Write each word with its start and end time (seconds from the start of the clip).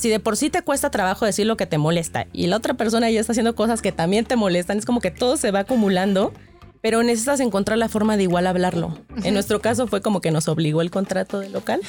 si 0.00 0.08
de 0.08 0.18
por 0.18 0.38
sí 0.38 0.48
te 0.48 0.62
cuesta 0.62 0.90
trabajo 0.90 1.26
decir 1.26 1.46
lo 1.46 1.58
que 1.58 1.66
te 1.66 1.76
molesta 1.76 2.26
y 2.32 2.46
la 2.46 2.56
otra 2.56 2.72
persona 2.72 3.10
ya 3.10 3.20
está 3.20 3.32
haciendo 3.32 3.54
cosas 3.54 3.82
que 3.82 3.92
también 3.92 4.24
te 4.24 4.34
molestan, 4.34 4.78
es 4.78 4.86
como 4.86 5.00
que 5.00 5.10
todo 5.10 5.36
se 5.36 5.50
va 5.50 5.60
acumulando 5.60 6.32
pero 6.82 7.02
necesitas 7.02 7.40
encontrar 7.40 7.76
la 7.78 7.88
forma 7.88 8.16
de 8.16 8.22
igual 8.22 8.46
hablarlo. 8.46 8.96
En 9.22 9.34
nuestro 9.34 9.60
caso 9.60 9.86
fue 9.86 10.00
como 10.00 10.20
que 10.20 10.30
nos 10.30 10.48
obligó 10.48 10.80
el 10.80 10.90
contrato 10.90 11.40
del 11.40 11.52
local. 11.52 11.80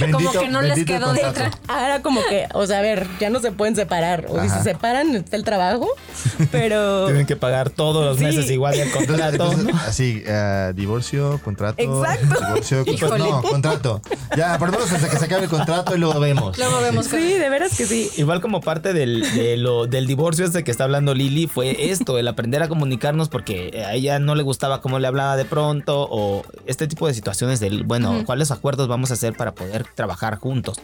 como 0.12 0.32
que 0.32 0.48
no 0.48 0.62
les 0.62 0.84
quedó 0.84 1.12
de 1.12 1.24
otra. 1.24 1.50
Ahora 1.68 2.00
como 2.00 2.22
que, 2.24 2.48
o 2.54 2.66
sea, 2.66 2.78
a 2.78 2.82
ver, 2.82 3.06
ya 3.20 3.28
no 3.28 3.40
se 3.40 3.52
pueden 3.52 3.76
separar. 3.76 4.26
O 4.28 4.40
si 4.40 4.48
se 4.48 4.62
separan, 4.62 5.14
está 5.14 5.36
el 5.36 5.44
trabajo, 5.44 5.88
pero... 6.50 7.06
Tienen 7.06 7.26
que 7.26 7.36
pagar 7.36 7.68
todos 7.68 8.04
los 8.04 8.18
meses 8.18 8.50
igual 8.50 8.74
el 8.74 8.90
contrato. 8.90 9.52
así, 9.86 10.24
uh, 10.26 10.72
divorcio, 10.72 11.38
contrato. 11.44 11.82
Exacto. 11.82 12.40
Divorcio, 12.46 12.84
pues, 12.84 13.18
no, 13.18 13.42
contrato. 13.42 14.00
Ya, 14.36 14.58
por 14.58 14.70
lo 14.70 14.78
menos 14.78 14.90
hasta 14.90 15.10
que 15.10 15.18
se 15.18 15.24
acabe 15.26 15.44
el 15.44 15.50
contrato 15.50 15.94
y 15.94 15.98
luego 15.98 16.18
vemos. 16.18 16.56
Luego 16.56 16.80
vemos. 16.80 17.06
Sí, 17.06 17.34
de 17.34 17.48
veras 17.50 17.76
que 17.76 17.84
sí. 17.84 18.10
Igual 18.16 18.40
como 18.40 18.62
parte 18.62 18.94
del, 18.94 19.20
de 19.34 19.58
lo, 19.58 19.86
del 19.86 20.06
divorcio 20.06 20.46
este 20.46 20.64
que 20.64 20.70
está 20.70 20.84
hablando 20.84 21.14
Lili, 21.14 21.46
fue 21.46 21.90
esto, 21.90 22.18
el 22.18 22.26
aprender 22.26 22.62
a 22.62 22.68
comunicar 22.68 23.01
porque 23.28 23.82
a 23.84 23.94
ella 23.94 24.20
no 24.20 24.36
le 24.36 24.44
gustaba 24.44 24.80
cómo 24.80 25.00
le 25.00 25.08
hablaba 25.08 25.36
de 25.36 25.44
pronto 25.44 26.06
o 26.08 26.44
este 26.66 26.86
tipo 26.86 27.08
de 27.08 27.14
situaciones 27.14 27.58
del, 27.58 27.82
bueno, 27.82 28.22
¿cuáles 28.24 28.52
acuerdos 28.52 28.86
vamos 28.86 29.10
a 29.10 29.14
hacer 29.14 29.34
para 29.36 29.52
poder 29.52 29.84
trabajar 29.94 30.38
juntos? 30.38 30.80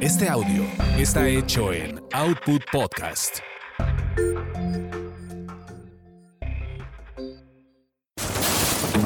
Este 0.00 0.28
audio 0.28 0.62
está 0.96 1.26
hecho 1.26 1.72
en 1.72 2.00
Output 2.12 2.62
Podcast. 2.70 3.38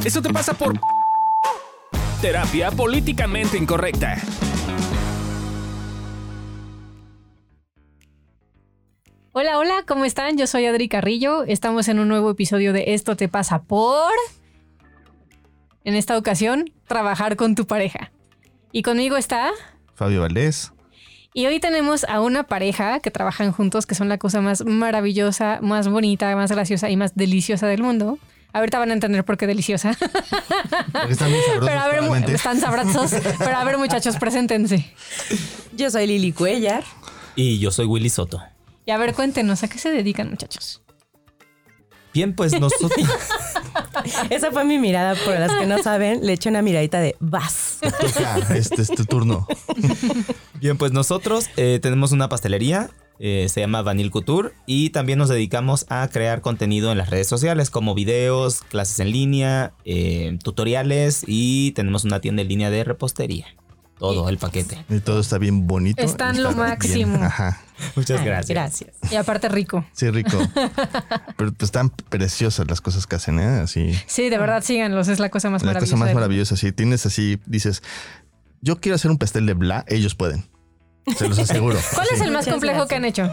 Eso 0.04 0.20
te 0.20 0.30
pasa 0.30 0.52
por 0.52 0.78
terapia 2.20 2.70
políticamente 2.70 3.56
incorrecta. 3.56 4.18
Hola, 9.36 9.58
hola, 9.58 9.82
¿cómo 9.84 10.04
están? 10.04 10.38
Yo 10.38 10.46
soy 10.46 10.64
Adri 10.66 10.88
Carrillo. 10.88 11.42
Estamos 11.42 11.88
en 11.88 11.98
un 11.98 12.06
nuevo 12.06 12.30
episodio 12.30 12.72
de 12.72 12.94
Esto 12.94 13.16
te 13.16 13.28
pasa 13.28 13.62
por... 13.62 14.12
En 15.82 15.96
esta 15.96 16.16
ocasión, 16.16 16.70
trabajar 16.86 17.34
con 17.34 17.56
tu 17.56 17.66
pareja. 17.66 18.12
Y 18.70 18.82
conmigo 18.82 19.16
está... 19.16 19.50
Fabio 19.96 20.20
Valdés. 20.20 20.72
Y 21.32 21.46
hoy 21.46 21.58
tenemos 21.58 22.04
a 22.04 22.20
una 22.20 22.44
pareja 22.44 23.00
que 23.00 23.10
trabajan 23.10 23.50
juntos, 23.50 23.86
que 23.86 23.96
son 23.96 24.08
la 24.08 24.18
cosa 24.18 24.40
más 24.40 24.64
maravillosa, 24.64 25.58
más 25.60 25.88
bonita, 25.88 26.36
más 26.36 26.52
graciosa 26.52 26.88
y 26.88 26.96
más 26.96 27.16
deliciosa 27.16 27.66
del 27.66 27.82
mundo. 27.82 28.20
Ahorita 28.52 28.78
van 28.78 28.90
a 28.90 28.94
entender 28.94 29.24
por 29.24 29.36
qué 29.36 29.48
deliciosa. 29.48 29.96
Porque 30.92 31.12
están 31.12 31.30
bien 31.30 31.42
sabrosos. 31.44 31.68
Pero 31.68 31.80
a 31.80 31.88
ver, 31.88 32.30
están 32.30 32.60
sabrosos. 32.60 33.10
Pero 33.40 33.56
a 33.56 33.64
ver, 33.64 33.78
muchachos, 33.78 34.14
preséntense. 34.14 34.94
Yo 35.76 35.90
soy 35.90 36.06
Lili 36.06 36.30
Cuellar. 36.30 36.84
Y 37.34 37.58
yo 37.58 37.72
soy 37.72 37.86
Willy 37.86 38.10
Soto. 38.10 38.40
Y 38.86 38.90
a 38.90 38.98
ver, 38.98 39.14
cuéntenos, 39.14 39.62
¿a 39.62 39.68
qué 39.68 39.78
se 39.78 39.90
dedican, 39.90 40.30
muchachos? 40.30 40.82
Bien, 42.14 42.34
pues 42.34 42.58
nosotros. 42.60 42.92
Esa 44.30 44.52
fue 44.52 44.64
mi 44.64 44.78
mirada. 44.78 45.16
Por 45.24 45.38
las 45.38 45.52
que 45.52 45.66
no 45.66 45.82
saben, 45.82 46.24
le 46.24 46.34
eché 46.34 46.48
una 46.48 46.62
miradita 46.62 47.00
de 47.00 47.16
vas. 47.18 47.78
Este 48.50 48.82
es 48.82 48.88
tu 48.88 49.04
turno. 49.04 49.46
Bien, 50.60 50.78
pues 50.78 50.92
nosotros 50.92 51.46
eh, 51.56 51.80
tenemos 51.82 52.12
una 52.12 52.28
pastelería. 52.28 52.90
Eh, 53.18 53.46
se 53.48 53.60
llama 53.60 53.82
Vanille 53.82 54.10
Couture 54.10 54.52
y 54.66 54.90
también 54.90 55.20
nos 55.20 55.28
dedicamos 55.28 55.86
a 55.88 56.08
crear 56.08 56.40
contenido 56.40 56.90
en 56.90 56.98
las 56.98 57.10
redes 57.10 57.28
sociales 57.28 57.70
como 57.70 57.94
videos, 57.94 58.62
clases 58.62 58.98
en 58.98 59.12
línea, 59.12 59.72
eh, 59.84 60.36
tutoriales 60.42 61.22
y 61.26 61.70
tenemos 61.72 62.04
una 62.04 62.20
tienda 62.20 62.42
en 62.42 62.48
línea 62.48 62.70
de 62.70 62.82
repostería. 62.82 63.46
Todo 63.98 64.28
el 64.28 64.38
paquete. 64.38 64.84
Y 64.88 64.98
todo 64.98 65.20
está 65.20 65.38
bien 65.38 65.66
bonito. 65.66 66.02
Está 66.02 66.30
en 66.30 66.42
lo 66.42 66.52
máximo. 66.52 67.22
Ajá. 67.22 67.63
Muchas 67.96 68.24
gracias. 68.24 68.48
Gracias. 68.50 69.12
Y 69.12 69.16
aparte 69.16 69.48
rico. 69.48 69.84
Sí, 69.92 70.10
rico. 70.10 70.38
Pero 71.36 71.52
pues, 71.52 71.62
están 71.62 71.90
preciosas 71.90 72.66
las 72.68 72.80
cosas 72.80 73.06
que 73.06 73.16
hacen, 73.16 73.38
¿eh? 73.40 73.60
Así. 73.60 73.94
Sí, 74.06 74.28
de 74.30 74.38
verdad, 74.38 74.62
síganlos. 74.62 75.08
Es 75.08 75.18
la 75.18 75.28
cosa 75.28 75.50
más 75.50 75.62
la 75.62 75.66
maravillosa. 75.68 75.94
La 75.94 75.98
cosa 75.98 76.04
más 76.06 76.14
maravillosa. 76.14 76.56
Si 76.56 76.72
tienes 76.72 77.04
así, 77.06 77.38
dices, 77.46 77.82
yo 78.60 78.80
quiero 78.80 78.96
hacer 78.96 79.10
un 79.10 79.18
pastel 79.18 79.46
de 79.46 79.54
bla, 79.54 79.84
ellos 79.88 80.14
pueden. 80.14 80.44
Se 81.16 81.28
los 81.28 81.38
aseguro. 81.38 81.78
¿Cuál 81.94 82.08
es 82.12 82.20
el 82.20 82.30
más 82.30 82.46
complejo 82.46 82.86
que 82.86 82.94
han 82.94 83.04
hecho? 83.04 83.30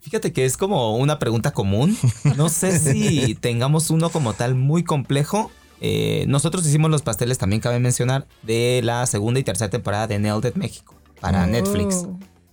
Fíjate 0.00 0.32
que 0.32 0.44
es 0.44 0.56
como 0.56 0.96
una 0.96 1.18
pregunta 1.18 1.52
común. 1.52 1.98
No 2.36 2.48
sé 2.48 2.78
si 2.78 3.34
tengamos 3.34 3.90
uno 3.90 4.10
como 4.10 4.34
tal 4.34 4.54
muy 4.54 4.84
complejo. 4.84 5.50
Eh, 5.80 6.24
nosotros 6.28 6.64
hicimos 6.66 6.90
los 6.90 7.02
pasteles, 7.02 7.38
también 7.38 7.60
cabe 7.60 7.80
mencionar, 7.80 8.26
de 8.42 8.80
la 8.84 9.04
segunda 9.06 9.40
y 9.40 9.42
tercera 9.42 9.68
temporada 9.68 10.06
de 10.06 10.18
Nailed 10.18 10.50
It 10.50 10.54
México 10.56 10.94
para 11.20 11.42
Oh. 11.44 11.46
Netflix. 11.48 12.06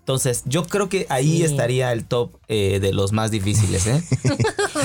Entonces, 0.04 0.44
yo 0.46 0.66
creo 0.66 0.90
que 0.90 1.06
ahí 1.08 1.38
Sí. 1.38 1.44
estaría 1.46 1.94
el 1.94 2.04
top 2.04 2.32
eh, 2.54 2.80
de 2.80 2.94
los 2.94 3.12
más 3.14 3.32
difíciles, 3.32 3.88
¿eh? 3.88 4.04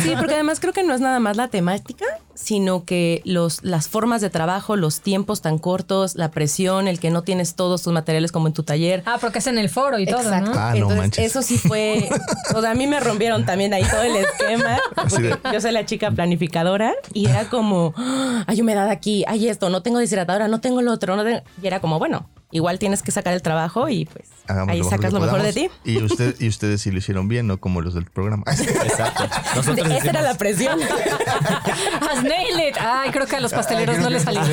Sí, 0.03 0.13
porque 0.19 0.35
además 0.35 0.61
creo 0.61 0.73
que 0.73 0.85
no 0.85 0.95
es 0.95 1.01
nada 1.01 1.19
más 1.19 1.37
la 1.37 1.49
temática, 1.49 2.05
sino 2.35 2.85
que 2.85 3.21
los, 3.25 3.63
las 3.65 3.89
formas 3.89 4.21
de 4.21 4.31
trabajo, 4.31 4.77
los 4.77 5.01
tiempos 5.01 5.43
tan 5.43 5.59
cortos, 5.59 6.15
la 6.15 6.31
presión, 6.31 6.87
el 6.89 7.01
que 7.01 7.11
no 7.11 7.23
tienes 7.23 7.55
todos 7.57 7.83
tus 7.83 7.93
materiales 7.93 8.31
como 8.33 8.47
en 8.47 8.53
tu 8.55 8.63
taller. 8.63 9.03
Ah, 9.07 9.19
porque 9.21 9.41
es 9.41 9.47
en 9.49 9.59
el 9.59 9.69
foro 9.69 9.99
y 9.99 10.07
todo, 10.07 10.21
Exacto. 10.21 10.53
¿no? 10.55 10.59
Ah, 10.61 10.71
no 10.71 10.77
Entonces, 10.77 10.99
manches. 10.99 11.25
eso 11.27 11.43
sí 11.43 11.59
fue. 11.59 12.09
O 12.55 12.61
sea, 12.63 12.71
a 12.71 12.75
mí 12.75 12.87
me 12.87 12.99
rompieron 13.01 13.45
también 13.45 13.75
ahí 13.75 13.83
todo 13.85 14.03
el 14.03 14.17
esquema. 14.17 14.79
Porque 14.95 15.37
yo 15.53 15.61
soy 15.61 15.73
la 15.73 15.85
chica 15.85 16.11
planificadora 16.11 16.95
y 17.13 17.27
era 17.29 17.49
como, 17.51 17.93
"Ah, 17.97 18.45
hay 18.47 18.61
humedad 18.61 18.89
aquí, 18.89 19.25
hay 19.29 19.49
esto, 19.49 19.69
no 19.69 19.83
tengo 19.83 19.99
deshidratadora, 19.99 20.49
no 20.49 20.61
tengo 20.61 20.81
lo 20.81 20.93
otro. 20.93 21.15
No 21.17 21.25
tengo-". 21.25 21.43
Y 21.63 21.67
era 21.67 21.81
como, 21.81 21.99
bueno, 21.99 22.29
igual 22.51 22.79
tienes 22.79 23.03
que 23.03 23.11
sacar 23.11 23.35
el 23.35 23.43
trabajo 23.43 23.89
y 23.89 24.07
pues 24.07 24.29
Hagamos 24.47 24.73
ahí 24.73 24.79
lo 24.79 24.89
sacas 24.89 25.13
lo 25.13 25.21
mejor 25.21 25.43
de 25.43 25.53
ti. 25.53 25.69
Y, 25.85 26.03
usted, 26.03 26.35
y 26.41 26.49
ustedes 26.49 26.81
sí 26.81 26.91
lo 26.91 26.99
hicieron 26.99 27.29
bien, 27.29 27.47
no 27.47 27.58
como 27.59 27.81
los 27.81 27.95
del 27.95 28.05
programa. 28.05 28.45
Exacto. 28.49 29.25
Nosotros 29.55 29.91
Esa 29.91 30.11
era 30.11 30.23
la 30.23 30.35
presión. 30.35 30.79
Has 32.01 32.23
nailed 32.23 32.69
it. 32.69 32.77
Ay, 32.81 33.11
creo 33.11 33.27
que 33.27 33.37
a 33.37 33.41
los 33.41 33.53
pasteleros 33.53 33.99
no 33.99 34.11
les 34.11 34.23
salió. 34.23 34.43
Sí, 34.45 34.53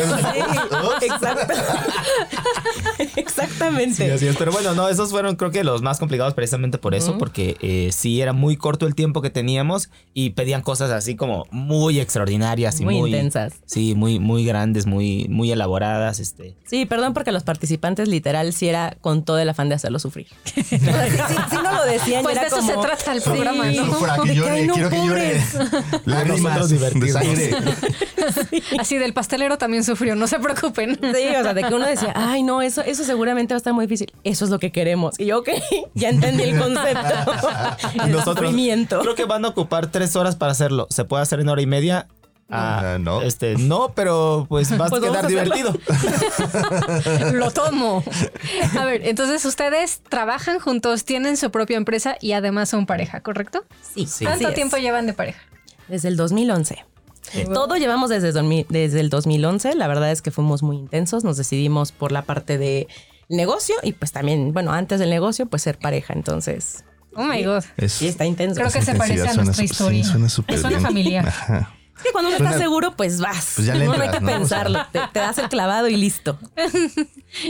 exacto. 1.01 1.53
Exactamente. 3.15 3.95
Sí, 3.95 4.09
así 4.09 4.27
es. 4.27 4.37
Pero 4.37 4.51
bueno, 4.51 4.73
no, 4.73 4.89
esos 4.89 5.11
fueron 5.11 5.35
creo 5.35 5.51
que 5.51 5.63
los 5.63 5.81
más 5.81 5.99
complicados 5.99 6.33
precisamente 6.33 6.77
por 6.77 6.95
eso, 6.95 7.17
porque 7.17 7.57
eh, 7.61 7.89
sí 7.91 8.21
era 8.21 8.33
muy 8.33 8.57
corto 8.57 8.87
el 8.87 8.95
tiempo 8.95 9.21
que 9.21 9.29
teníamos 9.29 9.89
y 10.13 10.31
pedían 10.31 10.61
cosas 10.61 10.91
así 10.91 11.15
como 11.15 11.47
muy 11.51 11.99
extraordinarias 11.99 12.79
y 12.79 12.85
Muy 12.85 12.99
muy, 12.99 13.09
intensas. 13.09 13.53
Sí, 13.65 13.95
muy, 13.95 14.19
muy 14.19 14.45
grandes, 14.45 14.85
muy, 14.85 15.27
muy 15.29 15.51
elaboradas. 15.51 16.19
Este. 16.19 16.55
Sí, 16.65 16.85
perdón 16.85 17.13
porque 17.13 17.31
los 17.31 17.43
participantes 17.43 18.07
literal 18.07 18.53
sí 18.53 18.67
era 18.67 18.97
con 19.01 19.23
todo 19.23 19.39
el 19.39 19.49
afán 19.49 19.69
de 19.69 19.75
hacerlo 19.75 19.99
sufrir. 19.99 20.27
Sí 20.45 20.77
no 21.65 21.71
lo 21.73 21.85
decían. 21.85 22.23
Pues 22.23 22.33
era 22.35 22.41
de 22.43 22.47
eso 22.47 22.57
como, 22.57 22.81
se 22.81 22.84
trata 22.85 23.11
el 23.13 23.21
programa, 23.21 23.69
Sí. 23.69 23.77
¿no? 23.77 23.99
Para 23.99 24.15
que 24.17 24.21
De 24.21 24.27
que, 24.29 24.35
llore, 24.35 24.51
"Ay, 24.51 24.67
no, 24.67 24.73
quiero 24.73 24.89
que 24.89 24.97
llore. 24.97 25.41
pobres". 25.53 26.01
Lágrimas 26.05 26.41
Nosotros 26.57 26.69
de 26.69 26.75
divertirnos. 26.75 27.11
sangre. 27.11 27.55
Así 28.79 28.97
del 28.97 29.13
pastelero 29.13 29.57
también 29.57 29.83
sufrió, 29.83 30.15
no 30.15 30.27
se 30.27 30.39
preocupen. 30.39 30.95
Sí, 31.01 31.35
o 31.39 31.43
sea, 31.43 31.53
de 31.53 31.63
que 31.63 31.73
uno 31.73 31.85
decía, 31.85 32.13
ay, 32.15 32.43
no, 32.43 32.61
eso, 32.61 32.81
eso 32.81 33.03
seguramente 33.03 33.53
va 33.53 33.57
a 33.57 33.59
estar 33.59 33.73
muy 33.73 33.85
difícil. 33.85 34.11
Eso 34.23 34.45
es 34.45 34.51
lo 34.51 34.59
que 34.59 34.71
queremos. 34.71 35.19
Y 35.19 35.25
yo, 35.27 35.39
ok, 35.39 35.49
ya 35.93 36.09
entendí 36.09 36.43
el 36.43 36.59
concepto. 36.59 37.31
el 38.03 38.11
Nosotros 38.11 38.37
sufrimiento. 38.37 38.99
creo 39.01 39.15
que 39.15 39.25
van 39.25 39.45
a 39.45 39.49
ocupar 39.49 39.87
tres 39.91 40.15
horas 40.15 40.35
para 40.35 40.51
hacerlo. 40.51 40.87
¿Se 40.89 41.05
puede 41.05 41.23
hacer 41.23 41.39
en 41.39 41.49
hora 41.49 41.61
y 41.61 41.67
media? 41.67 42.07
Ah, 42.49 42.93
Ah, 42.95 42.97
no. 42.99 43.21
Este, 43.23 43.55
no, 43.57 43.91
pero 43.95 44.45
pues 44.47 44.71
va 44.79 44.85
a 44.85 44.89
Pues 44.89 45.01
quedar 45.01 45.17
a 45.23 45.27
hacerlo. 45.27 45.43
divertido. 45.43 45.79
Lo 47.33 47.51
tomo. 47.51 48.03
A 48.79 48.85
ver, 48.85 49.01
entonces 49.07 49.43
ustedes 49.45 50.01
trabajan 50.09 50.59
juntos, 50.59 51.05
tienen 51.05 51.37
su 51.37 51.49
propia 51.51 51.77
empresa 51.77 52.17
y 52.21 52.33
además 52.33 52.69
son 52.69 52.85
pareja, 52.85 53.21
¿correcto? 53.21 53.63
Sí, 53.81 54.05
Sí. 54.05 54.25
¿Cuánto 54.25 54.45
así 54.45 54.51
es. 54.51 54.55
tiempo 54.55 54.77
llevan 54.77 55.07
de 55.07 55.13
pareja? 55.13 55.41
Desde 55.87 56.07
el 56.07 56.17
2011. 56.17 56.85
Todo 57.53 57.75
llevamos 57.77 58.09
desde, 58.11 58.31
2000 58.31 58.67
desde 58.69 58.99
el 58.99 59.09
2011. 59.09 59.73
La 59.75 59.87
verdad 59.87 60.11
es 60.11 60.21
que 60.21 60.29
fuimos 60.29 60.61
muy 60.61 60.77
intensos. 60.77 61.23
Nos 61.23 61.37
decidimos 61.37 61.91
por 61.91 62.11
la 62.11 62.21
parte 62.21 62.59
de 62.59 62.87
negocio 63.27 63.75
y 63.81 63.93
pues 63.93 64.11
también, 64.11 64.53
bueno, 64.53 64.71
antes 64.71 64.99
del 64.99 65.09
negocio, 65.09 65.47
pues 65.47 65.63
ser 65.63 65.79
pareja. 65.79 66.13
Entonces, 66.13 66.83
Oh 67.17 67.23
my 67.23 67.43
God. 67.43 67.63
Es- 67.77 67.93
sí 67.93 68.07
está 68.07 68.25
intenso. 68.25 68.59
Creo 68.59 68.71
que 68.71 68.81
se 68.81 68.93
parece 68.93 69.27
a 69.27 69.33
nuestra 69.33 69.63
historia. 69.63 70.03
sí, 70.03 70.09
suena 70.11 70.27
súper 70.29 70.55
Suena 70.59 70.77
bien. 70.77 70.81
familiar. 70.81 71.27
Ajá. 71.27 71.71
Es 71.97 72.03
que 72.03 72.11
cuando 72.11 72.29
uno 72.29 72.37
Suena- 72.37 72.51
está 72.51 72.63
seguro, 72.63 72.95
pues 72.95 73.19
vas. 73.21 73.53
Pues 73.55 73.67
ya 73.67 73.75
le 73.75 73.85
no 73.85 73.93
hay 73.93 73.99
entras, 74.01 74.15
que 74.19 74.25
¿no? 74.25 74.31
pensarlo. 74.31 74.79
Te, 74.91 74.99
te 75.13 75.19
das 75.19 75.37
el 75.37 75.49
clavado 75.49 75.87
y 75.87 75.95
listo. 75.97 76.37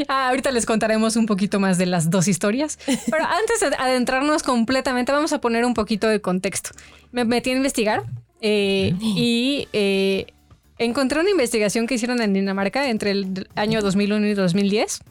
Ah, 0.08 0.30
ahorita 0.30 0.50
les 0.50 0.66
contaremos 0.66 1.16
un 1.16 1.28
poquito 1.28 1.60
más 1.60 1.78
de 1.78 1.86
las 1.86 2.10
dos 2.10 2.28
historias. 2.28 2.80
Pero 2.88 3.24
antes 3.24 3.60
de 3.60 3.68
adentrarnos 3.78 4.42
completamente, 4.42 5.12
vamos 5.12 5.32
a 5.32 5.40
poner 5.40 5.64
un 5.64 5.76
poquito 5.76 6.08
de 6.08 6.20
contexto. 6.22 6.72
Me 7.12 7.24
metí 7.24 7.52
a 7.52 7.56
investigar 7.56 8.02
eh, 8.42 8.96
y 9.00 9.68
eh, 9.74 10.26
encontré 10.80 11.20
una 11.20 11.30
investigación 11.30 11.86
que 11.86 11.94
hicieron 11.96 12.20
en 12.20 12.34
Dinamarca 12.34 12.90
entre 12.90 13.12
el 13.12 13.48
año 13.56 13.80
2001 13.82 14.26
y 14.26 14.34
2010. 14.34 15.02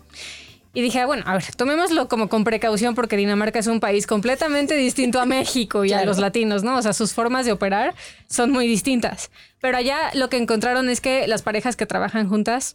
Y 0.74 0.82
dije, 0.82 1.00
ah, 1.00 1.06
bueno, 1.06 1.22
a 1.24 1.34
ver, 1.34 1.44
tomémoslo 1.54 2.08
como 2.08 2.28
con 2.28 2.42
precaución 2.42 2.96
porque 2.96 3.16
Dinamarca 3.16 3.60
es 3.60 3.68
un 3.68 3.78
país 3.78 4.08
completamente 4.08 4.74
distinto 4.74 5.20
a 5.20 5.24
México 5.24 5.84
y 5.84 5.92
a 5.92 6.04
los 6.04 6.18
latinos, 6.18 6.64
¿no? 6.64 6.76
O 6.76 6.82
sea, 6.82 6.92
sus 6.92 7.14
formas 7.14 7.46
de 7.46 7.52
operar 7.52 7.94
son 8.28 8.50
muy 8.50 8.66
distintas. 8.66 9.30
Pero 9.60 9.76
allá 9.76 10.10
lo 10.14 10.28
que 10.28 10.36
encontraron 10.36 10.90
es 10.90 11.00
que 11.00 11.28
las 11.28 11.42
parejas 11.42 11.76
que 11.76 11.86
trabajan 11.86 12.28
juntas 12.28 12.74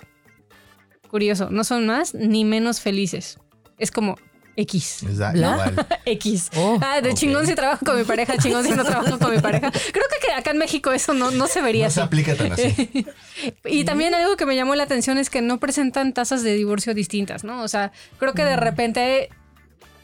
curioso, 1.10 1.50
no 1.50 1.66
son 1.66 1.86
más 1.86 2.14
ni 2.14 2.46
menos 2.46 2.80
felices. 2.80 3.38
Es 3.78 3.92
como 3.92 4.18
X. 4.60 5.04
Exacto. 5.04 5.86
X. 6.06 6.50
Oh, 6.56 6.78
ah, 6.82 7.02
de 7.02 7.12
ok. 7.12 7.16
chingón 7.16 7.48
si 7.48 7.56
trabajo 7.56 7.86
con 7.86 7.98
mi 7.98 8.04
pareja, 8.04 8.38
chingón 8.38 8.66
si 8.66 8.72
no 8.72 8.84
trabajo 8.84 9.18
con 9.18 9.32
mi 9.32 9.40
pareja. 9.40 9.72
Creo 9.92 10.06
que 10.22 10.32
acá 10.34 10.52
en 10.52 10.58
México 10.58 10.92
eso 10.92 11.14
no, 11.14 11.32
no 11.32 11.48
se 11.48 11.62
vería 11.62 11.86
No 11.86 11.92
se 11.92 12.02
aplica 12.02 12.36
tan 12.36 12.52
así. 12.52 13.06
Y 13.66 13.86
también 13.86 14.14
algo 14.14 14.36
que 14.36 14.46
me 14.46 14.56
llamó 14.56 14.76
la 14.76 14.84
atención 14.84 15.18
es 15.18 15.30
que 15.30 15.42
no 15.42 15.60
presentan 15.60 16.14
tasas 16.14 16.44
de 16.44 16.56
divorcio 16.56 16.94
distintas, 16.94 17.44
¿no? 17.46 17.64
O 17.64 17.68
sea, 17.70 17.94
creo 18.18 18.34
que 18.34 18.44
de 18.44 18.58
repente 18.58 19.30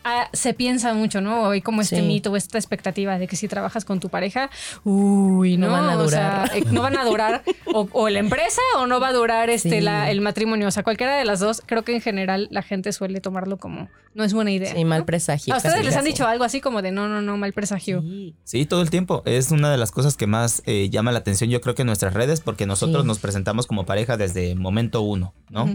ah, 0.05 0.29
se 0.31 0.53
piensa 0.53 0.93
mucho, 0.93 1.19
¿no? 1.19 1.49
Hay 1.49 1.61
como 1.61 1.81
este 1.81 1.97
Sí. 1.97 2.01
mito 2.03 2.31
o 2.31 2.35
esta 2.37 2.57
expectativa 2.57 3.17
de 3.19 3.27
que 3.27 3.35
si 3.35 3.47
trabajas 3.49 3.83
con 3.83 3.99
tu 3.99 4.07
pareja, 4.09 4.49
uy, 4.85 5.57
no, 5.57 5.65
No 5.67 5.73
van 5.73 5.89
a 5.89 5.97
O 5.97 6.07
sea, 6.07 6.43
durar. 6.45 6.57
eh, 6.57 6.63
no 6.71 6.81
van 6.83 6.95
a 6.97 7.03
durar 7.05 7.43
o, 7.73 7.89
o 7.91 8.09
la 8.09 8.19
empresa 8.19 8.61
o 8.77 8.85
no 8.87 8.99
va 8.99 9.09
a 9.09 9.13
durar 9.13 9.49
este 9.49 9.69
Sí. 9.71 9.81
la- 9.81 10.09
el 10.11 10.21
matrimonio. 10.21 10.67
O 10.67 10.71
sea, 10.71 10.83
cualquiera 10.83 11.17
de 11.17 11.25
las 11.25 11.39
dos, 11.39 11.61
creo 11.65 11.83
que 11.83 11.93
en 11.95 12.01
general 12.01 12.47
la 12.51 12.61
gente 12.61 12.93
suele 12.93 13.19
tomarlo 13.19 13.57
como 13.57 13.89
no 14.13 14.23
es 14.23 14.33
buena 14.33 14.51
idea. 14.51 14.73
Sí, 14.73 14.85
mal 14.85 14.99
¿no? 14.99 15.05
presagio. 15.05 15.53
¿A 15.53 15.57
ustedes 15.57 15.75
casi, 15.75 15.85
les 15.87 15.95
han 15.97 16.05
dicho 16.05 16.25
algo 16.27 16.43
así 16.45 16.61
como 16.61 16.81
de 16.81 16.91
no, 16.91 17.07
no, 17.09 17.21
no, 17.21 17.35
mal 17.37 17.51
presagio? 17.51 18.01
Sí. 18.01 18.35
Sí, 18.43 18.65
todo 18.65 18.81
el 18.81 18.89
tiempo. 18.89 19.23
Es 19.25 19.51
una 19.51 19.71
de 19.71 19.77
las 19.77 19.91
cosas 19.91 20.15
que 20.15 20.27
más 20.27 20.61
eh, 20.65 20.89
llama 20.89 21.11
la 21.11 21.19
atención, 21.19 21.49
yo 21.49 21.59
creo 21.61 21.75
que 21.75 21.81
en 21.81 21.87
nuestras 21.87 22.13
redes, 22.13 22.41
porque 22.41 22.65
nosotros 22.65 23.01
Sí. 23.03 23.07
nos 23.07 23.19
presentamos 23.19 23.65
como 23.67 23.85
pareja 23.85 24.17
desde 24.17 24.53
momento 24.55 25.01
uno, 25.01 25.33
¿no? 25.49 25.65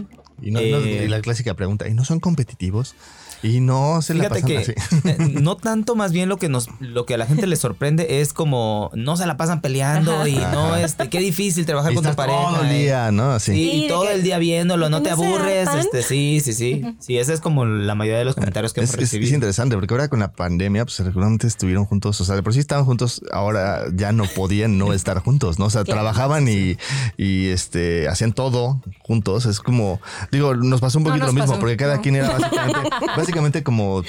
Y, 0.41 0.51
no- 0.51 0.59
no- 0.61 0.65
Eh, 0.77 1.03
y 1.05 1.07
la 1.09 1.21
clásica 1.21 1.53
pregunta, 1.53 1.87
¿y 1.87 1.93
no 1.93 2.05
son 2.05 2.19
competitivos? 2.19 2.95
Y 3.43 3.59
no 3.59 4.01
se 4.01 4.13
la 4.13 4.25
Fíjate 4.29 4.41
pasan 4.41 4.47
que 4.49 4.57
así. 4.57 4.73
eh, 5.09 5.17
no 5.41 5.57
tanto 5.57 5.95
más 5.95 6.11
bien 6.11 6.29
lo 6.29 6.37
que 6.37 6.47
nos 6.49 6.69
lo 6.79 7.05
que 7.05 7.15
a 7.15 7.17
la 7.17 7.25
gente 7.25 7.47
le 7.47 7.55
sorprende 7.55 8.21
es 8.21 8.33
como 8.33 8.91
no 8.93 9.17
se 9.17 9.25
la 9.25 9.37
pasan 9.37 9.61
peleando 9.61 10.27
y 10.27 10.35
no 10.35 10.75
este 10.75 11.09
qué 11.09 11.19
difícil 11.19 11.65
trabajar 11.65 11.91
Y 11.91 11.95
con 11.95 12.03
tu 12.05 12.15
pareja. 12.15 12.39
todo 12.39 12.61
el 12.63 12.69
día, 12.69 13.11
¿no? 13.11 13.39
Sí, 13.39 13.51
Sí, 13.53 13.71
y 13.71 13.81
de 13.83 13.87
todo 13.89 14.03
que- 14.03 14.13
el 14.13 14.23
día 14.23 14.37
viéndolo, 14.37 14.89
no 14.89 14.97
¿no 14.97 15.03
te 15.03 15.09
aburres, 15.09 15.69
este 15.73 16.03
sí, 16.03 16.39
sí, 16.43 16.53
sí. 16.53 16.81
Sí, 16.99 17.17
esa 17.17 17.33
es 17.33 17.39
como 17.41 17.65
la 17.65 17.95
mayoría 17.95 18.19
de 18.19 18.25
los 18.25 18.35
comentarios 18.35 18.73
que 18.73 18.81
Es, 18.81 18.89
hemos 18.89 18.95
es- 18.95 19.01
es 19.05 19.11
recibido. 19.11 19.33
interesante 19.35 19.75
porque 19.75 19.93
ahora 19.93 20.07
con 20.07 20.19
la 20.19 20.31
pandemia, 20.33 20.85
pues 20.85 20.95
seguramente 20.95 21.47
estuvieron 21.47 21.85
juntos, 21.85 22.19
o 22.21 22.25
sea, 22.25 22.35
de 22.35 22.43
por 22.43 22.53
sí 22.53 22.59
estaban 22.59 22.85
juntos, 22.85 23.21
ahora 23.31 23.85
ya 23.93 24.11
no 24.11 24.25
podían 24.25 24.77
no 24.77 24.93
estar 24.93 25.17
juntos, 25.19 25.57
¿no? 25.59 25.65
O 25.65 25.69
sea, 25.69 25.83
trabajaban 25.85 26.47
y, 26.47 26.77
y 27.17 27.47
este 27.47 28.07
hacían 28.07 28.33
todo 28.33 28.81
juntos. 28.99 29.45
Es 29.45 29.59
como, 29.59 29.99
digo, 30.31 30.53
nos 30.55 30.79
pasó 30.81 30.97
un 30.99 31.03
poquito 31.05 31.25
lo 31.25 31.33
mismo, 31.33 31.47
pasó, 31.47 31.59
porque 31.59 31.77
cada 31.77 31.99
quien 32.01 32.15
era 32.17 32.29
básicamente, 32.29 32.79
básicamente 33.17 33.30
como, 33.63 34.03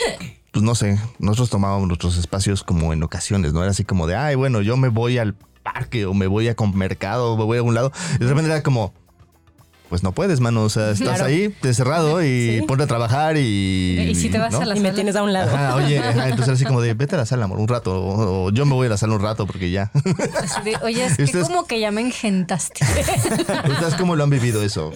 pues 0.50 0.62
no 0.62 0.74
sé, 0.74 0.98
nosotros 1.18 1.50
tomábamos 1.50 1.88
nuestros 1.88 2.16
espacios 2.18 2.62
como 2.62 2.92
en 2.92 3.02
ocasiones, 3.02 3.52
¿no? 3.52 3.62
Era 3.62 3.70
así 3.70 3.84
como 3.84 4.06
de, 4.06 4.16
ay, 4.16 4.34
bueno, 4.34 4.60
yo 4.62 4.76
me 4.76 4.88
voy 4.88 5.18
al 5.18 5.34
parque 5.62 6.06
o 6.06 6.14
me 6.14 6.26
voy 6.26 6.48
a 6.48 6.54
con 6.56 6.76
mercado 6.76 7.32
o 7.32 7.36
me 7.36 7.44
voy 7.44 7.56
a 7.56 7.60
algún 7.60 7.74
lado. 7.74 7.92
Y 8.16 8.18
de 8.18 8.26
repente 8.28 8.50
era 8.50 8.62
como, 8.62 8.92
pues 9.88 10.02
no 10.02 10.12
puedes, 10.12 10.40
mano. 10.40 10.62
O 10.62 10.68
sea, 10.70 10.90
estás 10.90 11.16
Claro. 11.18 11.24
ahí 11.26 11.48
Sí. 11.60 11.68
encerrado 11.68 12.24
y 12.24 12.62
ponte 12.66 12.84
a 12.84 12.86
trabar 12.86 13.36
y. 13.36 13.98
Y 14.10 14.14
si 14.14 14.30
te 14.30 14.38
vas 14.38 14.50
¿no? 14.52 14.60
a 14.62 14.64
la 14.64 14.74
Y 14.74 14.80
me 14.80 14.86
sala? 14.88 14.94
tienes 14.94 15.16
a 15.16 15.22
un 15.22 15.32
lado. 15.34 15.54
Ajá, 15.54 15.74
oye, 15.76 15.98
ajá, 15.98 16.24
entonces 16.24 16.46
era 16.48 16.54
así 16.54 16.64
como 16.64 16.80
de 16.80 16.94
vete 16.94 17.14
a 17.14 17.18
la 17.18 17.26
sala, 17.26 17.44
amor, 17.44 17.58
un 17.58 17.68
rato. 17.68 17.94
O, 18.02 18.46
o 18.46 18.50
yo 18.50 18.64
me 18.64 18.72
voy 18.74 18.86
a 18.86 18.90
la 18.90 18.96
sala 18.96 19.14
un 19.14 19.20
rato 19.22 19.46
porque 19.46 19.70
ya. 19.70 19.90
Así 20.42 20.62
de, 20.64 20.76
Oye, 20.82 21.04
es 21.04 21.16
que 21.16 21.24
Ustedes- 21.24 21.46
como 21.48 21.66
que 21.66 21.78
ya 21.78 21.90
me 21.90 22.00
engentaste. 22.00 22.84
¿Ustedes 23.70 23.94
cómo 23.96 24.16
lo 24.16 24.24
han 24.24 24.30
vivido 24.30 24.62
eso? 24.62 24.92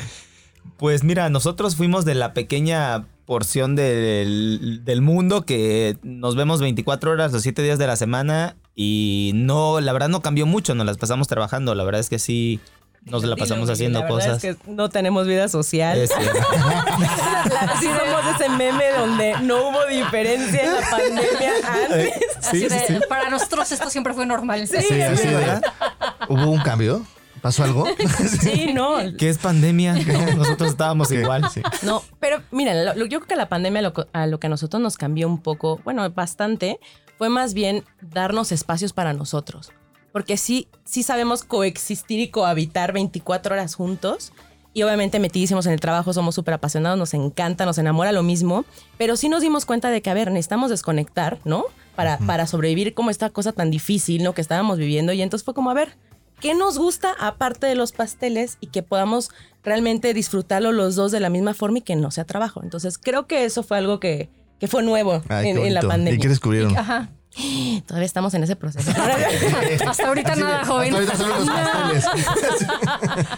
Pues 0.76 1.04
mira, 1.04 1.30
nosotros 1.30 1.76
fuimos 1.76 2.04
de 2.04 2.14
la 2.14 2.34
pequeña 2.34 3.06
porción 3.24 3.74
del, 3.76 4.82
del 4.84 5.02
mundo 5.02 5.44
que 5.44 5.96
nos 6.02 6.36
vemos 6.36 6.60
24 6.60 7.10
horas 7.10 7.32
los 7.32 7.42
7 7.42 7.62
días 7.62 7.78
de 7.78 7.86
la 7.86 7.96
semana 7.96 8.56
y 8.74 9.32
no, 9.34 9.80
la 9.80 9.92
verdad 9.92 10.08
no 10.08 10.22
cambió 10.22 10.46
mucho, 10.46 10.74
nos 10.74 10.86
las 10.86 10.98
pasamos 10.98 11.26
trabajando, 11.28 11.74
la 11.74 11.82
verdad 11.82 12.00
es 12.00 12.08
que 12.08 12.18
sí, 12.18 12.60
nos 13.06 13.24
la 13.24 13.36
pasamos 13.36 13.64
Dilo, 13.64 13.72
haciendo 13.72 14.00
la 14.00 14.04
verdad 14.06 14.18
cosas. 14.18 14.44
Es 14.44 14.56
que 14.56 14.70
no 14.70 14.88
tenemos 14.90 15.26
vida 15.26 15.48
social. 15.48 15.98
Es. 15.98 16.10
Sí 17.80 17.86
somos 17.86 18.34
ese 18.34 18.48
meme 18.48 18.90
donde 18.90 19.34
no 19.42 19.68
hubo 19.68 19.86
diferencia 19.86 20.64
en 20.64 20.72
la 20.72 20.90
pandemia 20.90 21.52
antes. 21.84 22.12
Así 22.38 22.68
de, 22.68 23.00
Para 23.08 23.30
nosotros 23.30 23.70
esto 23.70 23.90
siempre 23.90 24.12
fue 24.12 24.26
normal. 24.26 24.66
Sí, 24.66 24.76
Sí, 24.80 24.88
sí, 25.16 25.28
de. 25.28 25.60
¿Hubo 26.28 26.50
un 26.50 26.60
cambio? 26.60 27.06
¿Pasó 27.42 27.64
algo? 27.64 27.86
Sí, 28.40 28.72
no. 28.72 28.96
¿Qué 29.18 29.28
es 29.28 29.38
pandemia? 29.38 29.94
No, 29.94 30.36
nosotros 30.36 30.70
estábamos 30.70 31.10
igual. 31.12 31.48
sí. 31.50 31.62
No, 31.82 32.02
pero 32.20 32.42
mira, 32.50 32.74
lo- 32.74 32.94
lo- 32.94 33.06
yo 33.06 33.18
creo 33.20 33.28
que 33.28 33.36
la 33.36 33.48
pandemia 33.48 33.82
lo 33.82 33.92
a 34.12 34.26
lo 34.26 34.40
que 34.40 34.46
a 34.46 34.50
nosotros 34.50 34.82
nos 34.82 34.96
cambió 34.96 35.28
un 35.28 35.40
poco, 35.42 35.80
bueno, 35.84 36.08
bastante, 36.10 36.80
fue 37.18 37.28
más 37.28 37.54
bien 37.54 37.84
darnos 38.00 38.52
espacios 38.52 38.92
para 38.92 39.12
nosotros. 39.12 39.70
Porque 40.12 40.36
sí, 40.36 40.68
sí 40.84 41.02
sabemos 41.02 41.44
coexistir 41.44 42.20
y 42.20 42.28
cohabitar 42.28 42.92
24 42.92 43.54
horas 43.54 43.74
juntos. 43.74 44.32
Y 44.72 44.82
obviamente 44.82 45.18
metidísimos 45.20 45.64
en 45.66 45.72
el 45.72 45.80
trabajo, 45.80 46.12
somos 46.12 46.34
súper 46.34 46.54
apasionados, 46.54 46.98
nos 46.98 47.14
encanta, 47.14 47.64
nos 47.64 47.78
enamora 47.78 48.12
lo 48.12 48.22
mismo. 48.22 48.64
Pero 48.98 49.16
sí 49.16 49.28
nos 49.30 49.40
dimos 49.40 49.64
cuenta 49.64 49.88
de 49.90 50.02
que, 50.02 50.10
a 50.10 50.14
ver, 50.14 50.30
necesitamos 50.30 50.68
desconectar, 50.70 51.38
¿no? 51.44 51.64
Para, 51.94 52.18
para 52.18 52.46
sobrevivir 52.46 52.92
como 52.92 53.08
esta 53.10 53.30
cosa 53.30 53.52
tan 53.52 53.70
difícil, 53.70 54.22
¿no? 54.22 54.34
Que 54.34 54.42
estábamos 54.42 54.76
viviendo. 54.78 55.12
Y 55.14 55.22
entonces 55.22 55.44
fue 55.46 55.54
como, 55.54 55.70
a 55.70 55.74
ver, 55.74 55.96
¿qué 56.40 56.54
nos 56.54 56.78
gusta 56.78 57.14
aparte 57.18 57.66
de 57.66 57.74
los 57.74 57.92
pasteles 57.92 58.58
y 58.60 58.68
que 58.68 58.82
podamos 58.82 59.30
realmente 59.62 60.14
disfrutarlo 60.14 60.72
los 60.72 60.94
dos 60.96 61.12
de 61.12 61.20
la 61.20 61.28
misma 61.30 61.54
forma 61.54 61.78
y 61.78 61.82
que 61.82 61.96
no 61.96 62.10
sea 62.10 62.24
trabajo? 62.24 62.62
Entonces 62.62 62.98
creo 62.98 63.26
que 63.26 63.44
eso 63.44 63.62
fue 63.62 63.78
algo 63.78 64.00
que, 64.00 64.28
que 64.58 64.68
fue 64.68 64.82
nuevo 64.82 65.22
Ay, 65.28 65.48
en, 65.50 65.58
en 65.58 65.74
la 65.74 65.82
pandemia. 65.82 66.14
¿Y 66.14 66.20
qué 66.20 66.28
descubrieron? 66.28 66.76
Ajá. 66.76 67.10
Todavía 67.86 68.06
estamos 68.06 68.32
en 68.34 68.44
ese 68.44 68.56
proceso. 68.56 68.90
Hasta 69.86 70.08
ahorita 70.08 70.32
Así 70.32 70.40
de, 70.40 70.46
nada, 70.46 70.64
joven. 70.64 70.94
Hasta 70.94 71.12
ahorita 71.12 71.16
solo 71.16 71.36
los 71.38 71.48
pasteles. 71.94 72.06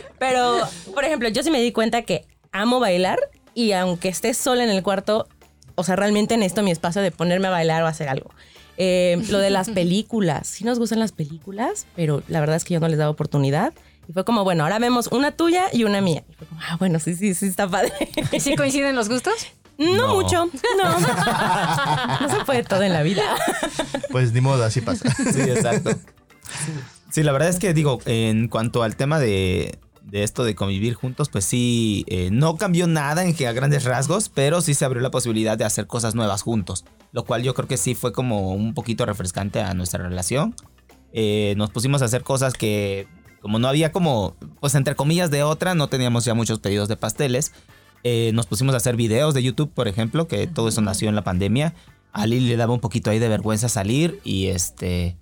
Pero, 0.18 0.60
por 0.94 1.04
ejemplo, 1.04 1.28
yo 1.28 1.42
sí 1.42 1.50
me 1.50 1.60
di 1.60 1.72
cuenta 1.72 2.02
que 2.02 2.26
amo 2.52 2.80
bailar 2.80 3.18
y 3.54 3.72
aunque 3.72 4.08
esté 4.08 4.34
sola 4.34 4.64
en 4.64 4.70
el 4.70 4.82
cuarto, 4.82 5.28
o 5.74 5.84
sea, 5.84 5.96
realmente 5.96 6.36
necesito 6.36 6.62
mi 6.62 6.70
espacio 6.70 7.02
de 7.02 7.10
ponerme 7.10 7.48
a 7.48 7.50
bailar 7.50 7.82
o 7.82 7.86
hacer 7.86 8.08
algo. 8.08 8.30
Eh, 8.80 9.20
lo 9.28 9.38
de 9.38 9.50
las 9.50 9.68
películas, 9.70 10.46
sí 10.46 10.64
nos 10.64 10.78
gustan 10.78 11.00
las 11.00 11.10
películas, 11.12 11.86
pero 11.96 12.22
la 12.28 12.38
verdad 12.38 12.54
es 12.56 12.64
que 12.64 12.74
yo 12.74 12.80
no 12.80 12.86
les 12.88 12.96
daba 12.98 13.10
oportunidad. 13.10 13.72
Y 14.08 14.12
fue 14.12 14.24
como, 14.24 14.44
bueno, 14.44 14.62
ahora 14.62 14.78
vemos 14.78 15.08
una 15.08 15.32
tuya 15.32 15.64
y 15.72 15.82
una 15.84 16.00
mía. 16.00 16.22
Y 16.30 16.32
fue 16.34 16.46
como, 16.46 16.60
ah, 16.62 16.76
bueno, 16.78 16.98
sí, 17.00 17.14
sí, 17.14 17.34
sí, 17.34 17.46
está 17.46 17.68
padre. 17.68 17.92
¿Y 18.32 18.40
si 18.40 18.54
coinciden 18.56 18.94
los 18.94 19.08
gustos? 19.08 19.34
No, 19.76 19.94
No. 19.94 20.14
mucho, 20.14 20.46
no. 20.46 20.98
No 22.20 22.28
se 22.38 22.44
puede 22.44 22.62
todo 22.62 22.82
en 22.82 22.92
la 22.92 23.02
vida. 23.02 23.22
Pues 24.10 24.32
ni 24.32 24.40
modo, 24.40 24.64
así 24.64 24.80
pasa. 24.80 25.12
Sí, 25.14 25.40
exacto. 25.40 25.90
Sí, 27.10 27.22
la 27.22 27.32
verdad 27.32 27.48
es 27.48 27.58
que 27.58 27.74
digo, 27.74 28.00
en 28.06 28.48
cuanto 28.48 28.82
al 28.82 28.96
tema 28.96 29.18
de, 29.18 29.78
de 30.10 30.22
esto 30.22 30.44
de 30.44 30.54
convivir 30.54 30.94
juntos, 30.94 31.28
pues 31.28 31.44
sí, 31.44 32.04
eh, 32.08 32.30
no 32.32 32.56
cambió 32.56 32.86
nada 32.86 33.24
en 33.24 33.34
que 33.34 33.46
a 33.46 33.52
grandes 33.52 33.84
rasgos, 33.84 34.30
pero 34.30 34.60
sí 34.60 34.74
se 34.74 34.84
abrió 34.84 35.02
la 35.02 35.10
posibilidad 35.10 35.58
de 35.58 35.64
hacer 35.64 35.86
cosas 35.86 36.14
nuevas 36.14 36.42
juntos, 36.42 36.84
lo 37.12 37.24
cual 37.24 37.42
yo 37.42 37.54
creo 37.54 37.68
que 37.68 37.76
sí 37.76 37.94
fue 37.94 38.12
como 38.12 38.52
un 38.52 38.72
poquito 38.74 39.04
refrescante 39.04 39.60
a 39.60 39.74
nuestra 39.74 40.02
relación. 40.02 40.54
Eh, 41.12 41.54
nos 41.56 41.70
pusimos 41.70 42.00
a 42.00 42.06
hacer 42.06 42.22
cosas 42.22 42.54
que, 42.54 43.06
como 43.40 43.58
no 43.58 43.68
había 43.68 43.92
como, 43.92 44.34
pues 44.60 44.74
entre 44.74 44.94
comillas 44.94 45.30
de 45.30 45.42
otra, 45.42 45.74
no 45.74 45.88
teníamos 45.88 46.24
ya 46.24 46.34
muchos 46.34 46.58
pedidos 46.58 46.88
de 46.88 46.96
pasteles. 46.96 47.52
Eh, 48.02 48.30
nos 48.32 48.46
pusimos 48.46 48.74
a 48.74 48.78
hacer 48.78 48.96
videos 48.96 49.34
de 49.34 49.42
YouTube, 49.42 49.70
por 49.72 49.88
ejemplo, 49.88 50.26
que 50.26 50.46
todo 50.46 50.68
eso 50.68 50.80
nació 50.80 51.10
en 51.10 51.16
la 51.16 51.24
pandemia. 51.24 51.74
A 52.12 52.26
Lili 52.26 52.48
le 52.48 52.56
daba 52.56 52.72
un 52.72 52.80
poquito 52.80 53.10
ahí 53.10 53.18
de 53.18 53.28
vergüenza 53.28 53.68
salir 53.68 54.20
y 54.24 54.46
este... 54.46 55.16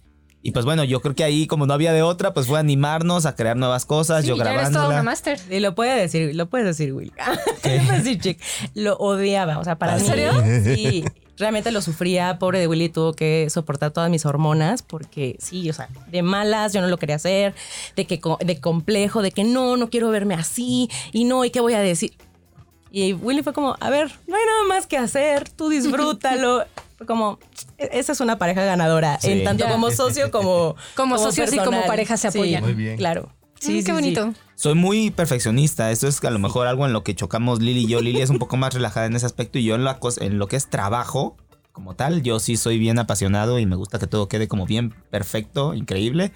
Y 0.47 0.53
pues 0.53 0.65
bueno, 0.65 0.85
yo 0.85 1.01
creo 1.01 1.15
que 1.15 1.25
ahí 1.25 1.47
como 1.49 1.67
no 1.67 1.75
había 1.75 1.93
de 1.93 2.03
otra, 2.03 2.33
pues 2.33 2.47
fue 2.47 2.59
animarnos 2.61 3.27
a 3.27 3.35
crear 3.35 3.57
nuevas 3.57 3.85
cosas, 3.85 4.23
Sí, 4.23 4.29
yo 4.29 4.37
ya 4.37 4.45
eres 4.45 4.71
grabándola. 4.71 5.03
máster. 5.03 5.41
Y 5.51 5.59
lo 5.61 5.75
puede 5.75 5.99
decir, 6.01 6.35
lo 6.37 6.47
puedes 6.47 6.67
decir, 6.67 6.93
Will. 6.93 7.13
Decir, 7.65 8.21
chick. 8.21 8.41
Lo 8.75 8.97
odiaba. 8.99 9.59
O 9.59 9.65
sea, 9.65 9.77
para 9.77 9.97
¿En 9.97 10.03
mí. 10.03 10.09
serio? 10.09 10.33
Sí. 10.65 11.05
Realmente 11.37 11.73
lo 11.73 11.83
sufría. 11.83 12.39
Pobre 12.39 12.61
de 12.61 12.69
Willy 12.69 12.89
tuvo 12.89 13.13
que 13.13 13.49
soportar 13.51 13.91
todas 13.91 14.09
mis 14.09 14.25
hormonas 14.25 14.83
porque 14.83 15.37
sí, 15.41 15.69
o 15.69 15.73
sea, 15.73 15.89
de 16.11 16.23
malas 16.23 16.73
yo 16.73 16.81
no 16.81 16.87
lo 16.87 16.97
quería 16.97 17.17
hacer, 17.17 17.55
de 17.97 18.07
que 18.07 18.21
de 18.45 18.61
complejo, 18.61 19.21
de 19.23 19.33
que 19.33 19.43
no, 19.43 19.77
no 19.77 19.91
quiero 19.91 20.09
verme 20.11 20.35
así 20.35 20.89
y 21.13 21.25
no, 21.25 21.45
¿y 21.45 21.51
qué 21.51 21.61
voy 21.61 21.75
a 21.75 21.81
decir? 21.81 22.13
Y 22.93 23.13
Willy 23.15 23.43
fue 23.43 23.53
como, 23.53 23.77
a 23.81 23.91
ver, 23.91 24.11
no 24.29 24.37
hay 24.37 24.45
nada 24.47 24.65
más 24.69 24.87
que 24.87 24.97
hacer, 24.97 25.49
tú 25.51 25.69
disfrútalo. 25.71 26.65
Como, 27.07 27.39
"E- 27.79 27.91
esa 27.93 28.13
es 28.13 28.21
una 28.21 28.39
pareja 28.39 28.65
ganadora, 28.65 29.19
Sí. 29.21 29.31
en 29.33 29.45
tanto 29.45 29.65
Ya. 29.65 29.71
como 29.73 29.91
socio 29.91 30.31
como 30.31 30.77
Como 30.97 31.19
socios 31.19 31.53
y 31.53 31.59
como 31.59 31.85
pareja 31.87 32.17
se 32.17 32.31
Sí, 32.31 32.39
apoyan. 32.39 32.63
Muy 32.65 32.75
bien. 32.75 32.97
Claro. 32.97 33.31
Sí, 33.61 33.83
qué 33.85 33.93
bonito. 33.93 34.33
Soy 34.55 34.75
muy 34.75 35.11
perfeccionista, 35.11 35.91
eso 35.91 36.09
es 36.09 36.23
a 36.25 36.31
lo 36.31 36.39
mejor 36.39 36.67
algo 36.67 36.87
en 36.87 36.93
lo 36.93 37.03
que 37.03 37.15
chocamos 37.15 37.61
Lili 37.61 37.85
y 37.85 37.87
yo. 37.87 38.01
Lili 38.01 38.21
es 38.21 38.31
un 38.31 38.39
poco 38.39 38.57
más 38.57 38.75
relajada 38.75 39.07
en 39.07 39.17
ese 39.17 39.27
aspecto 39.27 39.59
y 39.59 39.65
yo 39.65 39.75
en, 39.75 39.85
la 39.85 39.99
cos- 39.99 40.21
en 40.23 40.39
lo 40.39 40.47
que 40.47 40.57
es 40.57 40.69
trabajo 40.69 41.37
como 41.73 41.95
tal, 41.95 42.23
yo 42.23 42.39
sí 42.39 42.57
soy 42.57 42.79
bien 42.79 42.99
apasionado 42.99 43.59
y 43.59 43.67
me 43.67 43.77
gusta 43.77 43.99
que 43.99 44.07
todo 44.07 44.29
quede 44.29 44.49
como 44.49 44.65
bien 44.67 44.95
perfecto, 45.11 45.75
increíble. 45.75 46.33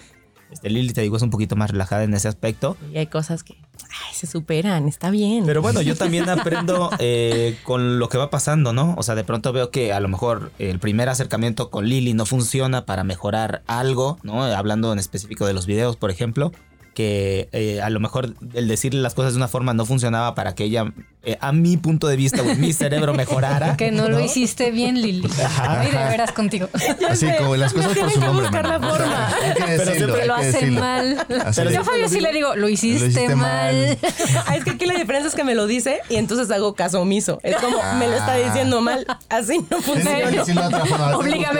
Este, 0.51 0.69
Lili, 0.69 0.93
te 0.93 1.01
digo, 1.03 1.17
es 1.17 1.23
un 1.23 1.31
poquito 1.31 1.57
más 1.57 1.71
relajada 1.71 2.03
en 2.05 2.13
ese 2.13 2.29
aspecto. 2.29 2.77
Y 2.93 2.99
hay 2.99 3.07
cosas 3.07 3.43
que 3.43 3.57
ay, 3.85 4.15
se 4.15 4.27
superan, 4.27 4.89
está 4.89 5.11
bien. 5.11 5.45
Pero 5.47 5.63
bueno, 5.63 5.83
yo 5.83 5.97
también 5.97 6.29
aprendo 6.29 6.91
eh, 6.99 7.57
con 7.65 7.99
lo 7.99 8.09
que 8.09 8.19
va 8.19 8.31
pasando, 8.31 8.73
¿no? 8.73 8.95
O 8.97 9.03
sea, 9.03 9.15
de 9.15 9.25
pronto 9.25 9.53
veo 9.53 9.71
que 9.71 9.93
a 9.93 10.01
lo 10.01 10.09
mejor 10.09 10.53
el 10.59 10.79
primer 10.79 11.09
acercamiento 11.09 11.71
con 11.71 11.87
Lili 11.87 12.15
no 12.15 12.27
funciona 12.27 12.87
para 12.87 13.05
mejorar 13.05 13.63
algo, 13.67 14.19
¿no? 14.23 14.43
Hablando 14.43 14.93
en 14.93 14.99
específico 14.99 15.47
de 15.47 15.55
los 15.55 15.67
videos, 15.67 15.97
por 15.97 16.11
ejemplo. 16.11 16.53
Que 16.95 17.49
eh, 17.53 17.81
a 17.81 17.89
lo 17.91 18.01
mejor 18.01 18.35
el 18.55 18.69
decirle 18.69 19.01
las 19.01 19.15
cosas 19.15 19.33
de 19.33 19.37
una 19.39 19.49
forma 19.49 19.73
no 19.75 19.87
funcionaba 19.87 20.35
para 20.35 20.55
que 20.55 20.65
ella, 20.65 20.93
eh, 21.23 21.39
a 21.41 21.53
mi 21.53 21.77
punto 21.77 22.09
de 22.09 22.17
vista, 22.17 22.43
o 22.43 22.45
mi 22.57 22.73
cerebro 22.75 23.15
mejorara. 23.15 23.77
Que 23.77 23.91
no, 23.91 24.09
lo 24.09 24.21
hiciste 24.21 24.71
bien, 24.71 25.01
Lili. 25.01 25.29
Ajá. 25.45 25.81
Ay, 25.81 25.91
de 25.91 25.97
veras 25.97 26.33
contigo. 26.33 26.69
Así 27.09 27.27
como 27.39 27.57
las 27.57 27.73
cosas 27.73 27.87
por 27.89 27.95
tienen 27.95 28.13
su 28.15 28.21
que 28.21 28.27
nombre. 28.27 28.47
buscar 28.49 28.69
la 28.69 28.77
O 28.79 28.81
sea, 28.81 28.91
forma. 28.91 29.29
hay 29.29 29.55
que 29.55 29.65
decirlo, 29.73 29.95
siempre 29.95 30.23
hay 30.23 30.29
lo 30.29 30.35
hacen 30.35 30.53
decirlo. 30.53 30.81
mal. 30.81 31.27
Así 31.47 31.61
Pero 31.61 31.71
Yo 31.71 31.81
a 31.81 31.85
Fabio 31.85 32.09
sí 32.09 32.21
le 32.21 32.33
digo, 32.33 32.57
lo 32.57 32.69
hiciste, 32.69 33.07
hiciste 33.07 33.35
mal. 33.37 33.75
mal. 33.75 33.99
Ah, 34.47 34.57
es 34.57 34.65
que 34.65 34.71
aquí 34.71 34.87
la 34.87 34.95
diferencia 34.95 35.29
es 35.29 35.35
que 35.35 35.45
me 35.45 35.55
lo 35.55 35.67
dice 35.67 36.01
y 36.09 36.17
entonces 36.17 36.51
hago 36.51 36.75
caso 36.75 37.01
omiso. 37.01 37.39
Es 37.43 37.57
como, 37.57 37.79
me 37.99 38.09
lo 38.09 38.17
está 38.17 38.35
diciendo 38.37 38.81
mal. 38.81 39.07
Así 39.29 39.59
no 39.71 39.81
funciona. 39.81 40.67
otra 40.67 40.85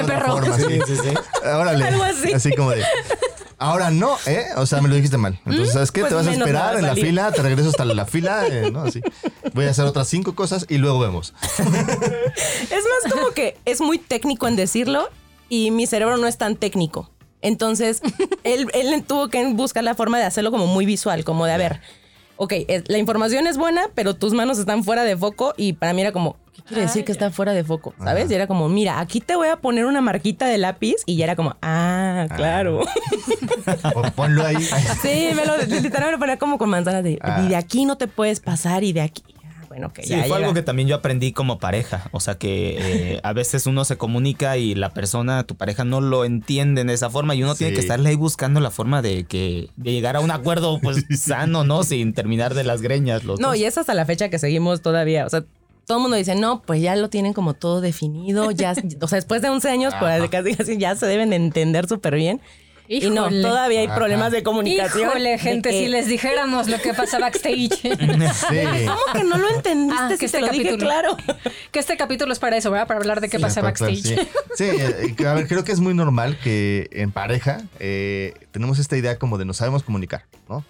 perro. 0.07 0.37
forma, 0.37 0.57
Sí, 0.59 0.81
sí, 0.87 0.97
sí. 0.97 1.15
Órale. 1.47 1.85
Algo 1.85 2.03
así. 2.03 2.51
como 2.57 2.71
de. 2.73 2.83
Ahora 3.61 3.91
no, 3.91 4.17
¿eh? 4.25 4.47
O 4.57 4.65
sea, 4.65 4.81
me 4.81 4.89
lo 4.89 4.95
dijiste 4.95 5.19
mal. 5.19 5.39
Entonces, 5.45 5.75
¿sabes 5.75 5.93
qué? 5.93 6.01
Pues 6.01 6.09
te 6.09 6.15
vas 6.15 6.27
a 6.27 6.33
esperar 6.33 6.79
en 6.79 6.87
la 6.87 6.95
fila, 6.95 7.31
te 7.31 7.43
regreso 7.43 7.69
hasta 7.69 7.85
la 7.85 8.07
fila, 8.07 8.47
eh, 8.49 8.71
¿no? 8.71 8.85
Así. 8.85 9.03
Voy 9.53 9.67
a 9.67 9.71
hacer 9.71 9.85
otras 9.85 10.09
cinco 10.09 10.35
cosas 10.35 10.65
y 10.71 10.79
luego 10.79 10.99
vemos. 10.99 11.35
Es 11.59 12.71
más 12.71 13.13
como 13.13 13.33
que 13.33 13.59
es 13.67 13.83
muy 13.83 13.99
técnico 13.99 14.49
en 14.49 14.57
decirlo 14.57 15.11
y 15.51 15.71
mi 15.73 15.87
cerebro 15.87 16.17
no 16.17 16.27
es 16.27 16.39
tan 16.39 16.57
técnico. 16.57 17.11
Entonces, 17.43 18.01
él, 18.45 18.71
él 18.73 19.05
tuvo 19.07 19.29
que 19.29 19.47
buscar 19.53 19.85
la 19.85 19.95
forma 19.95 20.19
de 20.19 20.25
hacerlo 20.25 20.51
como 20.51 20.67
muy 20.67 20.87
visual, 20.87 21.25
como 21.25 21.45
de, 21.45 21.53
a 21.53 21.59
ver, 21.59 21.83
ok, 22.43 22.55
es- 22.69 22.85
la 22.89 22.97
información 22.97 23.47
es 23.47 23.59
buena, 23.59 23.83
pero 23.95 24.15
tus 24.15 24.33
manos 24.33 24.59
están 24.59 24.83
fuera 24.83 25.05
de 25.05 25.15
foco 25.15 25.53
y 25.59 25.75
para 25.75 25.93
mí 25.93 26.01
era 26.01 26.11
como, 26.11 26.37
¿qué 26.55 26.63
quiere 26.63 26.83
decir 26.85 27.05
que 27.05 27.13
está 27.13 27.31
fuera 27.31 27.53
de 27.53 27.65
foco? 27.65 27.93
¿Sabes? 28.03 28.31
Y 28.31 28.35
era 28.35 28.47
como, 28.47 28.67
mira, 28.71 28.99
aquí 28.99 29.21
te 29.21 29.37
voy 29.37 29.49
a 29.49 29.57
poner 29.57 29.85
una 29.85 30.01
marquita 30.01 30.47
de 30.47 30.57
lápiz 30.57 30.97
y 31.05 31.17
ya 31.17 31.25
era 31.25 31.37
como, 31.37 31.57
ah, 31.61 32.27
claro. 32.37 32.81
O 33.95 34.03
ponlo 34.13 34.45
ahí. 34.47 34.57
sí, 35.03 35.29
me 35.35 35.45
lo, 35.45 35.57
literal 35.59 36.07
me 36.07 36.13
lo 36.13 36.19
ponía 36.19 36.39
como 36.39 36.57
con 36.59 36.71
manzanas 36.71 37.05
de, 37.05 37.19
Ah. 37.23 37.43
y 37.45 37.49
de 37.49 37.57
aquí 37.57 37.85
no 37.85 37.97
te 37.99 38.07
puedes 38.09 38.41
pasar 38.41 38.85
y 38.85 38.93
de 38.93 39.03
aquí. 39.03 39.23
Bueno, 39.71 39.93
que 39.93 40.03
Sí, 40.03 40.09
ya 40.09 40.17
fue 40.19 40.25
llega. 40.25 40.37
algo 40.39 40.53
que 40.53 40.63
también 40.63 40.89
yo 40.89 40.97
aprendí 40.97 41.33
como 41.33 41.61
pareja. 41.61 42.09
O 42.11 42.19
sea 42.19 42.35
que 42.37 43.15
eh, 43.15 43.21
a 43.23 43.33
veces 43.33 43.67
uno 43.69 43.85
se 43.85 43.97
comunica 43.97 44.57
y 44.57 44.75
la 44.75 44.91
persona, 44.91 45.45
tu 45.45 45.55
pareja, 45.57 45.85
no 45.85 46.01
lo 46.01 46.25
entiende 46.25 46.83
de 46.83 46.93
esa 46.93 47.09
forma 47.09 47.37
y 47.37 47.45
uno 47.45 47.55
tiene 47.55 47.73
que 47.73 47.79
estarle 47.81 48.09
ahí 48.11 48.17
buscando 48.17 48.59
la 48.59 48.73
forma 48.73 49.01
de 49.01 49.25
que 49.25 49.69
de 49.77 49.93
llegar 49.93 50.17
a 50.17 50.21
un 50.21 50.33
acuerdo 50.33 50.81
pues 50.83 51.05
sano, 51.21 51.63
¿no? 51.63 51.85
Sin 51.85 52.13
terminar 52.15 52.55
de 52.55 52.65
las 52.65 52.83
greñas. 52.83 53.23
Los 53.23 53.39
No, 53.39 53.49
dos. 53.51 53.57
y 53.59 53.65
es 53.65 53.79
hasta 53.79 53.95
la 53.95 54.05
fecha 54.05 54.29
que 54.29 54.41
seguimos 54.41 54.83
todavía. 54.83 55.25
O 55.25 55.29
sea, 55.31 55.45
todo 55.87 55.99
el 55.99 56.03
mundo 56.03 56.17
dice, 56.17 56.35
no, 56.35 56.63
pues 56.63 56.83
ya 56.83 56.97
lo 56.97 57.09
tienen 57.09 57.33
como 57.33 57.55
todo 57.55 57.81
definido. 57.81 58.51
Ya, 58.51 58.75
o 59.01 59.07
sea, 59.07 59.17
después 59.19 59.41
de 59.41 59.51
11 59.51 59.71
años, 59.71 59.95
pues 60.01 60.29
casi, 60.31 60.55
casi 60.57 60.79
ya 60.79 60.97
se 60.97 61.07
deben 61.07 61.31
de 61.31 61.37
entender 61.37 61.87
súper 61.89 62.17
bien. 62.17 62.41
Y 62.93 63.09
no, 63.09 63.29
todavía 63.31 63.81
hay 63.81 63.87
Ajá. 63.87 63.95
problemas 63.95 64.33
de 64.33 64.43
comunicación. 64.43 65.11
Híjole, 65.11 65.39
gente, 65.39 65.71
que- 65.71 65.79
si 65.79 65.89
les 65.89 66.09
dijéramos 66.09 66.69
lo 66.69 66.79
que 66.81 66.93
pasa 66.93 67.19
backstage. 67.21 67.71
Sí. 67.81 68.87
¿Cómo 68.87 69.01
que 69.13 69.25
no 69.25 69.39
lo 69.39 69.49
entendiste? 69.55 69.97
Ah, 70.03 70.09
si 70.09 70.15
que 70.15 70.19
te 70.19 70.25
este 70.27 70.39
dije 70.39 70.47
capítulo. 70.65 70.79
claro. 70.79 71.17
que 71.71 71.79
este 71.79 71.97
capítulo 71.97 72.33
es 72.33 72.39
para 72.41 72.57
eso, 72.57 72.71
¿verdad? 72.71 72.89
Para 72.89 72.99
hablar 72.99 73.21
de 73.21 73.29
qué 73.29 73.39
pasa 73.39 73.61
Para 73.61 73.69
actuar, 73.71 73.91
backstage. 73.93 74.19
Sí, 74.19 74.29
Sí, 74.57 74.65
eh, 74.65 75.27
a 75.27 75.35
ver, 75.35 75.47
creo 75.47 75.63
que 75.63 75.71
es 75.73 75.79
muy 75.79 75.95
normal 75.95 76.37
que 76.43 76.89
en 76.93 77.13
pareja 77.13 77.63
eh, 77.79 78.35
tenemos 78.51 78.79
esta 78.81 78.97
idea 78.97 79.19
como 79.19 79.39
de 79.39 79.45
no 79.45 79.55
sabemos 79.55 79.85
comunicar, 79.85 80.25
¿no? 80.49 80.65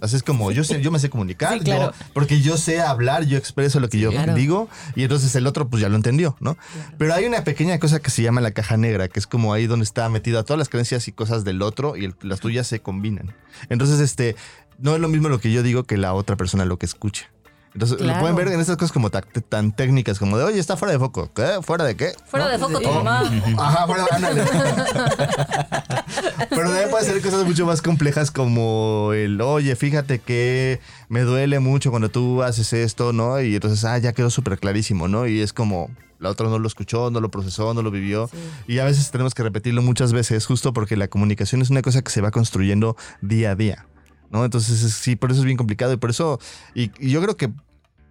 Así 0.00 0.16
es 0.16 0.22
como 0.22 0.52
yo 0.52 0.62
sé, 0.64 0.80
yo 0.80 0.90
me 0.90 0.98
sé 0.98 1.10
comunicar, 1.10 1.54
Sí, 1.54 1.60
claro. 1.60 1.92
yo- 1.92 2.06
porque 2.14 2.40
yo 2.40 2.56
sé 2.56 2.80
hablar, 2.80 3.24
yo 3.26 3.36
expreso 3.36 3.80
lo 3.80 3.88
que 3.90 3.98
yo 3.98 4.10
claro. 4.10 4.34
digo 4.34 4.68
y 4.94 5.02
entonces 5.02 5.34
el 5.36 5.46
otro 5.46 5.68
pues 5.68 5.82
ya 5.82 5.88
lo 5.90 5.96
entendió, 5.96 6.36
¿no? 6.40 6.56
Pero 6.98 7.12
hay 7.14 7.26
una 7.26 7.44
pequeña 7.44 7.78
cosa 7.78 8.00
que 8.00 8.10
se 8.10 8.22
llama 8.22 8.40
la 8.40 8.52
caja 8.52 8.76
negra, 8.78 9.08
que 9.08 9.18
es 9.20 9.26
como 9.26 9.52
ahí 9.52 9.66
donde 9.66 9.84
está 9.84 10.08
metida 10.08 10.42
todas 10.44 10.58
las 10.58 10.68
creencias 10.70 11.06
y 11.08 11.12
cosas 11.12 11.44
del 11.44 11.60
otro 11.62 11.65
y 11.96 12.04
el- 12.06 12.14
las 12.22 12.40
tuyas 12.40 12.66
se 12.66 12.80
combinan. 12.80 13.34
Entonces, 13.68 14.00
este, 14.00 14.36
no 14.78 14.94
es 14.94 15.00
lo 15.00 15.08
mismo 15.08 15.28
lo 15.28 15.40
que 15.40 15.52
yo 15.52 15.62
digo 15.62 15.84
que 15.84 15.96
la 15.96 16.14
otra 16.14 16.36
persona 16.36 16.64
lo 16.64 16.78
que 16.78 16.86
escucha. 16.86 17.30
Entonces, 17.74 17.98
Claro. 17.98 18.14
lo 18.14 18.20
pueden 18.20 18.36
ver 18.36 18.48
en 18.48 18.58
estas 18.60 18.78
cosas 18.78 18.90
como 18.92 19.10
ta- 19.10 19.20
tan 19.20 19.70
técnicas, 19.70 20.18
como 20.18 20.38
de, 20.38 20.44
oye, 20.44 20.58
está 20.58 20.78
fuera 20.78 20.92
de 20.92 20.98
foco. 20.98 21.30
¿Qué? 21.34 21.58
¿Fuera 21.60 21.84
de 21.84 21.94
qué? 21.94 22.12
Fuera 22.26 22.46
¿No? 22.46 22.52
de 22.52 22.58
foco 22.58 22.80
tu 22.80 22.88
Oh, 22.88 22.94
mamá. 23.04 23.20
Ajá, 23.58 23.86
fuera, 23.86 24.06
ándale. 24.12 24.42
Pero 26.50 26.62
también 26.70 26.90
puede 26.90 27.04
ser 27.04 27.20
cosas 27.20 27.44
mucho 27.44 27.66
más 27.66 27.82
complejas 27.82 28.30
como 28.30 29.10
el, 29.12 29.38
oye, 29.42 29.76
fíjate 29.76 30.20
que 30.20 30.80
me 31.10 31.20
duele 31.20 31.60
mucho 31.60 31.90
cuando 31.90 32.08
tú 32.08 32.42
haces 32.42 32.72
esto, 32.72 33.12
¿no? 33.12 33.42
Y 33.42 33.54
entonces, 33.54 33.84
ah, 33.84 33.98
ya 33.98 34.14
quedó 34.14 34.30
súper 34.30 34.58
clarísimo, 34.58 35.06
¿no? 35.08 35.26
Y 35.26 35.42
es 35.42 35.52
como, 35.52 35.90
la 36.18 36.30
otra 36.30 36.48
no 36.48 36.58
lo 36.58 36.66
escuchó, 36.68 37.10
no 37.10 37.20
lo 37.20 37.30
procesó, 37.30 37.74
no 37.74 37.82
lo 37.82 37.90
vivió. 37.90 38.30
Y 38.66 38.78
a 38.78 38.84
veces 38.84 39.10
tenemos 39.10 39.34
que 39.34 39.42
repetirlo 39.42 39.82
muchas 39.82 40.12
veces, 40.12 40.46
justo 40.46 40.72
porque 40.72 40.96
la 40.96 41.08
comunicación 41.08 41.62
es 41.62 41.70
una 41.70 41.82
cosa 41.82 42.02
que 42.02 42.10
se 42.10 42.20
va 42.20 42.30
construyendo 42.30 42.96
día 43.20 43.50
a 43.52 43.54
día, 43.56 43.86
¿no? 44.30 44.44
Entonces, 44.44 44.82
es- 44.82 44.94
sí, 44.94 45.16
por 45.16 45.30
eso 45.30 45.40
es 45.40 45.44
bien 45.46 45.56
complicado 45.56 45.92
y 45.92 45.96
por 45.96 46.10
eso, 46.10 46.38
y, 46.74 46.90
y 46.98 47.10
yo 47.10 47.20
creo 47.22 47.36
que 47.36 47.50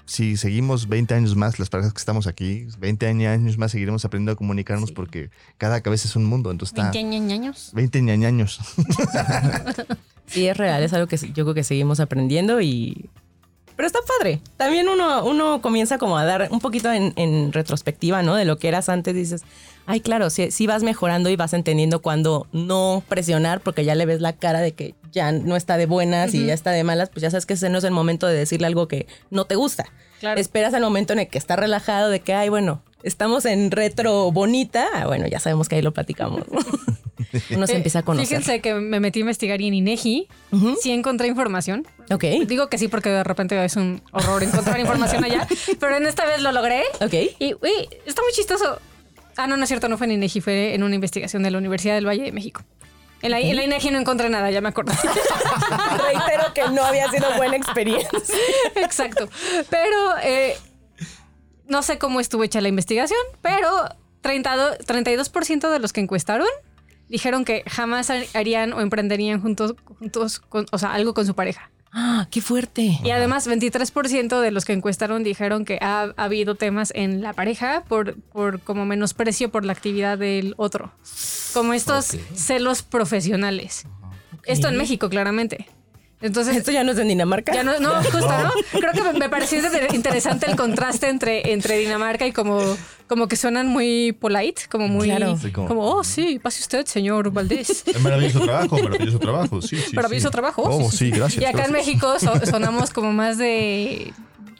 si 0.08 0.38
seguimos 0.38 0.88
20 0.88 1.16
años 1.16 1.36
más, 1.36 1.58
las 1.58 1.70
parejas 1.70 1.92
que 1.92 1.98
estamos 1.98 2.28
aquí, 2.28 2.68
20 2.78 3.08
años 3.08 3.58
más 3.58 3.72
seguiremos 3.72 4.06
aprendiendo 4.06 4.34
a 4.34 4.36
comunicarnos 4.36 4.92
porque 4.92 5.32
cada 5.58 5.82
cabeza 5.82 6.08
es 6.08 6.16
un 6.16 6.26
mundo. 6.26 6.52
Entonces 6.52 6.78
está 6.78 6.92
20 6.92 7.34
años. 7.34 7.72
20 7.74 8.02
ñañaños. 8.04 8.60
Sí, 10.28 10.48
es 10.48 10.58
real, 10.58 10.82
es 10.82 10.92
algo 10.94 11.06
que 11.08 11.18
yo 11.18 11.44
creo 11.44 11.54
que 11.54 11.64
seguimos 11.64 12.00
aprendiendo 12.00 12.60
y... 12.60 13.10
Pero 13.75 13.88
está 13.88 14.00
padre. 14.17 14.41
También 14.58 14.88
uno, 14.88 15.25
uno 15.25 15.62
comienza 15.62 15.98
como 15.98 16.17
a 16.17 16.25
dar 16.25 16.48
un 16.51 16.60
poquito 16.60 16.91
en, 16.91 17.13
en 17.17 17.51
retrospectiva, 17.51 18.24
¿no? 18.24 18.36
De 18.36 18.46
lo 18.46 18.58
que 18.58 18.67
eras 18.67 18.88
antes. 18.89 19.13
Dices, 19.13 19.44
ay, 19.86 20.00
claro, 20.00 20.29
sí, 20.29 20.51
sí 20.51 20.67
vas 20.67 20.84
mejorando 20.84 21.29
y 21.29 21.36
vas 21.36 21.53
entendiendo 21.53 22.01
cuando 22.01 22.48
no 22.53 23.03
presionar 23.08 23.62
porque 23.62 23.84
ya 23.84 23.96
le 23.96 24.05
ves 24.05 24.22
la 24.22 24.34
cara 24.34 24.62
de 24.62 24.74
que 24.74 24.96
ya 25.12 25.32
no 25.32 25.55
está 25.55 25.77
de 25.77 25.86
buenas 25.86 26.34
y 26.34 26.46
ya 26.46 26.53
está 26.53 26.72
de 26.72 26.84
malas. 26.84 27.10
Pues 27.10 27.22
ya 27.22 27.32
sabes 27.32 27.46
que 27.46 27.53
ese 27.53 27.70
no 27.70 27.77
es 27.79 27.84
el 27.84 27.91
momento 27.91 28.27
de 28.27 28.36
decirle 28.36 28.67
algo 28.67 28.88
que 28.88 29.08
no 29.29 29.46
te 29.46 29.55
gusta. 29.55 29.86
Claro. 30.25 30.41
Esperas 30.41 30.74
el 30.74 30.82
momento 30.82 31.13
en 31.13 31.20
el 31.20 31.27
que 31.27 31.38
está 31.38 31.55
relajado 31.55 32.10
de 32.10 32.20
que, 32.20 32.34
ay, 32.34 32.50
bueno, 32.50 32.82
estamos 33.03 33.46
en 33.46 33.70
retro 33.72 34.32
bonita. 34.32 34.88
Ah, 34.94 35.05
bueno, 35.05 35.27
ya 35.27 35.39
sabemos 35.39 35.70
que 35.70 35.75
ahí 35.75 35.82
lo 35.84 35.94
platicamos. 35.94 36.41
uno 37.51 37.67
se 37.67 37.74
Eh, 37.74 37.77
empieza 37.77 38.00
a 38.00 38.03
conocer. 38.03 38.27
Fíjense 38.27 38.62
que 38.62 38.74
me 38.75 39.00
metí 39.00 39.20
a 39.20 39.22
investigar 39.22 39.62
y 39.62 39.67
en 39.67 39.74
INEGI 39.75 40.27
Ujú. 40.51 40.75
sí 40.82 40.91
encontré 40.91 41.27
información. 41.27 41.86
Ok, 42.12 42.24
Digo 42.48 42.70
que 42.70 42.77
sí 42.77 42.88
porque 42.88 43.10
de 43.10 43.24
repente 43.24 43.63
es 43.63 43.75
un 43.75 44.01
horror 44.12 44.41
encontrar 44.44 44.79
información 44.79 45.24
allá, 45.24 45.48
pero 45.79 45.96
en 45.98 46.05
esta 46.08 46.25
vez 46.25 46.41
lo 46.41 46.51
logré. 46.51 46.84
ok. 47.01 47.13
Y, 47.39 47.53
uy, 47.53 47.88
está 48.05 48.22
muy 48.22 48.32
chistoso. 48.34 48.79
Ah, 49.38 49.48
no, 49.48 49.58
no 49.58 49.63
es 49.63 49.67
cierto, 49.67 49.89
no 49.89 49.98
fue 49.98 50.08
en 50.08 50.13
INEGI, 50.13 50.39
fue 50.41 50.74
en 50.75 50.82
una 50.84 50.96
investigación 50.96 51.44
de 51.44 51.51
la 51.51 51.58
Universidad 51.58 51.96
del 51.96 52.08
Valle 52.08 52.24
de 52.24 52.32
México. 52.32 52.62
En 53.25 53.32
la, 53.32 53.39
INEGI 53.41 53.91
no 53.91 54.00
encontré 54.00 54.29
nada, 54.29 54.51
ya 54.51 54.62
me 54.62 54.70
acuerdo. 54.70 54.94
Reitero 56.03 56.53
que 56.53 56.70
no 56.70 56.84
había 56.84 57.10
sido 57.10 57.32
buena 57.38 57.55
experiencia. 57.55 58.10
Exacto. 58.75 59.27
Pero 59.70 59.98
eh, 60.24 60.55
no 61.67 61.82
sé 61.82 61.98
cómo 61.98 62.20
estuvo 62.20 62.44
hecha 62.44 62.62
la 62.62 62.67
investigación, 62.67 63.20
pero 63.41 63.67
32, 64.22 64.79
32% 64.79 65.70
de 65.72 65.79
los 65.79 65.94
que 65.94 66.01
encuestaron 66.01 66.48
dijeron 67.08 67.46
que 67.46 67.63
jamás 67.67 68.10
har- 68.10 68.25
harían 68.34 68.74
o 68.74 68.82
emprenderían 68.82 69.41
juntos, 69.41 69.75
juntos 70.00 70.39
con- 70.39 70.65
o 70.72 70.77
sea, 70.77 70.94
algo 70.94 71.13
con 71.13 71.25
su 71.25 71.36
pareja. 71.36 71.70
Ah, 71.98 72.28
qué 72.30 72.42
fuerte. 72.42 73.00
Y 73.06 73.12
además, 73.12 73.48
23% 73.48 74.42
de 74.42 74.52
los 74.52 74.66
que 74.66 74.74
encuestaron 74.74 75.24
dijeron 75.24 75.64
que 75.64 75.80
ha, 75.82 76.14
ha 76.18 76.24
habido 76.25 76.56
temas 76.56 76.92
en 76.94 77.22
la 77.22 77.32
pareja 77.32 77.86
por, 77.88 78.20
por 78.34 78.60
como 78.60 78.86
menosprecio 78.86 79.50
por 79.50 79.64
la 79.64 79.72
actividad 79.72 80.18
del 80.18 80.56
otro. 80.58 80.92
Como 81.54 81.74
estos 81.74 82.18
celos 82.36 82.82
profesionales. 82.82 83.86
Esto 84.44 84.68
en 84.68 84.75
México, 84.75 85.10
claramente. 85.10 85.68
Entonces, 86.22 86.58
Esto 86.58 86.72
ya 86.72 86.84
no 86.84 86.92
es 86.92 86.98
en 86.98 87.08
Dinamarca. 87.08 87.54
ya 87.54 87.64
no, 87.64 87.80
no, 87.80 87.96
justo, 88.04 88.20
¿no? 88.28 88.52
Creo 88.80 88.92
que 88.92 89.18
me, 89.18 89.30
pareció 89.30 89.60
inter- 89.60 89.94
interesante 89.96 90.48
el 90.50 90.58
contraste 90.58 91.08
entre, 91.08 91.54
entre 91.54 91.78
Dinamarca 91.78 92.28
y 92.28 92.34
como, 92.34 92.60
como 93.08 93.28
que 93.28 93.36
suenan 93.36 93.68
muy 93.68 94.12
polite, 94.14 94.64
como 94.70 94.88
muy... 94.88 95.08
Claro. 95.08 95.38
Sí, 95.38 95.52
como- 95.52 95.68
como, 95.68 95.82
oh, 95.84 96.04
sí, 96.04 96.40
pase 96.42 96.62
usted, 96.62 96.86
señor 96.86 97.32
Valdés. 97.32 97.84
Maravilloso 98.02 98.40
trabajo, 98.42 98.78
maravilloso 98.82 99.20
trabajo. 99.20 99.62
Sí, 99.62 99.78
sí. 99.78 99.96
Maravilloso 99.96 100.32
trabajo. 100.32 100.64
Oh, 100.64 100.92
sí, 100.92 101.12
gracias. 101.12 101.42
Y 101.42 101.46
acá 101.46 101.66
en 101.66 101.72
gracias. 101.72 101.88
México 101.88 102.20
so- 102.20 102.46
sonamos 102.50 102.90
como 102.92 103.12
más 103.14 103.38
de... 103.38 104.14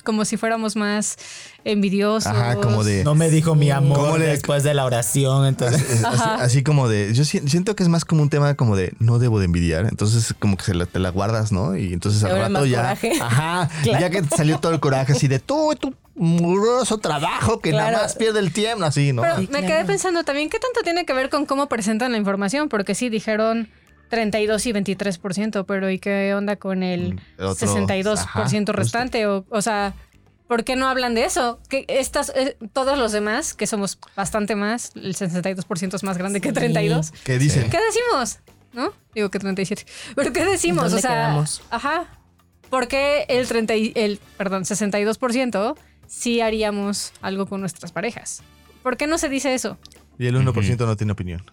Como 0.06 0.24
si 0.24 0.38
fuéramos 0.38 0.78
más 0.78 1.18
envidiosos. 1.66 2.32
Ajá, 2.32 2.56
como 2.56 2.84
de. 2.86 3.04
No 3.04 3.16
me 3.16 3.30
dijo 3.30 3.56
mi 3.56 3.70
amor 3.72 3.98
¿Cómo 3.98 4.18
le- 4.18 4.28
después 4.28 4.64
de 4.64 4.74
la 4.74 4.86
oración, 4.86 5.46
entonces... 5.46 5.82
Es- 5.90 6.06
así, 6.06 6.22
así 6.40 6.64
como 6.64 6.88
de. 6.88 7.14
Yo 7.14 7.26
si- 7.26 7.40
siento 7.48 7.76
que 7.76 7.84
es 7.84 7.90
más 7.90 8.06
como 8.06 8.22
un 8.22 8.30
tema 8.30 8.54
como 8.56 8.78
de 8.78 8.94
no 9.00 9.20
debo 9.20 9.40
de 9.40 9.46
envidiar. 9.46 9.86
Entonces, 9.86 10.34
como 10.40 10.56
que 10.56 10.64
se 10.64 10.74
la- 10.74 10.86
te 10.86 11.00
la 11.00 11.10
guardas, 11.10 11.52
¿no? 11.52 11.76
Y 11.76 11.92
entonces 11.92 12.24
al 12.24 12.38
rato 12.38 12.50
más 12.52 12.70
ya. 12.70 12.78
coraje. 12.78 13.12
Ajá. 13.22 13.70
y 13.84 13.90
Ya 13.90 14.10
que 14.10 14.22
te 14.22 14.36
salió 14.38 14.60
todo 14.60 14.72
el 14.72 14.80
coraje 14.80 15.12
así 15.14 15.28
de 15.28 15.40
tú 15.40 15.74
y 15.74 15.76
tu 15.76 15.94
muroso 16.16 16.98
trabajo 17.00 17.60
que 17.60 17.72
Claro. 17.72 17.92
nada 17.92 18.04
más 18.04 18.16
pierde 18.16 18.40
el 18.40 18.54
tiempo, 18.54 18.86
así, 18.86 19.12
¿no? 19.12 19.22
Pero 19.24 19.36
Sí, 19.38 19.42
me 19.52 19.60
claro. 19.60 19.68
quedé 19.68 19.86
pensando 19.86 20.24
también 20.24 20.50
qué 20.50 20.60
tanto 20.60 20.82
tiene 20.84 21.06
que 21.06 21.14
ver 21.14 21.30
con 21.30 21.46
cómo 21.46 21.68
presentan 21.68 22.12
la 22.14 22.18
información, 22.18 22.70
porque 22.70 22.96
sí 22.96 23.10
dijeron 23.10 23.68
32 24.16 24.66
y 24.66 24.72
23%, 24.74 25.66
pero 25.66 25.90
¿y 25.90 26.00
qué 26.00 26.34
onda 26.34 26.56
con 26.56 26.84
el, 26.84 27.16
Mm, 27.16 27.20
el 27.38 27.46
otro, 27.46 27.68
62% 27.68 28.70
ajá, 28.70 28.72
restante? 28.72 29.28
O, 29.28 29.46
o 29.50 29.62
sea, 29.62 29.94
¿por 30.48 30.64
qué 30.64 30.76
no 30.78 30.88
hablan 30.88 31.16
de 31.16 31.26
eso? 31.26 31.60
Que 31.70 31.86
estas, 31.90 32.30
eh, 32.36 32.58
todos 32.72 32.98
los 32.98 33.12
demás, 33.12 33.54
que 33.54 33.68
somos 33.68 34.00
bastante 34.16 34.56
más, 34.56 34.92
el 34.96 35.16
62% 35.16 35.96
es 35.96 36.04
más 36.04 36.18
grande 36.18 36.40
que 36.40 36.54
32. 36.54 37.12
¿Qué 37.26 37.38
dicen? 37.38 37.70
¿Qué 37.70 37.78
decimos? 37.80 38.40
¿no? 38.74 38.94
Digo 39.14 39.30
que 39.30 39.40
37. 39.40 39.86
¿Pero 40.16 40.34
qué 40.34 40.44
decimos? 40.46 40.84
¿Dónde 40.86 40.98
o 40.98 41.02
sea, 41.02 41.12
quedamos? 41.12 41.62
ajá. 41.70 42.06
¿Por 42.70 42.88
qué 42.88 43.26
el 43.30 43.48
30 43.48 43.76
y- 43.76 43.94
el 43.96 44.20
perdón, 44.38 44.64
62% 44.66 45.76
sí 46.08 46.42
haríamos 46.42 47.14
algo 47.22 47.46
con 47.48 47.60
nuestras 47.62 47.92
parejas? 47.92 48.44
¿Por 48.84 48.98
qué 48.98 49.08
no 49.08 49.18
se 49.18 49.30
dice 49.30 49.54
eso? 49.54 49.78
Y 50.18 50.28
el 50.28 50.36
1% 50.36 50.86
no 50.86 50.96
tiene 50.96 51.14
opinión. 51.14 51.44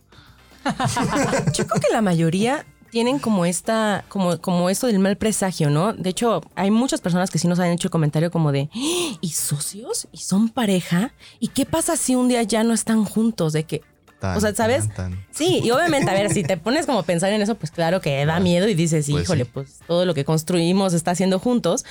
Yo 1.54 1.66
creo 1.66 1.80
que 1.80 1.92
la 1.92 2.02
mayoría 2.02 2.64
tienen 2.90 3.18
como 3.18 3.46
esta, 3.46 4.04
como, 4.08 4.38
como 4.40 4.68
esto 4.68 4.86
del 4.86 4.98
mal 4.98 5.16
presagio, 5.16 5.70
¿no? 5.70 5.92
De 5.94 6.10
hecho, 6.10 6.42
hay 6.54 6.70
muchas 6.70 7.00
personas 7.00 7.30
que 7.30 7.38
sí 7.38 7.48
nos 7.48 7.58
han 7.58 7.70
hecho 7.70 7.88
el 7.88 7.90
comentario 7.90 8.30
como 8.30 8.52
de, 8.52 8.68
"¡Ah! 8.74 9.16
¿y 9.20 9.30
socios? 9.30 10.08
¿Y 10.12 10.18
son 10.18 10.50
pareja? 10.50 11.12
¿Y 11.40 11.48
qué 11.48 11.64
pasa 11.64 11.96
si 11.96 12.14
un 12.14 12.28
día 12.28 12.42
ya 12.42 12.64
no 12.64 12.74
están 12.74 13.04
juntos? 13.06 13.54
De 13.54 13.64
que, 13.64 13.80
Tan, 14.20 14.36
o 14.36 14.40
sea, 14.40 14.54
¿sabes? 14.54 14.88
tan, 14.88 15.12
tan. 15.14 15.26
Sí, 15.32 15.60
y 15.64 15.70
obviamente, 15.70 16.10
a 16.10 16.14
ver, 16.14 16.32
si 16.32 16.42
te 16.44 16.56
pones 16.58 16.84
como 16.86 16.98
a 16.98 17.02
pensar 17.02 17.32
en 17.32 17.40
eso, 17.42 17.54
pues 17.56 17.70
claro 17.72 18.00
que 18.02 18.24
da 18.26 18.38
miedo 18.40 18.68
y 18.68 18.74
dices, 18.74 19.06
Pues 19.10 19.24
híjole, 19.24 19.44
sí. 19.46 19.50
pues 19.54 19.80
todo 19.88 20.04
lo 20.04 20.12
que 20.14 20.24
construimos 20.26 20.92
está 20.92 21.12
haciendo 21.12 21.38
juntos, 21.38 21.84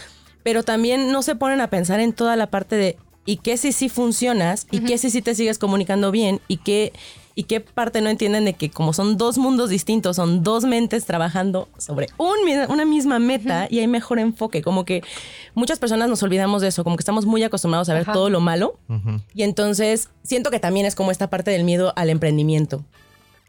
pero 0.43 0.63
también 0.63 1.11
no 1.11 1.23
se 1.23 1.35
ponen 1.35 1.61
a 1.61 1.69
pensar 1.71 1.99
en 1.99 2.13
toda 2.13 2.35
la 2.35 2.47
parte 2.47 2.75
de, 2.75 2.97
¿y 3.25 3.37
qué 3.37 3.57
si 3.57 3.71
sí 3.73 3.89
funcionas? 3.89 4.65
¿Y 4.71 4.79
qué 4.81 4.97
si 4.97 5.09
sí 5.09 5.21
te 5.21 5.33
sigues 5.35 5.57
comunicando 5.57 6.09
bien? 6.11 6.39
¿Y 6.47 6.57
qué, 6.57 6.93
¿Y 7.35 7.43
qué 7.43 7.61
parte 7.61 8.01
no 8.01 8.09
entienden 8.09 8.45
de 8.45 8.53
que 8.53 8.69
como 8.69 8.93
son 8.93 9.17
dos 9.17 9.37
mundos 9.37 9.69
distintos, 9.69 10.15
son 10.17 10.43
dos 10.43 10.65
mentes 10.65 11.05
trabajando 11.05 11.69
sobre 11.77 12.07
un 12.17 12.31
una 12.69 12.85
misma 12.85 13.19
meta 13.19 13.67
y 13.69 13.79
hay 13.79 13.87
mejor 13.87 14.19
enfoque? 14.19 14.61
Como 14.61 14.85
que 14.85 15.01
muchas 15.53 15.79
personas 15.79 16.09
nos 16.09 16.21
olvidamos 16.23 16.61
de 16.61 16.67
eso, 16.69 16.83
como 16.83 16.97
que 16.97 17.01
estamos 17.01 17.25
muy 17.25 17.43
acostumbrados 17.43 17.89
a 17.89 17.93
ver 17.93 18.03
Ajá. 18.03 18.13
todo 18.13 18.29
lo 18.29 18.41
malo 18.41 18.77
y 19.33 19.43
entonces 19.43 20.09
siento 20.23 20.51
que 20.51 20.59
también 20.59 20.85
es 20.85 20.95
como 20.95 21.11
esta 21.11 21.29
parte 21.29 21.51
del 21.51 21.63
miedo 21.63 21.93
al 21.95 22.09
emprendimiento. 22.09 22.83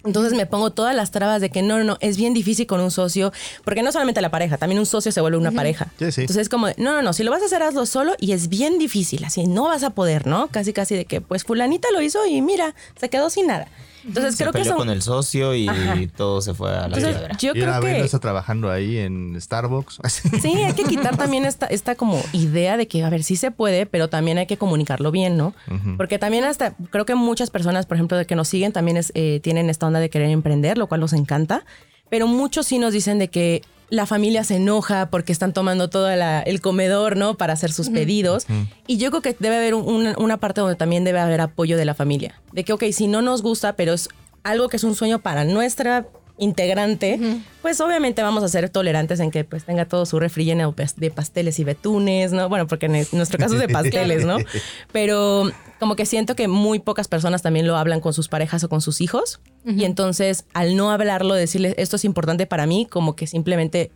Entonces 0.05 0.33
me 0.33 0.47
pongo 0.47 0.73
todas 0.73 0.95
las 0.95 1.11
trabas 1.11 1.41
de 1.41 1.51
que 1.51 1.63
no, 1.63 1.79
no, 1.79 1.85
no, 1.85 1.99
es 2.01 2.17
bien 2.17 2.35
difícil 2.35 2.67
con 2.67 2.81
un 2.81 2.91
socio, 2.91 3.33
porque 3.65 3.83
no 3.83 3.93
solamente 3.93 4.21
la 4.21 4.31
pareja, 4.31 4.59
también 4.59 4.79
un 4.79 4.87
socio 4.87 5.13
se 5.13 5.21
vuelve 5.21 5.39
una 5.39 5.53
pareja. 5.53 5.93
Sí, 5.99 6.11
sí. 6.11 6.23
Entonces 6.23 6.43
es 6.43 6.49
como, 6.49 6.69
no, 6.77 6.93
no, 6.93 7.03
no, 7.03 7.13
si 7.13 7.23
lo 7.23 7.31
vas 7.31 7.43
a 7.43 7.47
hacer, 7.47 7.63
hazlo 7.63 7.87
solo 7.87 8.15
y 8.19 8.33
es 8.33 8.49
bien 8.49 8.79
difícil, 8.79 9.25
así 9.25 9.47
no 9.47 9.65
vas 9.65 9.85
a 9.85 9.91
poder, 9.91 10.27
¿no? 10.27 10.49
Casi, 10.49 10.73
casi 10.73 10.97
de 10.97 11.05
que, 11.05 11.21
pues 11.21 11.45
fulanita 11.45 11.89
lo 11.93 12.03
hizo 12.03 12.27
y 12.27 12.41
mira, 12.43 12.75
se 12.99 13.09
quedó 13.09 13.31
sin 13.31 13.47
nada. 13.47 13.69
Entonces 14.07 14.35
Se 14.35 14.45
creo 14.45 14.53
que 14.53 14.59
peleó 14.59 14.73
eso... 14.73 14.79
con 14.79 14.91
el 14.91 15.03
socio 15.03 15.55
y 15.55 15.69
Ajá. 15.69 15.97
todo 16.17 16.41
se 16.41 16.55
fue 16.55 16.71
a 16.71 16.89
la 16.89 16.97
Entonces, 16.99 17.17
yo 17.39 17.53
y 17.55 17.63
una 17.63 17.79
creo 17.79 17.83
vez 17.83 17.93
no 17.95 17.99
que... 18.01 18.05
está 18.07 18.19
trabajando 18.19 18.71
ahí 18.71 18.99
en 18.99 19.41
Starbucks. 19.41 19.99
Sí, 20.43 20.55
hay 20.63 20.73
que 20.75 20.85
quitar 20.85 21.17
también 21.17 21.45
esta, 21.45 21.67
esta 21.67 21.95
como 21.95 22.21
idea 22.33 22.77
de 22.77 22.89
que, 22.89 23.03
a 23.05 23.11
ver, 23.11 23.23
sí 23.23 23.37
se 23.37 23.51
puede, 23.51 23.87
pero 23.87 24.09
también 24.09 24.39
hay 24.39 24.47
que 24.47 24.57
comunicarlo 24.57 25.11
bien, 25.11 25.37
¿no? 25.37 25.55
Porque 25.97 26.19
también 26.19 26.45
hasta, 26.45 26.75
creo 26.91 27.07
que 27.07 27.15
muchas 27.15 27.51
personas, 27.51 27.87
por 27.87 27.97
ejemplo, 27.97 28.17
de 28.17 28.27
que 28.27 28.35
nos 28.35 28.49
siguen, 28.49 28.73
también 28.73 28.97
es, 28.97 29.13
eh, 29.15 29.41
tienen 29.43 29.71
esta 29.71 29.87
onda 29.87 30.01
de 30.01 30.11
querer 30.11 30.31
emprender, 30.31 30.79
lo 30.79 30.87
cual 30.89 31.01
nos 31.01 31.13
encanta. 31.13 31.65
Pero 32.11 32.27
muchos 32.27 32.67
sí 32.67 32.79
nos 32.79 32.93
dicen 32.93 33.19
de 33.19 33.29
que 33.29 33.63
la 33.93 34.07
familia 34.07 34.43
se 34.43 34.57
enoja 34.57 35.11
porque 35.11 35.33
están 35.33 35.53
tomando 35.53 35.91
todo 35.91 36.09
la- 36.17 36.41
el 36.41 36.63
comedor, 36.63 37.19
¿no? 37.19 37.35
Para 37.37 37.53
hacer 37.53 37.73
sus 37.73 37.91
pedidos. 37.91 38.47
Y 38.87 38.97
yo 38.97 39.11
creo 39.11 39.21
que 39.21 39.37
debe 39.39 39.57
haber 39.57 39.75
un- 39.75 39.85
una, 39.87 40.15
una 40.17 40.39
parte 40.39 40.63
donde 40.63 40.77
también 40.77 41.05
debe 41.05 41.21
haber 41.21 41.43
apoyo 41.43 41.77
de 41.77 41.85
la 41.85 41.93
familia. 41.95 42.41
De 42.53 42.65
que, 42.65 42.73
ok, 42.73 42.85
si 42.93 43.07
no 43.07 43.21
nos 43.21 43.43
gusta, 43.43 43.75
pero 43.77 43.93
es 43.93 44.09
algo 44.45 44.71
que 44.71 44.79
es 44.79 44.85
un 44.85 44.95
sueño 44.95 45.19
para 45.19 45.45
nuestra 45.45 46.07
integrante, 46.43 47.19
pues 47.63 47.81
obviamente 47.81 48.23
vamos 48.23 48.43
a 48.43 48.49
ser 48.49 48.69
tolerantes 48.69 49.21
en 49.21 49.31
que 49.31 49.45
pues 49.45 49.65
tenga 49.65 49.85
todo 49.87 50.05
su 50.07 50.19
refri 50.19 50.45
lleno 50.45 50.73
de 50.73 50.85
pas- 50.85 50.95
de 50.97 51.11
pasteles 51.11 51.59
y 51.59 51.65
betunes, 51.65 52.33
¿no? 52.33 52.49
Bueno, 52.49 52.67
porque 52.67 52.87
en 52.87 53.07
nuestro 53.13 53.39
caso 53.39 53.55
es 53.55 53.61
de 53.61 53.69
pasteles, 53.69 54.25
¿no? 54.25 54.37
Pero 54.93 55.51
como 55.79 55.97
que 55.97 56.07
siento 56.07 56.37
que 56.37 56.49
muy 56.49 56.79
pocas 56.79 57.09
personas 57.09 57.43
también 57.43 57.67
lo 57.67 57.77
hablan 57.77 58.01
con 58.01 58.13
sus 58.13 58.29
parejas 58.29 58.63
o 58.65 58.69
con 58.69 58.81
sus 58.81 59.01
hijos. 59.01 59.41
Y 59.65 59.85
entonces, 59.85 60.45
al 60.55 60.77
no 60.77 60.91
hablarlo, 60.91 61.35
decirles 61.35 61.75
esto 61.77 61.97
es 61.97 62.05
importante 62.05 62.47
para 62.47 62.67
mí, 62.67 62.87
como 62.91 63.15
que 63.15 63.27
simplemente, 63.27 63.93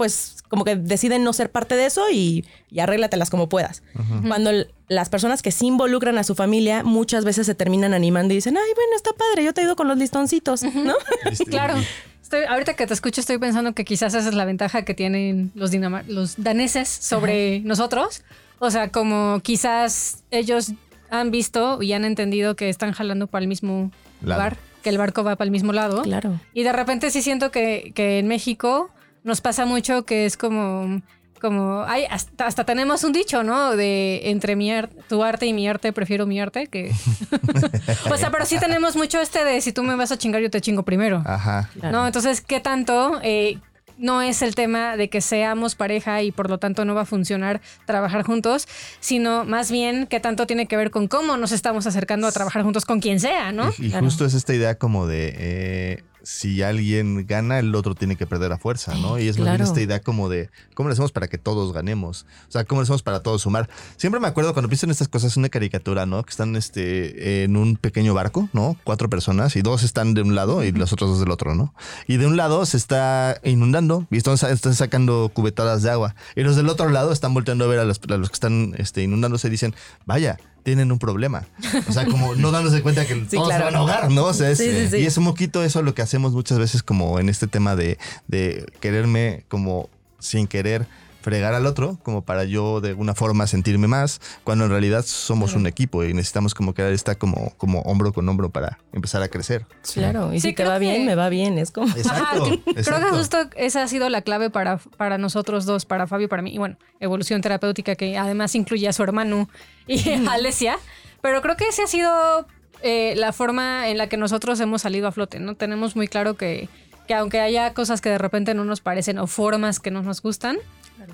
pues, 0.00 0.38
como 0.48 0.64
que 0.64 0.76
deciden 0.76 1.24
no 1.24 1.34
ser 1.34 1.50
parte 1.50 1.76
de 1.76 1.84
eso 1.84 2.06
y, 2.10 2.46
y 2.70 2.80
arréglatelas 2.80 3.28
como 3.28 3.50
puedas. 3.50 3.82
Cuando 4.26 4.50
las 4.88 5.10
personas 5.10 5.42
que 5.42 5.52
sí 5.52 5.66
involucran 5.66 6.16
a 6.16 6.24
su 6.24 6.34
familia 6.34 6.82
muchas 6.82 7.26
veces 7.26 7.44
se 7.44 7.54
terminan 7.54 7.92
animando 7.92 8.32
y 8.32 8.38
dicen, 8.38 8.56
ay, 8.56 8.72
bueno, 8.74 8.96
está 8.96 9.10
padre, 9.12 9.44
yo 9.44 9.52
te 9.52 9.60
ayudo 9.60 9.76
con 9.76 9.88
los 9.88 9.98
listoncitos, 9.98 10.62
¿no? 10.62 10.94
Claro. 11.50 11.74
Estoy, 12.22 12.44
ahorita 12.44 12.72
que 12.76 12.86
te 12.86 12.94
escucho 12.94 13.20
estoy 13.20 13.36
pensando 13.36 13.74
que 13.74 13.84
quizás 13.84 14.14
esa 14.14 14.26
es 14.26 14.34
la 14.34 14.46
ventaja 14.46 14.86
que 14.86 14.94
tienen 14.94 15.52
los, 15.54 15.70
dinamar- 15.70 16.06
los 16.06 16.42
daneses 16.42 16.88
sobre 16.88 17.60
nosotros. 17.60 18.22
O 18.58 18.70
sea, 18.70 18.88
como 18.88 19.40
quizás 19.42 20.22
ellos 20.30 20.72
han 21.10 21.30
visto 21.30 21.82
y 21.82 21.92
han 21.92 22.06
entendido 22.06 22.56
que 22.56 22.70
están 22.70 22.92
jalando 22.92 23.26
para 23.26 23.42
el 23.42 23.48
mismo 23.48 23.92
Lado. 24.22 24.40
lugar, 24.40 24.56
que 24.82 24.88
el 24.88 24.96
barco 24.96 25.22
va 25.24 25.36
para 25.36 25.44
el 25.46 25.50
mismo 25.50 25.74
lado. 25.74 26.00
Claro. 26.02 26.40
Y 26.54 26.62
de 26.62 26.72
repente 26.72 27.10
sí 27.10 27.20
siento 27.20 27.50
que, 27.50 27.92
que 27.94 28.18
en 28.18 28.28
México 28.28 28.90
nos 29.24 29.40
pasa 29.40 29.64
mucho 29.66 30.04
que 30.04 30.26
es 30.26 30.36
como, 30.36 31.00
como, 31.40 31.84
ay, 31.86 32.04
hasta, 32.10 32.46
hasta 32.46 32.64
tenemos 32.64 33.04
un 33.04 33.12
dicho, 33.12 33.42
¿no? 33.42 33.76
De 33.76 34.30
entre 34.30 34.56
mi 34.56 34.70
ar- 34.72 34.90
tu 35.08 35.22
arte 35.24 35.46
y 35.46 35.52
mi 35.52 35.66
arte, 35.68 35.92
prefiero 35.92 36.26
mi 36.26 36.40
arte, 36.40 36.66
que... 36.66 36.90
o 38.10 38.16
sea, 38.16 38.30
pero 38.30 38.44
sí 38.46 38.58
tenemos 38.58 38.96
mucho 38.96 39.20
este 39.20 39.44
de 39.44 39.60
si 39.60 39.72
tú 39.72 39.82
me 39.82 39.94
vas 39.96 40.12
a 40.12 40.18
chingar, 40.18 40.42
yo 40.42 40.50
te 40.50 40.60
chingo 40.60 40.82
primero. 40.82 41.22
Ajá. 41.26 41.70
Claro. 41.78 41.98
¿No? 41.98 42.06
Entonces, 42.06 42.40
¿qué 42.40 42.60
tanto? 42.60 43.20
eh, 43.22 43.58
no 43.98 44.22
es 44.22 44.40
el 44.40 44.54
tema 44.54 44.96
de 44.96 45.10
que 45.10 45.20
seamos 45.20 45.74
pareja 45.74 46.22
y 46.22 46.32
por 46.32 46.48
lo 46.48 46.56
tanto 46.56 46.86
no 46.86 46.94
va 46.94 47.02
a 47.02 47.04
funcionar 47.04 47.60
trabajar 47.84 48.22
juntos, 48.22 48.66
sino 48.98 49.44
más 49.44 49.70
bien 49.70 50.06
qué 50.06 50.20
tanto 50.20 50.46
tiene 50.46 50.64
que 50.64 50.74
ver 50.78 50.90
con 50.90 51.06
cómo 51.06 51.36
nos 51.36 51.52
estamos 51.52 51.86
acercando 51.86 52.26
a 52.26 52.32
trabajar 52.32 52.62
juntos 52.62 52.86
con 52.86 53.00
quien 53.00 53.20
sea, 53.20 53.52
¿no? 53.52 53.70
Y, 53.78 53.88
y 53.88 53.90
Claro. 53.90 54.06
justo 54.06 54.24
es 54.24 54.32
esta 54.32 54.54
idea 54.54 54.76
como 54.78 55.06
de 55.06 55.34
eh, 55.36 56.02
si 56.22 56.62
alguien 56.62 57.26
gana, 57.26 57.58
el 57.58 57.74
otro 57.74 57.94
tiene 57.94 58.16
que 58.16 58.26
perder 58.26 58.52
a 58.52 58.58
fuerza, 58.58 58.94
¿no? 58.94 59.18
Y 59.18 59.28
es 59.28 59.38
más 59.38 59.46
bien 59.46 59.56
Claro. 59.56 59.64
esta 59.64 59.80
idea 59.80 60.00
como 60.00 60.28
de 60.28 60.50
cómo 60.74 60.88
le 60.88 60.92
hacemos 60.92 61.12
para 61.12 61.28
que 61.28 61.38
todos 61.38 61.72
ganemos. 61.72 62.26
O 62.48 62.52
sea, 62.52 62.64
cómo 62.64 62.80
le 62.80 62.84
hacemos 62.84 63.02
para 63.02 63.22
todos 63.22 63.42
sumar. 63.42 63.68
Siempre 63.96 64.20
me 64.20 64.26
acuerdo 64.28 64.52
cuando 64.52 64.68
pienso 64.68 64.86
en 64.86 64.90
estas 64.90 65.08
cosas, 65.08 65.36
una 65.36 65.48
caricatura, 65.48 66.06
¿no? 66.06 66.22
Que 66.22 66.30
están 66.30 66.56
este, 66.56 67.44
en 67.44 67.56
un 67.56 67.76
pequeño 67.76 68.14
barco, 68.14 68.48
¿no? 68.52 68.76
Cuatro 68.84 69.08
personas 69.08 69.56
y 69.56 69.62
dos 69.62 69.82
están 69.82 70.14
de 70.14 70.22
un 70.22 70.34
lado 70.34 70.62
y 70.64 70.72
los 70.72 70.92
otros 70.92 71.10
dos 71.10 71.20
del 71.20 71.30
otro, 71.30 71.54
¿no? 71.54 71.74
Y 72.06 72.16
de 72.16 72.26
un 72.26 72.36
lado 72.36 72.64
se 72.66 72.76
está 72.76 73.40
inundando 73.44 74.06
y 74.10 74.16
están, 74.18 74.34
están 74.34 74.74
sacando 74.74 75.30
cubetadas 75.32 75.82
de 75.82 75.90
agua. 75.90 76.14
Y 76.36 76.42
los 76.42 76.56
del 76.56 76.68
otro 76.68 76.88
lado 76.90 77.12
están 77.12 77.34
volteando 77.34 77.64
a 77.64 77.68
ver 77.68 77.78
a 77.78 77.84
los, 77.84 78.00
a 78.08 78.16
los 78.16 78.28
que 78.30 78.34
están 78.34 78.74
este, 78.78 79.02
inundándose 79.02 79.48
y 79.48 79.50
dicen, 79.50 79.74
vaya. 80.06 80.38
Tienen 80.62 80.92
un 80.92 80.98
problema. 80.98 81.46
O 81.88 81.92
sea, 81.92 82.04
como 82.06 82.34
no 82.34 82.50
dándose 82.50 82.82
cuenta 82.82 83.06
que 83.06 83.14
todos 83.30 83.46
claro. 83.48 83.60
se 83.60 83.64
van 83.64 83.74
a 83.74 83.78
ahogar, 83.78 84.10
¿no? 84.10 84.24
O 84.26 84.34
sea, 84.34 84.50
es- 84.50 84.58
Sí, 84.58 84.70
sí, 84.70 84.88
sí. 84.90 84.96
y 84.98 85.06
es 85.06 85.16
un 85.16 85.24
poquito 85.24 85.62
eso 85.64 85.82
lo 85.82 85.94
que 85.94 86.02
hacemos 86.02 86.32
muchas 86.32 86.58
veces 86.58 86.82
como 86.82 87.18
en 87.18 87.28
este 87.28 87.46
tema 87.46 87.76
de, 87.76 87.98
de 88.28 88.66
quererme 88.80 89.44
como 89.48 89.88
sin 90.18 90.46
querer 90.46 90.86
fregar 91.20 91.54
al 91.54 91.66
otro, 91.66 91.98
como 92.02 92.22
para 92.22 92.44
yo 92.44 92.80
de 92.80 92.90
alguna 92.90 93.14
forma 93.14 93.46
sentirme 93.46 93.86
más, 93.88 94.20
cuando 94.44 94.64
en 94.64 94.70
realidad 94.70 95.04
somos 95.04 95.54
un 95.54 95.66
equipo 95.66 96.02
y 96.04 96.14
necesitamos 96.14 96.54
como 96.54 96.72
crear 96.74 96.92
esta 96.92 97.14
como, 97.16 97.52
como 97.56 97.80
hombro 97.82 98.12
con 98.12 98.28
hombro 98.28 98.50
para 98.50 98.78
empezar 98.92 99.22
a 99.22 99.28
crecer. 99.28 99.66
Claro, 99.94 100.32
y 100.32 100.40
Sí, 100.40 100.48
si 100.48 100.54
te 100.54 100.62
creo 100.62 100.70
va 100.70 100.78
bien, 100.78 101.02
que- 101.02 101.06
me 101.06 101.14
va 101.14 101.28
bien, 101.28 101.58
es 101.58 101.70
como... 101.70 101.88
Exacto. 101.96 102.44
Creo 102.44 102.76
exacto. 102.76 103.06
que 103.10 103.16
justo 103.16 103.38
esa 103.56 103.82
ha 103.82 103.88
sido 103.88 104.08
la 104.08 104.22
clave 104.22 104.50
para, 104.50 104.78
para 104.96 105.18
nosotros 105.18 105.66
dos, 105.66 105.84
para 105.84 106.06
Fabio 106.06 106.26
y 106.26 106.28
para 106.28 106.42
mí. 106.42 106.54
Y 106.54 106.58
bueno, 106.58 106.76
evolución 107.00 107.40
terapéutica 107.40 107.94
que 107.96 108.16
además 108.16 108.54
incluye 108.54 108.88
a 108.88 108.92
su 108.92 109.02
hermano 109.02 109.48
y 109.86 110.08
a 110.26 110.32
Alesia. 110.32 110.76
Pero 111.22 111.42
creo 111.42 111.56
que 111.56 111.68
esa 111.68 111.84
ha 111.84 111.86
sido 111.86 112.46
eh, 112.82 113.14
la 113.16 113.32
forma 113.34 113.88
en 113.88 113.98
la 113.98 114.08
que 114.08 114.16
nosotros 114.16 114.58
hemos 114.60 114.82
salido 114.82 115.06
a 115.08 115.12
flote, 115.12 115.38
¿no? 115.38 115.54
Tenemos 115.54 115.96
muy 115.96 116.08
claro 116.08 116.34
que, 116.38 116.70
que 117.06 117.12
aunque 117.14 117.40
haya 117.40 117.74
cosas 117.74 118.00
que 118.00 118.08
de 118.08 118.16
repente 118.16 118.54
no 118.54 118.64
nos 118.64 118.80
parecen 118.80 119.18
o 119.18 119.26
formas 119.26 119.80
que 119.80 119.90
no 119.90 120.02
nos 120.02 120.22
gustan, 120.22 120.56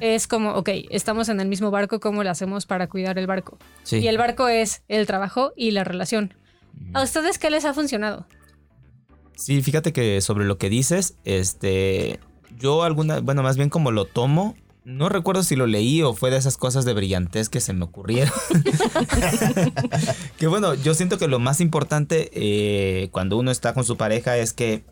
es 0.01 0.27
como, 0.27 0.55
ok, 0.55 0.71
estamos 0.91 1.29
en 1.29 1.41
el 1.41 1.49
mismo 1.49 1.71
barco, 1.71 2.01
¿cómo 2.01 2.23
lo 2.23 2.31
hacemos 2.31 2.67
para 2.67 2.89
cuidar 2.89 3.19
el 3.19 3.27
barco? 3.27 3.59
Sí. 3.83 3.99
Y 3.99 4.09
el 4.09 4.19
barco 4.19 4.49
es 4.49 4.83
el 4.89 5.07
trabajo 5.07 5.53
y 5.57 5.71
la 5.71 5.85
relación. 5.85 6.35
¿A 6.93 7.03
ustedes 7.03 7.39
qué 7.39 7.51
les 7.51 7.65
ha 7.65 7.75
funcionado? 7.75 8.27
Sí, 9.37 9.63
fíjate 9.63 9.93
que 9.93 10.21
sobre 10.21 10.45
lo 10.45 10.59
que 10.59 10.71
dices, 10.71 11.17
este, 11.25 12.21
yo 12.59 12.83
alguna, 12.83 13.21
bueno, 13.21 13.43
más 13.43 13.57
bien 13.57 13.69
como 13.69 13.91
lo 13.91 14.07
tomo, 14.07 14.57
no 14.85 15.09
recuerdo 15.09 15.43
si 15.43 15.57
lo 15.57 15.67
leí 15.67 16.03
o 16.03 16.15
fue 16.15 16.31
de 16.31 16.37
esas 16.37 16.57
cosas 16.57 16.85
de 16.85 16.95
brillantez 16.95 17.49
que 17.49 17.61
se 17.61 17.73
me 17.73 17.85
ocurrieron. 17.85 18.33
que 20.39 20.47
bueno, 20.47 20.75
yo 20.75 20.95
siento 20.95 21.19
que 21.19 21.27
lo 21.27 21.41
más 21.41 21.61
importante 21.61 22.31
eh, 22.33 23.09
cuando 23.11 23.37
uno 23.37 23.51
está 23.51 23.75
con 23.75 23.85
su 23.85 23.97
pareja 23.97 24.39
es 24.39 24.53
que, 24.53 24.85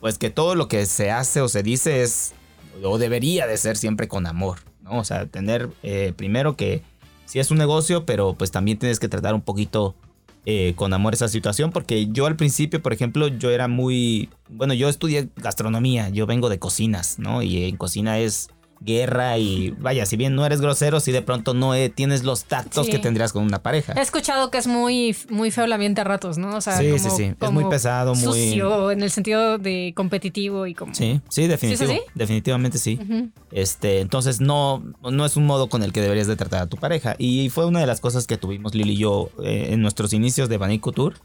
pues 0.00 0.18
que 0.18 0.30
todo 0.30 0.54
lo 0.54 0.66
que 0.66 0.84
se 0.86 1.12
hace 1.12 1.40
o 1.40 1.48
se 1.48 1.62
dice 1.62 2.02
es, 2.02 2.34
o 2.82 2.98
debería 2.98 3.46
de 3.46 3.56
ser 3.56 3.76
siempre 3.76 4.08
con 4.08 4.26
amor, 4.26 4.58
¿no? 4.82 4.98
O 4.98 5.04
sea, 5.04 5.26
tener 5.26 5.68
eh, 5.82 6.12
primero 6.16 6.56
que 6.56 6.82
sí 7.24 7.38
es 7.38 7.50
un 7.50 7.58
negocio, 7.58 8.06
pero 8.06 8.34
pues 8.34 8.50
también 8.50 8.78
tienes 8.78 9.00
que 9.00 9.08
tratar 9.08 9.34
un 9.34 9.42
poquito 9.42 9.94
eh, 10.48 10.74
con 10.76 10.92
amor 10.92 11.14
esa 11.14 11.28
situación, 11.28 11.72
porque 11.72 12.06
yo 12.06 12.26
al 12.26 12.36
principio, 12.36 12.80
por 12.80 12.92
ejemplo, 12.92 13.26
yo 13.26 13.50
era 13.50 13.66
muy, 13.66 14.28
bueno, 14.48 14.74
yo 14.74 14.88
estudié 14.88 15.28
gastronomía, 15.36 16.08
yo 16.10 16.26
vengo 16.26 16.48
de 16.48 16.60
cocinas, 16.60 17.18
¿no? 17.18 17.42
Y 17.42 17.64
en 17.64 17.76
cocina 17.76 18.20
es 18.20 18.50
guerra 18.80 19.38
y 19.38 19.70
vaya, 19.78 20.06
si 20.06 20.16
bien 20.16 20.34
no 20.34 20.44
eres 20.46 20.60
grosero, 20.60 21.00
si 21.00 21.10
de 21.12 21.22
pronto 21.22 21.54
no 21.54 21.74
eh, 21.74 21.88
tienes 21.88 22.24
los 22.24 22.44
tactos 22.44 22.86
Sí. 22.86 22.92
que 22.92 22.98
tendrías 22.98 23.32
con 23.32 23.42
una 23.44 23.62
pareja. 23.62 23.94
He 23.96 24.00
escuchado 24.02 24.50
que 24.50 24.58
es 24.58 24.66
muy, 24.66 25.16
muy 25.30 25.50
feo 25.50 25.64
el 25.64 25.72
ambiente 25.72 26.00
a 26.00 26.04
ratos, 26.04 26.38
¿no? 26.38 26.56
O 26.56 26.60
sea, 26.60 26.76
Sí, 26.78 26.90
como, 26.90 26.98
sí, 27.02 27.10
sí. 27.16 27.32
Es 27.40 27.50
muy 27.52 27.64
pesado, 27.64 28.14
muy- 28.14 28.22
Sucio, 28.24 28.90
en 28.90 29.02
el 29.02 29.10
sentido 29.10 29.58
de 29.58 29.92
competitivo 29.96 30.66
y 30.66 30.74
como. 30.74 30.94
Sí, 30.94 31.20
sí, 31.28 31.46
definitivo, 31.46 31.92
definitivamente 32.14 32.78
sí. 32.78 32.98
Este, 33.50 34.00
entonces 34.00 34.40
no, 34.40 34.82
no 35.10 35.24
es 35.24 35.36
un 35.36 35.46
modo 35.46 35.68
con 35.68 35.82
el 35.82 35.92
que 35.92 36.00
deberías 36.00 36.26
de 36.26 36.36
tratar 36.36 36.62
a 36.62 36.66
tu 36.66 36.76
pareja. 36.76 37.14
Y 37.18 37.48
fue 37.50 37.66
una 37.66 37.80
de 37.80 37.86
las 37.86 38.00
cosas 38.00 38.26
que 38.26 38.36
tuvimos 38.36 38.74
Lili 38.74 38.92
y 38.92 38.96
yo 38.98 39.30
eh, 39.42 39.68
en 39.70 39.82
nuestros 39.82 40.12
inicios 40.12 40.48
de 40.48 40.58
Vanille 40.58 40.80
Couture. 40.80 41.16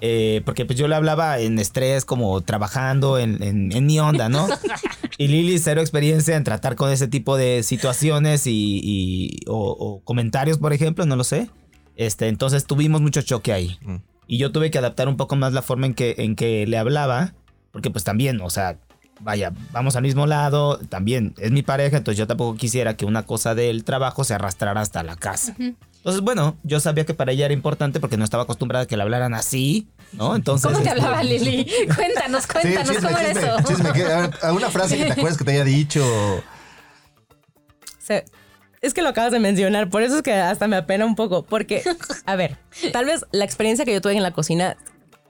Eh, 0.00 0.42
porque 0.44 0.66
pues 0.66 0.78
yo 0.78 0.88
le 0.88 0.94
hablaba 0.96 1.38
en 1.38 1.58
estrés, 1.58 2.04
como 2.04 2.40
trabajando 2.42 3.18
en, 3.18 3.42
en, 3.42 3.72
en 3.72 3.86
mi 3.86 3.98
onda, 4.00 4.28
¿no? 4.28 4.46
y 5.18 5.28
Lili 5.28 5.58
cero 5.58 5.80
experiencia 5.80 6.36
en 6.36 6.44
tratar 6.44 6.74
con 6.76 6.90
ese 6.90 7.08
tipo 7.08 7.36
de 7.36 7.62
situaciones 7.62 8.46
y, 8.46 8.80
y- 8.82 9.38
o, 9.46 9.70
o 9.70 10.00
comentarios, 10.04 10.58
por 10.58 10.72
ejemplo, 10.72 11.06
no 11.06 11.16
lo 11.16 11.24
sé. 11.24 11.48
Este, 11.96 12.28
entonces 12.28 12.66
tuvimos 12.66 13.00
mucho 13.00 13.22
choque 13.22 13.52
ahí. 13.52 13.78
Mm. 13.82 13.96
Y 14.26 14.38
yo 14.38 14.50
tuve 14.52 14.70
que 14.70 14.78
adaptar 14.78 15.06
un 15.08 15.16
poco 15.16 15.36
más 15.36 15.52
la 15.52 15.62
forma 15.62 15.86
en 15.86 15.94
que, 15.94 16.16
en 16.18 16.34
que 16.34 16.66
le 16.66 16.76
hablaba. 16.76 17.34
Porque 17.70 17.90
pues 17.90 18.04
también, 18.04 18.40
o 18.40 18.50
sea, 18.50 18.78
vaya, 19.20 19.52
vamos 19.72 19.96
al 19.96 20.02
mismo 20.02 20.26
lado. 20.26 20.78
También 20.88 21.34
es 21.38 21.50
mi 21.52 21.62
pareja, 21.62 21.96
entonces 21.98 22.18
yo 22.18 22.26
tampoco 22.26 22.56
quisiera 22.56 22.96
que 22.96 23.04
una 23.04 23.24
cosa 23.24 23.54
del 23.54 23.84
trabajo 23.84 24.24
se 24.24 24.34
arrastrara 24.34 24.80
hasta 24.80 25.02
la 25.02 25.16
casa. 25.16 25.54
Entonces, 26.04 26.20
bueno, 26.20 26.58
yo 26.64 26.80
sabía 26.80 27.06
que 27.06 27.14
para 27.14 27.32
ella 27.32 27.46
era 27.46 27.54
importante 27.54 27.98
porque 27.98 28.18
no 28.18 28.24
estaba 28.24 28.42
acostumbrada 28.42 28.82
a 28.84 28.86
que 28.86 28.94
le 28.94 29.02
hablaran 29.02 29.32
así, 29.32 29.88
¿no? 30.12 30.36
Entonces... 30.36 30.70
¿Cómo 30.70 30.82
te 30.82 30.90
este, 30.90 31.00
hablaba 31.00 31.22
Lili? 31.22 31.64
Cuéntanos, 31.96 32.42
Sí, 32.42 32.48
cuéntanos 32.52 32.90
chisme, 32.90 33.08
cómo 33.08 33.18
era 33.18 33.30
eso. 33.30 33.56
chisme. 33.66 33.92
¿Qué? 33.94 34.04
A 34.04 34.18
ver, 34.18 34.30
¿Alguna 34.42 34.68
frase 34.68 34.98
que 34.98 35.06
te 35.06 35.12
acuerdas 35.12 35.38
que 35.38 35.44
te 35.44 35.52
haya 35.52 35.64
dicho? 35.64 36.04
Se- 37.98 38.26
es 38.82 38.92
que 38.92 39.00
lo 39.00 39.08
acabas 39.08 39.32
de 39.32 39.38
mencionar, 39.40 39.88
por 39.88 40.02
eso 40.02 40.16
es 40.16 40.22
que 40.22 40.34
hasta 40.34 40.68
me 40.68 40.76
apena 40.76 41.06
un 41.06 41.14
poco, 41.14 41.42
porque, 41.46 41.82
a 42.26 42.36
ver, 42.36 42.58
tal 42.92 43.06
vez 43.06 43.24
la 43.32 43.46
experiencia 43.46 43.86
que 43.86 43.94
yo 43.94 44.02
tuve 44.02 44.12
en 44.14 44.22
la 44.22 44.32
cocina, 44.32 44.76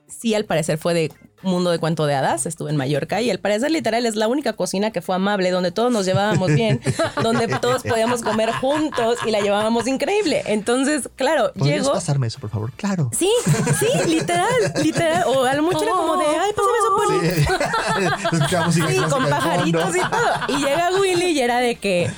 sí 0.08 0.34
al 0.34 0.44
parecer 0.44 0.78
fue 0.78 0.94
de 0.94 1.12
mundo 1.44 1.70
de 1.70 1.78
cuento 1.78 2.06
de 2.06 2.14
hadas, 2.14 2.46
estuve 2.46 2.70
en 2.70 2.76
Mallorca 2.76 3.20
y 3.20 3.30
al 3.30 3.38
parecer 3.38 3.70
literal 3.70 4.06
es 4.06 4.16
la 4.16 4.28
única 4.28 4.54
cocina 4.54 4.90
que 4.90 5.02
fue 5.02 5.14
amable, 5.14 5.50
donde 5.50 5.70
todos 5.70 5.92
nos 5.92 6.06
llevábamos 6.06 6.52
bien, 6.54 6.80
donde 7.22 7.46
todos 7.48 7.82
podíamos 7.82 8.22
comer 8.22 8.50
juntos 8.52 9.18
y 9.26 9.30
la 9.30 9.40
llevábamos 9.40 9.86
increíble. 9.86 10.42
Entonces, 10.46 11.08
claro, 11.16 11.52
¿Podrías 11.52 11.82
llegó... 11.82 11.92
pasarme 11.92 12.26
eso, 12.26 12.40
por 12.40 12.50
favor? 12.50 12.72
Claro. 12.72 13.10
Sí, 13.16 13.30
sí, 13.78 14.08
literal, 14.08 14.48
literal. 14.82 15.24
O 15.26 15.44
a 15.44 15.54
lo 15.54 15.62
mucho 15.62 15.82
era 15.82 15.92
como 15.92 16.16
de, 16.16 16.24
ay, 16.24 16.52
pásame 16.52 16.78
eso 16.78 16.96
por 16.96 18.72
Sí. 18.72 18.94
Con 19.10 19.28
pajaritos 19.28 19.96
y 19.96 20.00
todo. 20.00 20.30
Y 20.48 20.64
llega 20.64 20.90
Willy 20.98 21.26
y 21.26 21.40
era 21.40 21.58
de 21.58 21.76
que, 21.76 22.10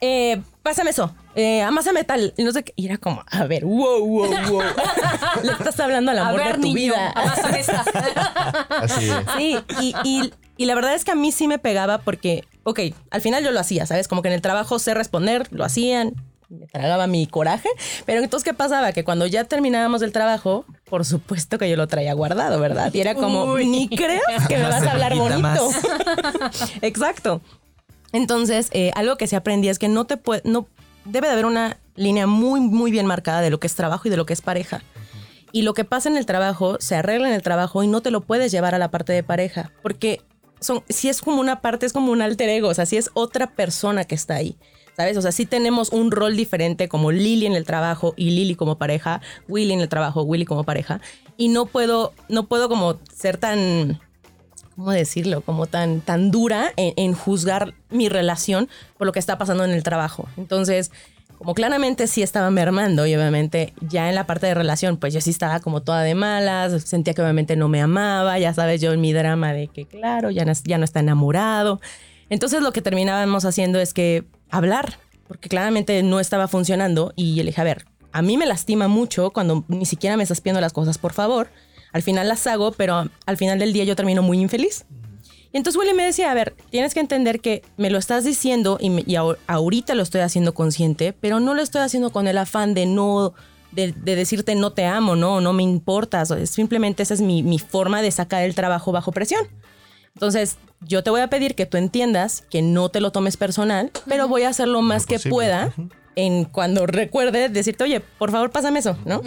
eh, 0.00 0.42
pásame 0.62 0.90
eso, 0.90 1.14
eh, 1.36 1.62
amásame 1.62 2.02
tal. 2.02 2.34
Y 2.36 2.42
no 2.42 2.50
sé 2.50 2.64
qué. 2.64 2.72
Y 2.74 2.86
era 2.86 2.98
como, 2.98 3.22
a 3.30 3.44
ver, 3.44 3.64
wow, 3.64 4.04
wow, 4.04 4.28
wow. 4.48 4.62
Le 5.44 5.52
estás 5.52 5.78
hablando 5.78 6.10
al 6.10 6.18
A 6.18 6.28
amor 6.28 6.40
ver, 6.40 6.56
de 6.56 6.62
tu 6.62 6.74
niño, 6.74 6.74
vida. 6.94 7.12
amásame 7.14 7.60
esta. 7.60 7.84
Así 8.70 9.08
es. 9.08 9.16
Sí, 9.36 9.58
y, 9.80 9.94
y- 10.02 10.32
y 10.58 10.64
la 10.64 10.74
verdad 10.74 10.94
es 10.94 11.04
que 11.04 11.10
a 11.10 11.14
mí 11.14 11.32
sí 11.32 11.46
me 11.48 11.58
pegaba 11.58 11.98
porque, 11.98 12.44
ok, 12.64 12.80
al 13.10 13.20
final 13.20 13.44
yo 13.44 13.50
lo 13.50 13.60
hacía, 13.60 13.84
¿sabes? 13.84 14.08
Como 14.08 14.22
que 14.22 14.28
en 14.28 14.34
el 14.34 14.40
trabajo 14.40 14.78
sé 14.78 14.94
responder, 14.94 15.46
lo 15.50 15.64
hacían, 15.66 16.14
me 16.48 16.66
tragaba 16.66 17.06
mi 17.06 17.26
coraje. 17.26 17.68
Pero 18.06 18.22
entonces, 18.22 18.42
¿qué 18.42 18.54
pasaba? 18.54 18.92
Que 18.92 19.04
cuando 19.04 19.26
ya 19.26 19.44
terminábamos 19.44 20.00
el 20.00 20.12
trabajo, 20.12 20.64
por 20.88 21.04
supuesto 21.04 21.58
que 21.58 21.68
yo 21.68 21.76
lo 21.76 21.86
traía 21.88 22.14
guardado, 22.14 22.58
¿verdad? 22.58 22.90
Y 22.94 23.00
era 23.02 23.14
como, 23.14 23.58
ni 23.58 23.86
creas 23.90 24.22
que 24.48 24.56
me 24.56 24.62
vas 24.62 24.82
a 24.86 24.92
hablar 24.92 25.14
bonito. 25.14 25.68
Exacto. 26.80 27.42
Entonces, 28.12 28.68
eh, 28.72 28.92
algo 28.94 29.16
que 29.16 29.26
se 29.26 29.36
aprendí 29.36 29.68
es 29.68 29.78
que 29.78 29.88
no 29.88 30.06
te 30.06 30.16
puede, 30.16 30.40
no 30.44 30.66
debe 31.06 31.26
de 31.26 31.32
haber 31.32 31.46
una 31.46 31.78
línea 31.94 32.26
muy, 32.26 32.60
muy 32.60 32.90
bien 32.90 33.06
marcada 33.06 33.40
de 33.40 33.50
lo 33.50 33.58
que 33.60 33.66
es 33.66 33.74
trabajo 33.74 34.08
y 34.08 34.10
de 34.10 34.16
lo 34.16 34.26
que 34.26 34.32
es 34.32 34.42
pareja. 34.42 34.82
Y 35.52 35.62
lo 35.62 35.74
que 35.74 35.84
pasa 35.84 36.08
en 36.08 36.16
el 36.16 36.26
trabajo 36.26 36.76
se 36.80 36.96
arregla 36.96 37.28
en 37.28 37.34
el 37.34 37.42
trabajo 37.42 37.82
y 37.82 37.86
no 37.86 38.02
te 38.02 38.10
lo 38.10 38.20
puedes 38.20 38.52
llevar 38.52 38.74
a 38.74 38.78
la 38.78 38.90
parte 38.90 39.12
de 39.12 39.22
pareja, 39.22 39.72
porque 39.82 40.20
son, 40.60 40.82
si 40.88 41.08
es 41.08 41.20
como 41.22 41.40
una 41.40 41.60
parte, 41.60 41.86
es 41.86 41.92
como 41.92 42.12
un 42.12 42.22
alter 42.22 42.48
ego, 42.48 42.68
o 42.68 42.74
sea, 42.74 42.86
si 42.86 42.96
es 42.96 43.10
otra 43.14 43.52
persona 43.52 44.04
que 44.04 44.14
está 44.14 44.34
ahí. 44.34 44.56
¿Sabes? 44.96 45.18
O 45.18 45.20
sea, 45.20 45.30
sí 45.30 45.44
tenemos 45.44 45.90
un 45.90 46.10
rol 46.10 46.36
diferente 46.36 46.88
como 46.88 47.12
Lily 47.12 47.44
en 47.44 47.52
el 47.52 47.66
trabajo 47.66 48.14
y 48.16 48.30
Lily 48.30 48.54
como 48.54 48.78
pareja, 48.78 49.20
Willy 49.46 49.74
en 49.74 49.82
el 49.82 49.90
trabajo, 49.90 50.22
Willy 50.22 50.46
como 50.46 50.64
pareja. 50.64 51.02
Y 51.36 51.48
no 51.48 51.66
puedo, 51.66 52.14
no 52.30 52.46
puedo 52.46 52.70
como 52.70 52.98
ser 53.14 53.36
tan, 53.36 54.00
¿cómo 54.76 54.92
decirlo? 54.92 55.40
Como 55.40 55.66
tan, 55.66 56.00
tan 56.00 56.30
dura 56.30 56.72
en, 56.76 56.92
en 56.96 57.14
juzgar 57.14 57.74
mi 57.90 58.08
relación 58.08 58.68
por 58.98 59.06
lo 59.06 59.12
que 59.12 59.18
está 59.18 59.38
pasando 59.38 59.64
en 59.64 59.70
el 59.70 59.82
trabajo. 59.82 60.28
Entonces, 60.36 60.92
como 61.38 61.54
claramente 61.54 62.06
sí 62.06 62.22
estaba 62.22 62.50
mermando 62.50 63.06
y 63.06 63.14
obviamente 63.14 63.74
ya 63.80 64.08
en 64.08 64.14
la 64.14 64.26
parte 64.26 64.46
de 64.46 64.54
relación, 64.54 64.96
pues 64.96 65.12
yo 65.12 65.20
sí 65.20 65.30
estaba 65.30 65.60
como 65.60 65.82
toda 65.82 66.02
de 66.02 66.14
malas, 66.14 66.82
sentía 66.84 67.14
que 67.14 67.22
obviamente 67.22 67.56
no 67.56 67.68
me 67.68 67.80
amaba, 67.80 68.38
ya 68.38 68.54
sabes, 68.54 68.80
yo 68.80 68.92
en 68.92 69.00
mi 69.00 69.12
drama 69.12 69.52
de 69.52 69.68
que 69.68 69.86
claro, 69.86 70.30
ya 70.30 70.44
no, 70.44 70.52
ya 70.64 70.78
no 70.78 70.84
está 70.84 71.00
enamorado. 71.00 71.80
Entonces 72.30 72.62
lo 72.62 72.72
que 72.72 72.82
terminábamos 72.82 73.44
haciendo 73.44 73.78
es 73.78 73.92
que 73.92 74.24
hablar, 74.50 74.98
porque 75.28 75.48
claramente 75.48 76.02
no 76.02 76.20
estaba 76.20 76.48
funcionando 76.48 77.12
y 77.16 77.34
yo 77.34 77.42
le 77.42 77.50
dije, 77.50 77.60
a 77.60 77.64
ver, 77.64 77.84
a 78.12 78.22
mí 78.22 78.38
me 78.38 78.46
lastima 78.46 78.88
mucho 78.88 79.30
cuando 79.30 79.64
ni 79.68 79.84
siquiera 79.84 80.16
me 80.16 80.22
estás 80.22 80.40
pidiendo 80.40 80.60
las 80.60 80.72
cosas, 80.72 80.96
por 80.96 81.12
favor. 81.12 81.48
Al 81.96 82.02
final 82.02 82.28
las 82.28 82.46
hago, 82.46 82.70
pero 82.72 83.08
al 83.26 83.36
final 83.36 83.58
del 83.58 83.72
día 83.72 83.82
yo 83.84 83.96
termino 83.96 84.22
muy 84.22 84.38
infeliz. 84.40 84.84
Y 85.52 85.56
entonces 85.56 85.80
Willy 85.80 85.94
me 85.94 86.04
decía, 86.04 86.30
a 86.30 86.34
ver, 86.34 86.54
tienes 86.70 86.92
que 86.94 87.00
entender 87.00 87.40
que 87.40 87.62
me 87.76 87.88
lo 87.90 87.98
estás 87.98 88.24
diciendo 88.24 88.76
y, 88.80 88.90
me- 88.90 89.04
y 89.06 89.14
ahor- 89.14 89.38
ahorita 89.46 89.94
lo 89.94 90.02
estoy 90.02 90.20
haciendo 90.20 90.52
consciente, 90.54 91.12
pero 91.18 91.40
no 91.40 91.54
lo 91.54 91.62
estoy 91.62 91.80
haciendo 91.80 92.10
con 92.10 92.26
el 92.28 92.36
afán 92.38 92.74
de 92.74 92.84
no, 92.86 93.32
de, 93.72 93.92
de 93.92 94.16
decirte 94.16 94.54
no 94.54 94.72
te 94.72 94.84
amo, 94.84 95.16
no, 95.16 95.40
no 95.40 95.52
me 95.54 95.62
importas. 95.62 96.30
Es 96.30 96.50
Simplemente 96.50 97.02
esa 97.02 97.14
es 97.14 97.20
mi, 97.22 97.42
mi 97.42 97.58
forma 97.58 98.02
de 98.02 98.10
sacar 98.10 98.42
el 98.44 98.54
trabajo 98.54 98.92
bajo 98.92 99.12
presión. 99.12 99.42
Entonces, 100.14 100.56
yo 100.80 101.02
te 101.02 101.10
voy 101.10 101.20
a 101.20 101.28
pedir 101.28 101.54
que 101.54 101.66
tú 101.66 101.76
entiendas 101.76 102.42
que 102.50 102.62
no 102.62 102.88
te 102.90 103.00
lo 103.00 103.10
tomes 103.12 103.36
personal, 103.36 103.90
pero 104.06 104.28
voy 104.28 104.42
a 104.42 104.50
hacer 104.50 104.68
lo 104.68 104.82
más 104.82 105.06
que 105.06 105.14
posible. 105.16 105.30
pueda 105.34 105.72
en 106.16 106.44
cuando 106.46 106.86
recuerde 106.86 107.50
decirte, 107.50 107.84
oye, 107.84 108.00
por 108.00 108.30
favor, 108.30 108.50
pásame 108.50 108.78
eso, 108.78 108.96
¿no? 109.04 109.20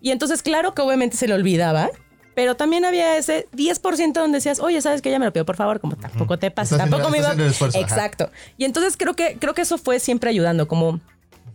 Y 0.00 0.10
entonces, 0.12 0.42
claro 0.42 0.74
que 0.74 0.82
obviamente 0.82 1.16
se 1.16 1.26
le 1.26 1.34
olvidaba, 1.34 1.90
pero 2.36 2.54
también 2.54 2.84
había 2.84 3.16
ese 3.16 3.48
10% 3.56 4.12
donde 4.20 4.36
decías, 4.36 4.60
oye, 4.60 4.80
¿sabes 4.82 5.00
que 5.02 5.10
Ya 5.10 5.18
me 5.18 5.24
lo 5.24 5.32
pido, 5.32 5.44
por 5.46 5.56
favor, 5.56 5.80
como 5.80 5.96
tampoco 5.96 6.38
te 6.38 6.50
pasa, 6.52 6.76
Estás 6.76 6.86
haciendo- 6.86 6.98
tampoco 6.98 7.10
me 7.10 7.18
iba... 7.18 7.30
ajá. 7.30 7.80
Exacto. 7.80 8.30
Y 8.58 8.64
entonces 8.66 8.96
creo 8.98 9.14
que, 9.14 9.38
creo 9.40 9.54
que 9.54 9.62
eso 9.62 9.78
fue 9.78 9.98
siempre 10.00 10.28
ayudando, 10.30 10.68
como 10.68 11.00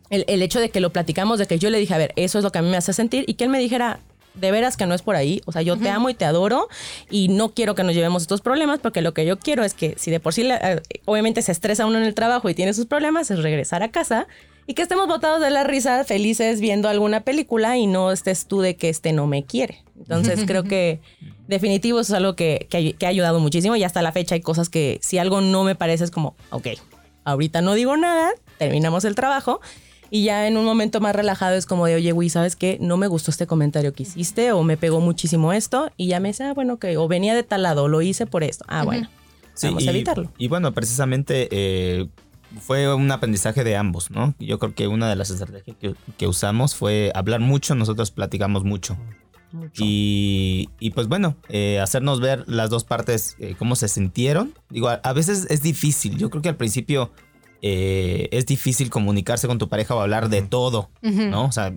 el, 0.10 0.26
el 0.28 0.42
hecho 0.42 0.60
de 0.60 0.70
que 0.72 0.80
lo 0.82 0.92
platicamos, 0.92 1.38
de 1.40 1.46
que 1.46 1.60
yo 1.60 1.70
le 1.70 1.78
dije, 1.78 1.94
a 1.94 1.98
ver, 2.00 2.12
eso 2.16 2.40
es 2.40 2.44
lo 2.44 2.52
que 2.52 2.58
a 2.58 2.62
mí 2.64 2.70
me 2.70 2.78
hace 2.78 2.94
sentir, 2.94 3.24
y 3.28 3.36
que 3.36 3.44
él 3.44 3.50
me 3.52 3.60
dijera, 3.60 4.00
de 4.34 4.50
veras 4.50 4.76
que 4.76 4.86
no 4.86 4.96
es 4.96 5.02
por 5.04 5.16
ahí, 5.16 5.42
o 5.46 5.52
sea, 5.52 5.62
yo 5.62 5.78
te 5.78 5.90
amo 5.90 6.10
y 6.10 6.14
te 6.16 6.26
adoro, 6.26 6.68
y 7.10 7.28
no 7.28 7.50
quiero 7.54 7.76
que 7.76 7.84
nos 7.84 7.94
llevemos 7.94 8.24
estos 8.24 8.42
problemas, 8.42 8.80
porque 8.80 9.02
lo 9.02 9.14
que 9.14 9.26
yo 9.26 9.38
quiero 9.38 9.64
es 9.64 9.74
que 9.76 9.94
si 10.00 10.10
de 10.10 10.20
por 10.20 10.34
sí, 10.34 10.44
la- 10.44 10.58
eh, 10.74 10.82
obviamente 11.06 11.42
se 11.44 11.52
estresa 11.52 11.86
uno 11.86 11.98
en 12.00 12.06
el 12.06 12.16
trabajo 12.16 12.50
y 12.50 12.56
tiene 12.56 12.74
sus 12.74 12.88
problemas, 12.88 13.30
es 13.30 13.40
regresar 13.44 13.84
a 13.84 13.92
casa. 13.92 14.28
Y 14.68 14.74
que 14.74 14.84
estemos 14.84 15.08
botados 15.08 15.42
de 15.42 15.50
la 15.50 15.64
risa, 15.64 16.04
felices 16.04 16.62
viendo 16.62 16.88
alguna 16.88 17.22
película 17.22 17.78
y 17.78 17.88
no 17.88 18.12
estés 18.12 18.46
tú 18.46 18.62
de 18.62 18.76
que 18.76 18.90
este 18.90 19.12
no 19.12 19.28
me 19.28 19.44
quiere. 19.44 19.84
Entonces 19.98 20.42
creo 20.48 20.64
que 20.64 21.00
definitivo 21.48 22.00
eso 22.00 22.14
es 22.14 22.18
algo 22.18 22.36
que, 22.36 22.68
que, 22.70 23.06
ha 23.06 23.10
ayudado 23.10 23.40
muchísimo 23.40 23.76
y 23.76 23.84
hasta 23.84 24.02
la 24.02 24.12
fecha 24.12 24.36
hay 24.36 24.42
cosas 24.42 24.70
que 24.70 25.00
si 25.02 25.18
algo 25.18 25.42
no 25.42 25.64
me 25.64 25.76
parece 25.76 26.04
es 26.04 26.12
como, 26.12 26.36
ok, 26.52 26.68
ahorita 27.26 27.62
no 27.62 27.74
digo 27.74 27.98
nada, 27.98 28.32
terminamos 28.58 29.04
el 29.06 29.16
trabajo 29.16 29.60
y 30.10 30.24
ya 30.24 30.48
en 30.48 30.58
un 30.58 30.66
momento 30.66 31.00
más 31.00 31.16
relajado 31.16 31.56
es 31.56 31.66
como 31.66 31.86
de, 31.86 31.96
oye, 31.96 32.12
güey, 32.12 32.30
¿sabes 32.30 32.56
qué? 32.56 32.78
No 32.82 32.98
me 32.98 33.08
gustó 33.08 33.32
este 33.32 33.48
comentario 33.48 33.94
que 33.94 34.04
hiciste 34.04 34.52
o 34.52 34.64
me 34.64 34.78
pegó 34.78 35.00
muchísimo 35.00 35.54
esto 35.54 35.90
y 35.98 36.08
ya 36.08 36.20
me 36.20 36.30
dice, 36.30 36.44
ah, 36.44 36.54
bueno, 36.54 36.78
que 36.78 36.98
o 36.98 37.08
venía 37.08 37.34
de 37.34 37.44
tal 37.44 37.64
lado 37.64 37.84
o 37.84 37.88
lo 37.88 38.02
hice 38.02 38.26
por 38.26 38.44
esto. 38.44 38.66
Ah, 38.68 38.84
bueno, 38.84 39.10
Sí, 39.54 39.68
vamos 39.68 39.84
y, 39.84 39.88
a 39.88 39.92
evitarlo. 39.92 40.32
Y 40.38 40.48
bueno, 40.48 40.74
precisamente 40.74 41.48
eh, 41.52 42.08
fue 42.60 42.94
un 42.94 43.12
aprendizaje 43.12 43.64
de 43.64 43.76
ambos, 43.76 44.12
¿no? 44.12 44.34
Yo 44.40 44.60
creo 44.60 44.76
que 44.76 44.88
una 44.88 45.10
de 45.10 45.16
las 45.16 45.30
estrategias 45.30 45.78
que, 45.78 45.96
que 46.18 46.28
usamos 46.28 46.76
fue 46.76 47.12
hablar 47.16 47.40
mucho, 47.40 47.76
nosotros 47.76 48.12
platicamos 48.12 48.64
mucho. 48.64 48.98
Mucho. 49.52 49.84
Y, 49.84 50.70
y 50.80 50.92
pues 50.92 51.08
bueno, 51.08 51.36
eh, 51.50 51.80
hacernos 51.80 52.22
ver 52.22 52.46
las 52.48 52.70
dos 52.70 52.84
partes, 52.86 53.36
eh, 53.40 53.56
cómo 53.60 53.76
se 53.76 53.88
sintieron. 53.88 54.54
Digo, 54.70 54.88
a, 54.88 54.94
a 55.04 55.14
veces 55.14 55.46
es 55.50 55.62
difícil. 55.62 56.18
Yo 56.18 56.30
creo 56.30 56.42
que 56.42 56.50
al 56.50 56.56
principio 56.56 57.12
eh, 57.62 58.30
es 58.32 58.46
difícil 58.46 58.90
comunicarse 58.90 59.48
con 59.48 59.58
tu 59.58 59.68
pareja 59.68 59.94
o 59.94 60.00
hablar 60.00 60.30
de 60.30 60.42
todo, 60.42 60.90
¿no? 61.02 61.46
O 61.46 61.52
sea, 61.52 61.74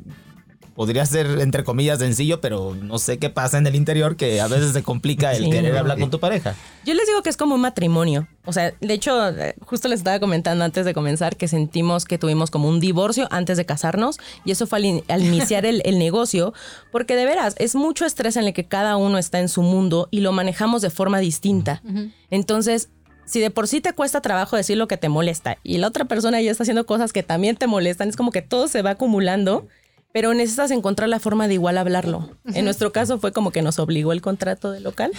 podría 0.75 1.07
ser 1.07 1.27
entre 1.41 1.63
comillas 1.65 1.99
sencillo, 2.01 2.41
pero 2.41 2.75
no 2.75 2.99
sé 2.99 3.19
qué 3.19 3.31
pasa 3.31 3.59
en 3.59 3.67
el 3.67 3.75
interior 3.75 4.17
que 4.17 4.41
a 4.41 4.49
veces 4.49 4.73
se 4.73 4.83
complica 4.83 5.33
el 5.33 5.45
Sí. 5.45 5.51
querer 5.51 5.77
hablar 5.77 5.99
con 5.99 6.11
tu 6.11 6.19
pareja. 6.21 6.55
Yo 6.85 6.95
les 6.95 7.07
digo 7.07 7.23
que 7.23 7.31
es 7.31 7.37
como 7.37 7.55
un 7.55 7.61
matrimonio. 7.61 8.27
O 8.45 8.53
sea, 8.53 8.75
de 8.81 8.93
hecho, 8.95 9.19
justo 9.65 9.89
les 9.89 10.01
estaba 10.01 10.21
comentando 10.21 10.65
antes 10.65 10.85
de 10.85 10.93
comenzar 10.93 11.37
que 11.37 11.49
sentimos 11.49 12.05
que 12.05 12.19
tuvimos 12.19 12.51
como 12.51 12.69
un 12.69 12.81
divorcio 12.81 13.27
antes 13.31 13.57
de 13.57 13.65
casarnos 13.65 14.19
y 14.45 14.51
eso 14.51 14.67
fue 14.67 14.79
al, 14.79 14.85
in- 14.85 15.05
al 15.09 15.25
iniciar 15.25 15.65
el, 15.65 15.81
el 15.85 15.99
negocio, 15.99 16.53
porque 16.93 17.17
de 17.17 17.25
veras 17.25 17.55
es 17.59 17.75
mucho 17.75 18.05
estrés 18.05 18.37
en 18.37 18.45
el 18.45 18.53
que 18.53 18.65
cada 18.67 18.97
uno 18.97 19.17
está 19.19 19.41
en 19.41 19.49
su 19.49 19.63
mundo 19.63 20.09
y 20.11 20.21
lo 20.21 20.33
manejamos 20.33 20.83
de 20.83 20.91
forma 20.91 21.21
distinta. 21.21 21.83
Entonces, 22.31 22.89
si 23.27 23.41
de 23.41 23.51
por 23.51 23.69
sí 23.69 23.81
te 23.81 23.93
cuesta 23.93 24.21
trabajo 24.21 24.57
decir 24.57 24.77
lo 24.77 24.89
que 24.89 24.97
te 24.99 25.09
molesta 25.09 25.57
y 25.63 25.79
la 25.79 25.89
otra 25.89 26.05
persona 26.05 26.41
ya 26.43 26.51
está 26.51 26.65
haciendo 26.65 26.85
cosas 26.85 27.13
que 27.13 27.23
también 27.23 27.57
te 27.57 27.67
molestan, 27.67 28.09
es 28.09 28.17
como 28.17 28.31
que 28.31 28.43
todo 28.43 28.69
se 28.69 28.83
va 28.83 28.91
acumulando 28.91 29.67
pero 30.15 30.33
necesitas 30.33 30.71
encontrar 30.71 31.09
la 31.09 31.19
forma 31.19 31.49
de 31.49 31.55
igual 31.55 31.77
hablarlo. 31.77 32.31
En 32.45 32.65
nuestro 32.65 32.93
caso 32.93 33.19
fue 33.19 33.33
como 33.33 33.51
que 33.51 33.63
nos 33.63 33.81
obligó 33.81 34.13
el 34.13 34.23
contrato 34.23 34.71
del 34.71 34.85
local. 34.85 35.11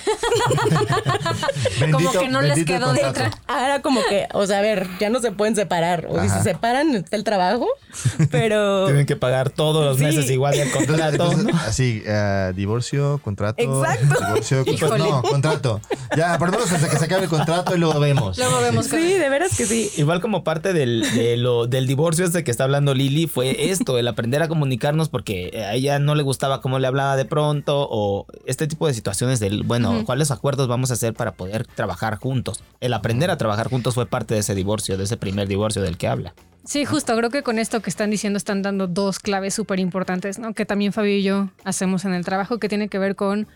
como 1.91 2.13
que 2.13 2.29
no 2.29 2.41
les 2.41 2.63
quedó 2.63 2.93
de 2.93 3.03
otra. 3.03 3.29
Ah, 3.45 3.65
era 3.65 3.81
como 3.81 3.99
que, 4.07 4.29
o 4.31 4.47
sea, 4.47 4.59
a 4.59 4.61
ver, 4.61 4.87
ya 4.97 5.09
no 5.09 5.19
se 5.19 5.33
pueden 5.33 5.53
separar. 5.53 6.07
O 6.09 6.21
si 6.21 6.29
se 6.29 6.43
separan, 6.43 6.95
está 6.95 7.17
el 7.17 7.25
trabajo, 7.25 7.67
pero... 8.31 8.85
Tienen 8.85 9.05
que 9.05 9.17
pagar 9.17 9.49
todos 9.49 9.83
los 9.83 9.99
meses 9.99 10.31
igual 10.31 10.57
el 10.57 10.71
contrato. 10.71 11.29
Así, 11.67 12.01
uh, 12.07 12.53
divorcio, 12.53 13.19
contrato. 13.21 13.61
Exacto. 13.61 14.25
Divorcio, 14.25 14.63
pues 14.63 14.97
no, 14.97 15.21
contrato. 15.23 15.81
Ya, 16.15 16.37
menos 16.37 16.71
hasta 16.71 16.89
que 16.89 16.97
se 16.97 17.03
acabe 17.03 17.23
el 17.23 17.29
contrato 17.29 17.75
y 17.75 17.79
luego 17.79 17.99
vemos. 17.99 18.37
Luego 18.37 18.61
vemos. 18.61 18.85
Sí, 18.85 18.95
de 18.95 19.27
veras 19.27 19.57
que 19.57 19.65
sí. 19.65 19.91
Igual 19.97 20.21
como 20.21 20.45
parte 20.45 20.71
del, 20.71 21.01
de 21.15 21.35
lo, 21.35 21.67
del 21.67 21.85
divorcio 21.85 22.23
este 22.23 22.45
que 22.45 22.51
está 22.51 22.63
hablando 22.63 22.93
Lili, 22.93 23.27
fue 23.27 23.71
esto, 23.71 23.97
el 23.97 24.07
aprender 24.07 24.41
a 24.41 24.47
comunicar 24.47 24.84
porque 25.09 25.51
a 25.55 25.73
ella 25.73 25.99
no 25.99 26.15
le 26.15 26.23
gustaba 26.23 26.61
cómo 26.61 26.79
le 26.79 26.87
hablaba 26.87 27.15
de 27.15 27.25
pronto 27.25 27.87
o 27.89 28.25
este 28.45 28.67
tipo 28.67 28.87
de 28.87 28.93
situaciones 28.93 29.39
del, 29.39 29.63
bueno, 29.63 30.03
¿cuáles 30.05 30.31
acuerdos 30.31 30.67
vamos 30.67 30.91
a 30.91 30.93
hacer 30.93 31.13
para 31.13 31.33
poder 31.33 31.65
trabajar 31.65 32.17
juntos? 32.17 32.63
El 32.81 32.93
aprender 32.93 33.31
a 33.31 33.37
trabajar 33.37 33.69
juntos 33.69 33.95
fue 33.95 34.05
parte 34.05 34.33
de 34.33 34.41
ese 34.41 34.55
divorcio, 34.55 34.97
de 34.97 35.05
ese 35.05 35.17
primer 35.17 35.47
divorcio 35.47 35.81
del 35.81 35.97
que 35.97 36.07
habla. 36.07 36.33
Sí, 36.65 36.83
justo, 36.83 37.15
creo 37.15 37.29
que 37.29 37.43
con 37.43 37.59
esto 37.59 37.81
que 37.81 37.89
están 37.89 38.09
diciendo 38.09 38.37
están 38.37 38.63
dando 38.63 38.87
dos 38.87 39.19
claves 39.19 39.53
súper 39.53 39.79
importantes, 39.79 40.39
¿no? 40.39 40.53
Que 40.53 40.65
también 40.65 40.93
Fabio 40.93 41.15
y 41.15 41.21
yo 41.21 41.49
hacemos 41.63 42.05
en 42.05 42.13
el 42.13 42.25
trabajo, 42.25 42.57
que 42.57 42.69
tiene 42.69 42.89
que 42.89 42.97
ver 42.97 43.15
con 43.15 43.47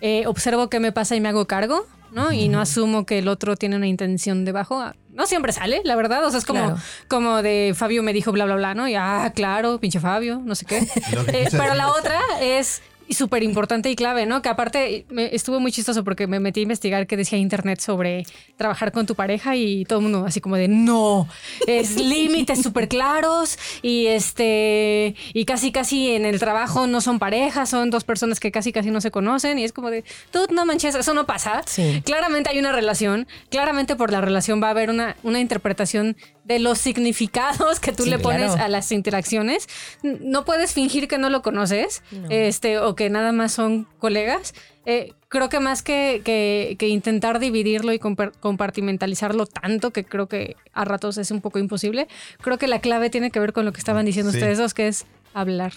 eh, 0.00 0.26
observo 0.26 0.68
qué 0.68 0.80
me 0.80 0.92
pasa 0.92 1.14
y 1.14 1.20
me 1.20 1.28
hago 1.28 1.46
cargo, 1.46 1.86
¿no? 2.12 2.32
Y 2.32 2.48
no 2.48 2.60
asumo 2.60 3.06
que 3.06 3.18
el 3.18 3.28
otro 3.28 3.56
tiene 3.56 3.76
una 3.76 3.86
intención 3.86 4.44
debajo 4.44 4.82
no 5.16 5.26
siempre 5.26 5.52
sale, 5.52 5.80
la 5.84 5.96
verdad. 5.96 6.24
O 6.24 6.30
sea, 6.30 6.38
es 6.38 6.44
como, 6.44 6.78
como 7.08 7.42
de 7.42 7.74
Fabio 7.74 8.02
me 8.02 8.12
dijo 8.12 8.32
bla, 8.32 8.44
bla, 8.44 8.56
bla, 8.56 8.74
¿no? 8.74 8.86
Y 8.86 8.94
ah, 8.94 9.32
claro, 9.34 9.78
pinche 9.80 9.98
Fabio, 9.98 10.40
no 10.44 10.54
sé 10.54 10.66
qué. 10.66 10.78
eh, 11.32 11.48
pero 11.50 11.74
la 11.74 11.88
otra 11.88 12.20
es 12.40 12.82
y 13.08 13.14
súper 13.14 13.42
importante 13.42 13.90
y 13.90 13.96
clave, 13.96 14.26
¿no? 14.26 14.42
Que 14.42 14.48
aparte 14.48 15.06
me, 15.10 15.34
estuvo 15.34 15.60
muy 15.60 15.72
chistoso 15.72 16.04
porque 16.04 16.26
me 16.26 16.40
metí 16.40 16.60
a 16.60 16.62
investigar 16.62 17.06
qué 17.06 17.16
decía 17.16 17.38
internet 17.38 17.80
sobre 17.80 18.24
trabajar 18.56 18.92
con 18.92 19.06
tu 19.06 19.14
pareja 19.14 19.56
y 19.56 19.84
todo 19.84 20.00
el 20.00 20.04
mundo 20.04 20.24
así 20.26 20.40
como 20.40 20.56
de 20.56 20.68
no, 20.68 21.28
es 21.66 21.96
límites 22.00 22.62
súper 22.62 22.88
claros 22.88 23.58
y 23.82 24.06
este 24.06 25.14
y 25.32 25.44
casi 25.44 25.72
casi 25.72 26.12
en 26.12 26.24
el 26.24 26.38
trabajo 26.38 26.86
no 26.86 27.00
son 27.00 27.18
parejas, 27.18 27.68
son 27.68 27.90
dos 27.90 28.04
personas 28.04 28.40
que 28.40 28.50
casi 28.50 28.72
casi 28.72 28.90
no 28.90 29.00
se 29.00 29.10
conocen 29.10 29.58
y 29.58 29.64
es 29.64 29.72
como 29.72 29.90
de 29.90 30.04
tú 30.30 30.46
no 30.50 30.66
manches, 30.66 30.94
eso 30.94 31.14
no 31.14 31.26
pasa. 31.26 31.62
Claramente 32.04 32.50
hay 32.50 32.58
una 32.58 32.72
relación, 32.72 33.26
claramente 33.50 33.96
por 33.96 34.10
la 34.10 34.20
relación 34.20 34.62
va 34.62 34.68
a 34.68 34.70
haber 34.70 34.90
una, 34.90 35.16
una 35.22 35.40
interpretación 35.40 36.16
de 36.46 36.60
los 36.60 36.78
significados 36.78 37.80
que 37.80 37.92
tú 37.92 38.06
le 38.06 38.18
pones 38.18 38.52
a 38.52 38.68
las 38.68 38.92
interacciones. 38.92 39.68
No 40.02 40.44
puedes 40.44 40.72
fingir 40.72 41.08
que 41.08 41.18
no 41.18 41.28
lo 41.28 41.42
conoces, 41.42 42.02
este, 42.30 42.78
o 42.78 42.94
que 42.94 43.10
nada 43.10 43.32
más 43.32 43.52
son 43.52 43.86
colegas. 43.98 44.54
Eh, 44.84 45.14
creo 45.28 45.48
que 45.48 45.58
más 45.58 45.82
que, 45.82 46.22
que, 46.24 46.88
intentar 46.88 47.40
dividirlo 47.40 47.92
y 47.92 47.98
compartimentalizarlo 47.98 49.46
tanto, 49.46 49.90
que 49.90 50.04
creo 50.04 50.28
que 50.28 50.56
a 50.72 50.84
ratos 50.84 51.18
es 51.18 51.32
un 51.32 51.40
poco 51.40 51.58
imposible, 51.58 52.06
creo 52.40 52.58
que 52.58 52.68
la 52.68 52.80
clave 52.80 53.10
tiene 53.10 53.32
que 53.32 53.40
ver 53.40 53.52
con 53.52 53.64
lo 53.64 53.72
que 53.72 53.80
estaban 53.80 54.06
diciendo 54.06 54.30
ustedes 54.30 54.58
dos, 54.58 54.72
que 54.72 54.86
es 54.86 55.04
hablar. 55.34 55.72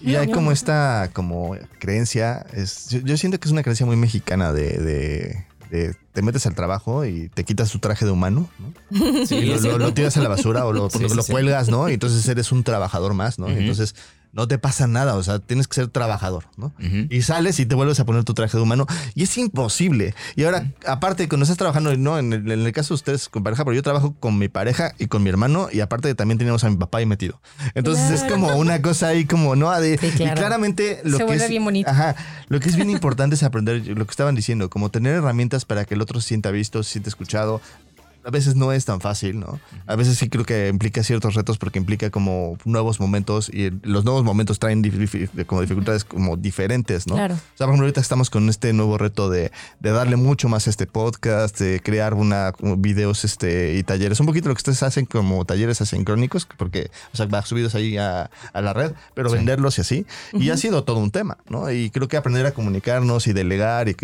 Y 0.00 0.16
hay 0.16 0.30
como 0.30 0.50
esta 0.50 1.10
como 1.12 1.56
creencia, 1.78 2.44
es, 2.52 2.88
yo, 2.90 3.16
siento 3.16 3.38
que 3.38 3.46
es 3.46 3.52
una 3.52 3.62
creencia 3.62 3.86
muy 3.86 3.96
mexicana 3.96 4.52
de 4.52 5.46
te 5.68 6.22
metes 6.22 6.46
al 6.46 6.54
trabajo 6.54 7.04
y 7.04 7.28
te 7.28 7.44
quitas 7.44 7.70
tu 7.70 7.78
traje 7.78 8.04
de 8.04 8.10
humano, 8.10 8.48
¿no? 8.58 9.26
Sí, 9.26 9.40
lo, 9.42 9.94
tiras 9.94 10.16
a 10.16 10.22
la 10.22 10.28
basura 10.28 10.64
o 10.66 10.72
lo, 10.72 10.88
lo 11.14 11.24
cuelgas, 11.24 11.68
¿no? 11.68 11.88
Y 11.88 11.94
entonces 11.94 12.26
eres 12.28 12.52
un 12.52 12.64
trabajador 12.64 13.14
más, 13.14 13.38
¿no? 13.38 13.48
Entonces 13.48 13.94
no 14.32 14.46
te 14.46 14.58
pasa 14.58 14.86
nada, 14.86 15.14
o 15.16 15.22
sea, 15.22 15.38
tienes 15.38 15.68
que 15.68 15.74
ser 15.74 15.88
trabajador, 15.88 16.44
¿no? 16.56 16.72
Y 17.10 17.22
sales 17.22 17.58
y 17.60 17.66
te 17.66 17.74
vuelves 17.74 17.98
a 18.00 18.04
poner 18.04 18.24
tu 18.24 18.34
traje 18.34 18.56
de 18.56 18.62
humano 18.62 18.86
y 19.14 19.24
es 19.24 19.38
imposible. 19.38 20.14
Y 20.36 20.44
ahora, 20.44 20.72
aparte, 20.86 21.28
cuando 21.28 21.44
estás 21.44 21.56
trabajando, 21.56 21.96
no, 21.96 22.18
en 22.18 22.32
el, 22.32 22.72
caso 22.72 22.94
de 22.94 22.96
ustedes 22.96 23.28
con 23.28 23.42
pareja, 23.42 23.64
pero 23.64 23.74
yo 23.74 23.82
trabajo 23.82 24.14
con 24.20 24.38
mi 24.38 24.48
pareja 24.48 24.92
y 24.98 25.06
con 25.06 25.22
mi 25.22 25.30
hermano 25.30 25.68
y 25.72 25.80
aparte 25.80 26.14
también 26.14 26.38
tenemos 26.38 26.62
a 26.64 26.70
mi 26.70 26.76
papá 26.76 26.98
ahí 26.98 27.06
metido. 27.06 27.40
Entonces 27.74 28.10
es 28.10 28.30
como 28.30 28.56
una 28.56 28.82
cosa 28.82 29.08
ahí 29.08 29.24
como, 29.24 29.56
¿no? 29.56 29.68
De, 29.80 29.94
Y 29.94 30.30
claramente 30.30 31.00
lo 31.04 31.18
que 31.18 31.34
es... 31.34 31.48
bien 31.48 31.64
bonito. 31.64 31.90
Ajá, 31.90 32.14
lo 32.48 32.60
que 32.60 32.68
es 32.68 32.76
bien 32.76 32.90
importante 32.98 33.34
es 33.34 33.42
aprender 33.42 33.86
lo 33.86 34.04
que 34.04 34.10
estaban 34.10 34.34
diciendo, 34.34 34.68
como 34.70 34.90
tener 34.90 35.14
herramientas 35.14 35.64
para 35.64 35.84
que 35.84 35.94
el 35.94 36.02
otro 36.02 36.20
se 36.20 36.28
sienta 36.28 36.50
visto, 36.50 36.82
se 36.82 36.92
sienta 36.92 37.08
escuchado, 37.08 37.60
a 38.28 38.30
veces 38.30 38.56
no 38.56 38.72
es 38.72 38.84
tan 38.84 39.00
fácil, 39.00 39.40
¿no? 39.40 39.58
A 39.86 39.96
veces 39.96 40.18
sí 40.18 40.28
creo 40.28 40.44
que 40.44 40.68
implica 40.68 41.02
ciertos 41.02 41.32
retos 41.34 41.56
porque 41.56 41.78
implica 41.78 42.10
como 42.10 42.58
nuevos 42.66 43.00
momentos 43.00 43.48
y 43.48 43.70
los 43.82 44.04
nuevos 44.04 44.22
momentos 44.22 44.58
traen 44.58 44.82
como 45.46 45.62
dificultades 45.62 46.04
como 46.04 46.36
diferentes, 46.36 47.06
¿no? 47.06 47.14
Claro. 47.14 47.36
O 47.36 47.38
sea, 47.38 47.66
por 47.66 47.70
ejemplo, 47.70 47.86
ahorita 47.86 48.02
estamos 48.02 48.28
con 48.28 48.50
este 48.50 48.74
nuevo 48.74 48.98
reto 48.98 49.30
de, 49.30 49.50
darle 49.80 50.16
mucho 50.16 50.50
más 50.50 50.66
a 50.66 50.70
este 50.70 50.86
podcast, 50.86 51.58
de 51.58 51.80
crear 51.80 52.12
una 52.12 52.52
videos 52.60 53.24
este, 53.24 53.76
y 53.78 53.82
talleres. 53.82 54.20
Un 54.20 54.26
poquito 54.26 54.50
lo 54.50 54.54
que 54.54 54.58
ustedes 54.58 54.82
hacen 54.82 55.06
como 55.06 55.46
talleres 55.46 55.80
asincrónicos, 55.80 56.46
porque, 56.58 56.90
o 57.14 57.16
sea, 57.16 57.24
va 57.24 57.40
subidos 57.46 57.74
ahí 57.74 57.96
a, 57.96 58.28
la 58.52 58.74
red, 58.74 58.92
pero 59.14 59.30
venderlos 59.30 59.78
y 59.78 59.80
así. 59.80 60.06
Y 60.34 60.50
ha 60.50 60.58
sido 60.58 60.84
todo 60.84 60.98
un 60.98 61.10
tema, 61.10 61.38
¿no? 61.48 61.70
Y 61.72 61.88
creo 61.88 62.08
que 62.08 62.18
aprender 62.18 62.44
a 62.44 62.52
comunicarnos 62.52 63.26
y 63.26 63.32
delegar 63.32 63.88
y, 63.88 63.96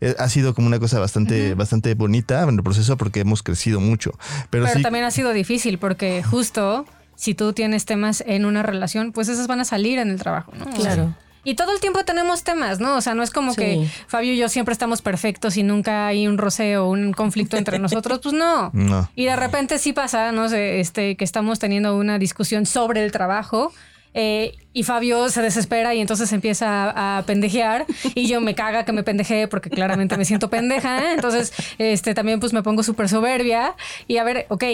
eh, 0.00 0.16
ha 0.18 0.28
sido 0.28 0.52
como 0.52 0.66
una 0.66 0.80
cosa 0.80 0.98
bastante, 0.98 1.54
bastante 1.54 1.94
bonita 1.94 2.42
en 2.42 2.56
el 2.56 2.62
proceso 2.64 2.96
porque 2.96 3.20
hemos 3.20 3.44
crecido 3.44 3.67
mucho. 3.76 4.12
Pero, 4.50 4.66
también 4.82 5.04
ha 5.04 5.10
sido 5.10 5.32
difícil 5.32 5.78
porque 5.78 6.22
justo 6.22 6.86
si 7.14 7.34
tú 7.34 7.52
tienes 7.52 7.84
temas 7.84 8.22
en 8.26 8.44
una 8.44 8.62
relación, 8.62 9.12
pues 9.12 9.28
esos 9.28 9.46
van 9.46 9.60
a 9.60 9.64
salir 9.64 9.98
en 9.98 10.10
el 10.10 10.18
trabajo, 10.18 10.52
¿no? 10.56 10.66
Claro. 10.70 11.14
Y 11.44 11.54
todo 11.54 11.72
el 11.72 11.80
tiempo 11.80 12.04
tenemos 12.04 12.44
temas, 12.44 12.78
¿no? 12.78 12.96
O 12.96 13.00
sea, 13.00 13.14
no 13.14 13.22
es 13.22 13.30
como 13.30 13.54
que 13.54 13.88
Fabio 14.06 14.34
y 14.34 14.36
yo 14.36 14.48
siempre 14.48 14.72
estamos 14.72 15.02
perfectos 15.02 15.56
y 15.56 15.62
nunca 15.62 16.06
hay 16.06 16.28
un 16.28 16.36
roce 16.36 16.76
o 16.76 16.90
un 16.90 17.12
conflicto 17.12 17.56
entre 17.56 17.78
nosotros. 17.80 18.20
Pues 18.22 18.34
no. 18.34 18.70
no. 18.72 19.08
Y 19.14 19.24
de 19.24 19.36
repente 19.36 19.78
sí 19.78 19.92
pasa, 19.92 20.30
no 20.30 20.48
sé, 20.48 20.80
este, 20.80 21.16
que 21.16 21.24
estamos 21.24 21.58
teniendo 21.58 21.96
una 21.96 22.18
discusión 22.18 22.66
sobre 22.66 23.04
el 23.04 23.12
trabajo 23.12 23.72
eh, 24.14 24.56
y 24.72 24.82
Fabio 24.84 25.28
se 25.28 25.42
desespera 25.42 25.94
y 25.94 26.00
entonces 26.00 26.32
empieza 26.32 27.18
a, 27.18 27.22
pendejear 27.22 27.86
y 28.14 28.28
yo 28.28 28.40
me 28.40 28.54
caga 28.54 28.84
que 28.84 28.92
me 28.92 29.02
pendejee 29.02 29.48
porque 29.48 29.70
claramente 29.70 30.16
me 30.16 30.24
siento 30.24 30.50
pendeja. 30.50 31.04
¿eh? 31.04 31.14
Entonces, 31.14 31.52
este, 31.78 32.14
también 32.14 32.40
pues 32.40 32.52
me 32.52 32.62
pongo 32.62 32.82
súper 32.82 33.08
soberbia 33.08 33.74
y 34.06 34.18
a 34.18 34.24
ver, 34.24 34.46
ok. 34.48 34.64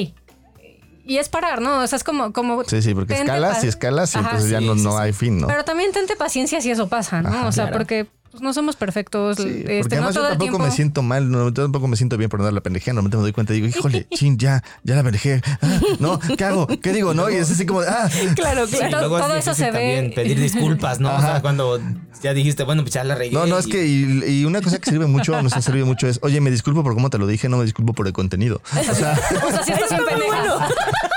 Y 1.06 1.18
es 1.18 1.28
parar, 1.28 1.60
¿no? 1.60 1.80
O 1.80 1.86
sea, 1.86 1.96
es 1.96 2.04
como... 2.04 2.32
como 2.32 2.64
sí, 2.64 2.80
sí, 2.80 2.94
porque 2.94 3.14
escalas 3.14 3.62
y 3.62 3.68
escalas 3.68 4.14
y 4.14 4.18
entonces 4.18 4.48
ya 4.48 4.60
no, 4.60 4.74
no 4.74 4.96
hay 4.98 5.12
fin, 5.12 5.38
¿no? 5.38 5.46
Pero 5.46 5.64
también 5.64 5.92
tente 5.92 6.16
paciencia 6.16 6.60
si 6.62 6.70
eso 6.70 6.88
pasa, 6.88 7.20
¿no? 7.20 7.46
o 7.46 7.52
sea, 7.52 7.70
porque 7.70 8.06
pues 8.34 8.42
no 8.42 8.52
somos 8.52 8.74
perfectos. 8.74 9.38
este, 9.38 9.78
porque 9.78 9.94
además 9.94 10.14
yo 10.16 10.22
tampoco 10.22 10.58
me 10.58 10.72
siento 10.72 11.02
mal, 11.02 11.30
no, 11.30 11.52
tampoco 11.52 11.86
me 11.86 11.96
siento 11.96 12.16
bien 12.16 12.28
por 12.28 12.42
dar 12.42 12.52
la 12.52 12.60
pendejea. 12.62 12.92
Normalmente 12.92 13.16
me 13.16 13.22
doy 13.22 13.32
cuenta 13.32 13.52
y 13.54 13.60
digo, 13.60 13.68
híjole, 13.68 14.08
chin, 14.14 14.36
ya, 14.38 14.64
ya 14.82 14.96
la 14.96 15.04
pendejé. 15.04 15.40
Ah, 15.62 15.80
no, 16.00 16.18
¿qué 16.18 16.44
hago? 16.44 16.66
¿Qué 16.66 16.92
digo? 16.92 17.14
No, 17.14 17.30
y 17.30 17.36
es 17.36 17.48
así 17.48 17.64
como, 17.64 17.82
ah. 17.82 18.10
Claro, 18.34 18.66
claro. 18.66 19.08
todo, 19.08 19.36
eso 19.36 19.54
se 19.54 19.70
ve. 19.70 20.10
Pedir 20.16 20.40
disculpas, 20.40 20.98
¿no? 20.98 21.14
O 21.14 21.20
sea, 21.20 21.42
cuando 21.42 21.80
ya 22.24 22.34
dijiste, 22.34 22.64
bueno, 22.64 22.82
pues 22.82 22.94
ya 22.94 23.04
la 23.04 23.14
regué. 23.14 23.32
No, 23.32 23.46
no, 23.46 23.56
es 23.56 23.68
que, 23.68 23.86
y, 23.86 24.44
una 24.44 24.60
cosa 24.60 24.80
que 24.80 24.90
sirve 24.90 25.06
mucho, 25.06 25.40
nos 25.40 25.52
ha 25.52 25.62
servido 25.62 25.86
mucho 25.86 26.08
es, 26.08 26.18
oye, 26.22 26.40
me 26.40 26.50
disculpo 26.50 26.82
por 26.82 26.94
cómo 26.94 27.10
te 27.10 27.18
lo 27.18 27.28
dije, 27.28 27.48
no 27.48 27.58
me 27.58 27.64
disculpo 27.64 27.92
por 27.92 28.08
el 28.08 28.12
contenido. 28.12 28.60
O 28.76 28.94
sea, 28.94 29.16
o 29.46 29.50
sea 29.50 29.62
si 29.62 29.72
estás 29.72 29.92
un 29.92 30.04
bueno. 30.04 30.58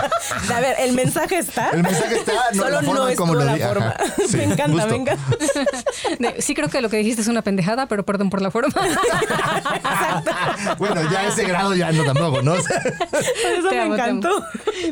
A 0.53 0.59
ver, 0.59 0.75
el 0.79 0.93
mensaje 0.93 1.37
está. 1.37 1.71
El 1.71 1.83
mensaje 1.83 2.15
está, 2.15 2.33
no, 2.53 2.63
Solo 2.63 2.69
la 2.69 2.81
forma 2.81 2.99
no 2.99 3.07
es 3.09 3.17
como 3.17 3.35
lo 3.35 3.43
la 3.43 3.57
forma. 3.57 3.95
me 4.33 4.43
encanta, 4.43 4.85
me 4.85 4.95
encanta. 4.95 5.23
Sí 6.39 6.55
creo 6.55 6.69
que 6.69 6.81
lo 6.81 6.89
que 6.89 6.97
dijiste 6.97 7.21
es 7.21 7.27
una 7.27 7.41
pendejada, 7.41 7.87
pero 7.87 8.05
perdón 8.05 8.29
por 8.29 8.41
la 8.41 8.51
forma. 8.51 8.73
bueno, 10.77 11.01
ya 11.11 11.27
ese 11.27 11.45
grado 11.45 11.75
ya 11.75 11.91
no 11.91 12.03
tampoco, 12.03 12.41
¿no? 12.41 12.55
Eso 12.55 13.69
me 13.69 13.85
encantó. 13.85 14.45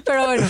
Pero 0.03 0.25
bueno. 0.25 0.47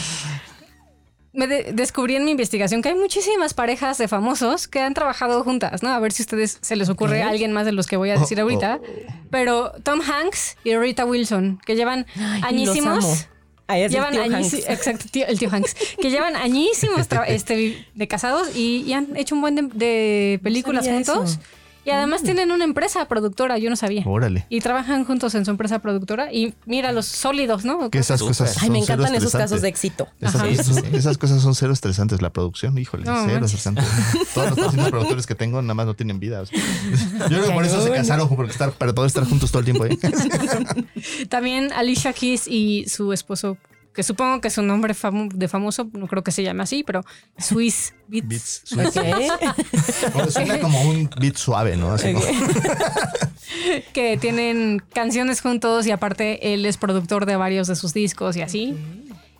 Me 1.33 1.47
descubrí 1.47 2.15
en 2.15 2.23
mi 2.23 2.31
investigación 2.31 2.81
que 2.81 2.89
hay 2.89 2.95
muchísimas 2.95 3.53
parejas 3.53 3.97
de 3.97 4.07
famosos 4.07 4.69
que 4.69 4.79
han 4.79 4.93
trabajado 4.93 5.43
juntas, 5.43 5.83
¿no? 5.83 5.89
A 5.89 5.99
ver 5.99 6.13
si 6.13 6.21
a 6.21 6.23
ustedes 6.23 6.59
se 6.61 6.77
les 6.77 6.87
ocurre 6.87 7.23
a 7.23 7.29
alguien 7.29 7.51
más 7.51 7.65
de 7.65 7.73
los 7.73 7.87
que 7.87 7.97
voy 7.97 8.09
a 8.09 8.17
decir 8.17 8.39
oh, 8.39 8.43
ahorita. 8.43 8.79
Oh. 8.81 9.13
Pero 9.31 9.73
Tom 9.83 9.99
Hanks 9.99 10.55
y 10.63 10.77
Rita 10.77 11.03
Wilson, 11.03 11.59
que 11.65 11.75
llevan 11.75 12.05
añísimos 12.41 13.27
llevan 13.67 14.17
añísimos, 14.17 14.69
exacto, 14.69 15.05
el 15.13 15.39
tío 15.39 15.49
Hanks, 15.51 15.75
que 16.01 16.09
llevan 16.09 16.35
añísimos 16.35 17.07
este, 17.27 17.85
de 17.93 18.07
casados 18.07 18.55
y, 18.55 18.93
han 18.93 19.15
hecho 19.15 19.35
un 19.35 19.41
buen 19.41 19.55
de, 19.73 20.39
películas 20.43 20.87
juntos. 20.87 21.39
Y 21.85 21.91
además 21.91 22.23
tienen 22.23 22.51
una 22.51 22.63
empresa 22.63 23.05
productora, 23.07 23.59
yo 23.59 23.69
no 23.69 23.75
sabía. 23.75 24.03
Órale. 24.05 24.47
Y 24.49 24.59
trabajan 24.61 25.05
juntos 25.05 25.35
en 25.35 25.45
su 25.45 25.51
empresa 25.51 25.79
productora 25.79 26.33
y 26.33 26.55
mira 26.65 26.91
los 26.91 27.05
sólidos, 27.05 27.63
¿no? 27.63 27.91
Que 27.91 27.99
esas 27.99 28.21
cosas 28.21 28.57
Ay, 28.61 28.71
me 28.71 28.79
encantan 28.79 29.13
esos 29.13 29.31
casos 29.31 29.61
de 29.61 29.67
éxito. 29.69 30.07
Esas, 30.19 31.17
cosas 31.17 31.41
son 31.41 31.53
cero 31.53 31.73
estresantes. 31.73 32.21
La 32.21 32.31
producción, 32.31 32.77
híjole, 32.77 33.05
No, 33.05 33.15
cero 33.25 33.39
manches. 33.39 33.53
estresante. 33.53 33.83
Todos 34.33 34.75
los 34.75 34.89
productores 34.89 35.27
que 35.27 35.35
tengo 35.35 35.61
nada 35.61 35.75
más 35.75 35.85
no 35.85 35.93
tienen 35.93 36.19
vida. 36.19 36.41
o 36.41 36.45
sea. 36.45 36.59
Yo 36.59 37.27
creo 37.27 37.45
que 37.45 37.51
por 37.51 37.65
eso 37.65 37.81
se 37.81 37.91
casaron, 37.91 38.27
porque 38.29 38.51
estar, 38.51 38.71
para 38.71 38.93
poder 38.93 39.07
estar 39.07 39.23
juntos 39.25 39.51
todo 39.51 39.59
el 39.59 39.65
tiempo. 39.65 39.85
¿eh? 39.85 39.97
También 41.29 41.71
Alicia 41.73 42.13
Keys 42.13 42.47
y 42.47 42.85
su 42.87 43.13
esposo, 43.13 43.57
que 43.95 44.03
supongo 44.03 44.41
que 44.41 44.49
su 44.49 44.61
nombre 44.61 44.93
famo- 44.93 45.31
de 45.31 45.47
famoso, 45.47 45.87
no 45.93 46.07
creo 46.07 46.23
que 46.23 46.31
se 46.31 46.43
llame 46.43 46.63
así, 46.63 46.83
pero 46.83 47.03
Swiss 47.37 47.93
Beats. 48.07 48.27
Beats 48.27 48.61
sweet. 48.65 48.87
Ok. 48.87 50.11
Como 50.13 50.25
Suena 50.31 50.59
como 50.59 50.81
un 50.81 51.09
beat 51.19 51.35
suave, 51.37 51.77
¿no? 51.77 51.93
Así 51.93 52.13
como- 52.13 52.25
que 53.93 54.17
tienen 54.17 54.81
canciones 54.93 55.41
juntos 55.41 55.87
y 55.87 55.91
aparte 55.91 56.53
él 56.53 56.65
es 56.65 56.77
productor 56.77 57.25
de 57.25 57.35
varios 57.35 57.67
de 57.67 57.75
sus 57.75 57.93
discos 57.93 58.35
y 58.35 58.41
así. 58.41 58.75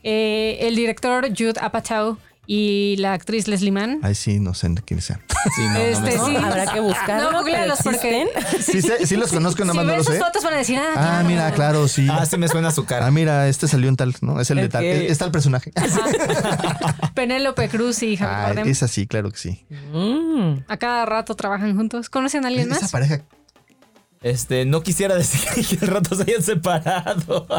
Eh, 0.04 0.58
el 0.62 0.76
director 0.76 1.28
Jude 1.30 1.60
Apatow 1.60 2.18
y 2.48 2.96
la 2.98 3.14
actriz 3.14 3.48
Leslie 3.48 3.72
Mann. 3.72 4.00
Ay, 4.04 4.16
sí, 4.16 4.40
no 4.40 4.54
sé 4.54 4.74
quiénes 4.86 5.06
sean. 5.06 5.22
Sí, 5.56 5.62
no, 5.62 5.68
no 5.68 5.74
me 5.80 5.92
Este, 5.92 6.12
sí. 6.14 6.36
Habrá 6.38 6.66
que 6.74 6.80
buscarlo. 6.80 7.24
No, 7.24 7.30
pero 7.30 7.40
googlealos 7.40 7.80
porque-. 7.84 8.28
Sí, 8.62 8.82
sé- 8.82 9.06
sí 9.06 9.16
los 9.16 9.32
conozco, 9.32 9.64
nada 9.64 9.74
Si 9.74 9.78
no 9.80 9.86
ven 9.86 9.98
lo 9.98 10.04
sus 10.04 10.14
sé. 10.16 10.20
fotos 10.20 10.44
van 10.44 10.54
a 10.54 10.58
decir, 10.58 10.78
ah, 10.80 10.92
Ah, 10.92 10.94
claro. 10.94 11.28
mira, 11.28 11.52
claro, 11.52 11.88
sí. 11.88 12.08
Ah, 12.12 12.26
sí 12.26 12.38
me 12.38 12.48
suena 12.48 12.72
su 12.72 12.86
cara. 12.86 13.08
Ah, 13.08 13.12
mira, 13.12 13.48
este 13.48 13.68
salió 13.68 13.90
en 13.90 13.96
tal, 13.96 14.16
¿no? 14.22 14.40
Es 14.42 14.50
el 14.52 14.58
de 14.58 14.70
tal. 14.70 14.84
Ok. 14.84 14.90
Es 15.10 15.18
tal 15.18 15.32
personaje. 15.32 15.72
Penélope 17.14 17.70
Cruz 17.70 18.04
y 18.04 18.18
Javier 18.18 18.60
Ah, 18.66 18.70
es 18.70 18.84
así, 18.84 19.08
claro 19.08 19.32
que 19.32 19.38
sí. 19.38 19.66
Mm. 19.94 20.64
A 20.68 20.78
cada 20.78 21.06
rato 21.06 21.36
trabajan 21.36 21.76
juntos. 21.76 22.10
¿Conocen 22.10 22.46
a 22.46 22.48
alguien 22.50 22.72
Esa 22.72 22.82
más? 22.82 22.92
pareja. 22.92 23.22
Este, 24.22 24.66
no 24.66 24.82
quisiera 24.82 25.16
decir 25.16 25.42
que 25.80 25.86
el 25.86 25.92
rato 25.92 26.16
se 26.16 26.24
hayan 26.24 26.42
separado. 26.44 27.48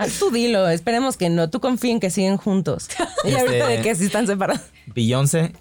Ah, 0.00 0.06
tú 0.18 0.30
dilo, 0.30 0.68
esperemos 0.68 1.16
que 1.16 1.28
no. 1.28 1.50
Tú 1.50 1.60
confía 1.60 1.90
en 1.90 1.98
que 2.00 2.10
siguen 2.10 2.36
juntos. 2.36 2.88
Y 3.24 3.28
Este- 3.28 3.40
ahorita 3.40 3.66
de 3.68 3.82
que 3.82 3.94
sí 3.96 4.04
están 4.06 4.26
separados. 4.26 4.62
Beyoncé 4.86 5.52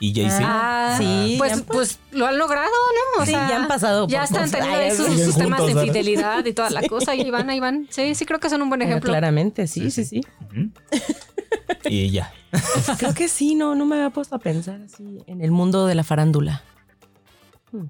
y 0.00 0.12
Jay-Z. 0.14 0.40
Ah, 0.44 0.94
Sí, 0.98 1.36
Pues, 1.38 1.62
pues 1.62 1.98
lo 2.10 2.26
han 2.26 2.36
logrado, 2.38 2.66
¿no? 2.68 3.22
O 3.22 3.26
Sí, 3.26 3.30
sea, 3.32 3.48
ya 3.48 3.56
han 3.56 3.68
pasado 3.68 4.08
Ya 4.08 4.20
por 4.20 4.24
están 4.24 4.50
cosas. 4.50 4.60
teniendo 4.68 4.94
sus, 5.04 5.20
sus 5.24 5.36
temas 5.36 5.60
juntos, 5.60 5.66
de 5.82 5.86
infidelidad 5.86 6.44
y 6.44 6.52
toda 6.52 6.70
la 6.70 6.82
cosa. 6.88 7.14
Y 7.14 7.20
ahí 7.20 7.30
van, 7.30 7.48
ahí 7.50 7.60
van. 7.60 7.86
Sí, 7.90 8.14
sí, 8.14 8.24
creo 8.26 8.40
que 8.40 8.48
son 8.50 8.62
un 8.62 8.68
buen 8.70 8.80
Pero 8.80 8.90
ejemplo. 8.90 9.10
Claramente, 9.10 9.66
sí, 9.68 9.90
sí, 9.90 10.04
sí. 10.04 10.22
Y 11.84 12.10
ya. 12.10 12.32
Creo 12.98 13.14
que 13.14 13.28
sí, 13.28 13.54
no, 13.54 13.74
no 13.74 13.84
me 13.86 13.96
había 13.96 14.10
puesto 14.10 14.34
a 14.34 14.38
pensar 14.38 14.80
así 14.82 15.18
en 15.26 15.42
el 15.42 15.50
mundo 15.52 15.86
de 15.86 15.94
la 15.94 16.02
farándula. 16.02 16.62
Hmm. 17.72 17.84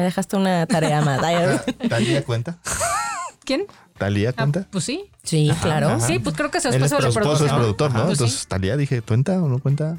Me 0.00 0.04
dejaste 0.04 0.34
una 0.38 0.64
tarea 0.66 1.02
más. 1.02 1.22
Ay, 1.22 1.36
¿Talía 1.90 2.24
cuenta? 2.24 2.56
¿Quién? 3.44 3.66
¿Talía 3.98 4.30
Ah, 4.30 4.32
cuenta? 4.32 4.66
pues 4.70 4.82
sí. 4.84 5.10
Sí, 5.22 5.52
claro. 5.60 6.00
Sí, 6.00 6.18
pues 6.18 6.34
creo 6.34 6.50
que 6.50 6.58
su 6.58 6.68
Él 6.68 6.76
es 6.76 6.84
esposo 6.84 7.12
su 7.12 7.18
esposo 7.18 7.44
es 7.44 7.52
productor, 7.52 7.90
¿no? 7.92 8.06
Pues 8.06 8.16
sí. 8.16 8.24
Entonces, 8.24 8.46
Talía, 8.46 8.78
dije, 8.78 9.02
¿cuenta 9.02 9.32
o 9.42 9.46
no 9.48 9.58
cuenta? 9.58 9.98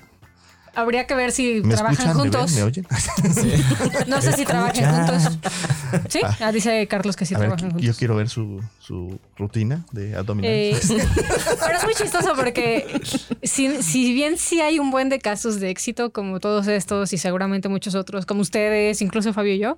Habría 0.73 1.05
que 1.05 1.15
ver 1.15 1.31
si 1.33 1.61
¿Me 1.63 1.75
trabajan 1.75 2.07
escuchan? 2.09 2.17
¿Me 2.17 2.23
ven? 2.23 2.31
juntos. 2.31 2.51
¿Me 2.55 2.63
oyen? 2.63 2.87
No 4.07 4.21
sé 4.21 4.31
si 4.33 4.45
trabajan 4.45 5.07
juntos. 5.07 5.37
Sí, 6.09 6.21
ah, 6.39 6.51
dice 6.51 6.87
Carlos 6.87 7.15
que 7.17 7.25
sí 7.25 7.35
A 7.35 7.39
ver, 7.39 7.47
trabajan 7.49 7.69
yo 7.71 7.75
juntos. 7.77 7.97
quiero 7.97 8.15
ver 8.15 8.29
su, 8.29 8.61
su 8.79 9.19
rutina 9.37 9.85
de 9.91 10.15
abdominales. 10.15 10.89
Eh, 10.89 10.97
pero 11.65 11.77
es 11.77 11.83
muy 11.83 11.93
chistoso 11.95 12.33
porque 12.35 13.01
si, 13.43 13.83
si 13.83 14.13
bien 14.13 14.37
sí 14.37 14.61
hay 14.61 14.79
un 14.79 14.91
buen 14.91 15.09
de 15.09 15.19
casos 15.19 15.59
de 15.59 15.69
éxito 15.69 16.11
como 16.13 16.39
todos 16.39 16.67
estos 16.67 17.11
y 17.13 17.17
seguramente 17.17 17.67
muchos 17.67 17.93
otros, 17.95 18.25
como 18.25 18.41
ustedes, 18.41 19.01
incluso 19.01 19.33
Fabio 19.33 19.53
y 19.53 19.59
yo, 19.59 19.77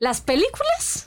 las 0.00 0.20
películas 0.20 1.06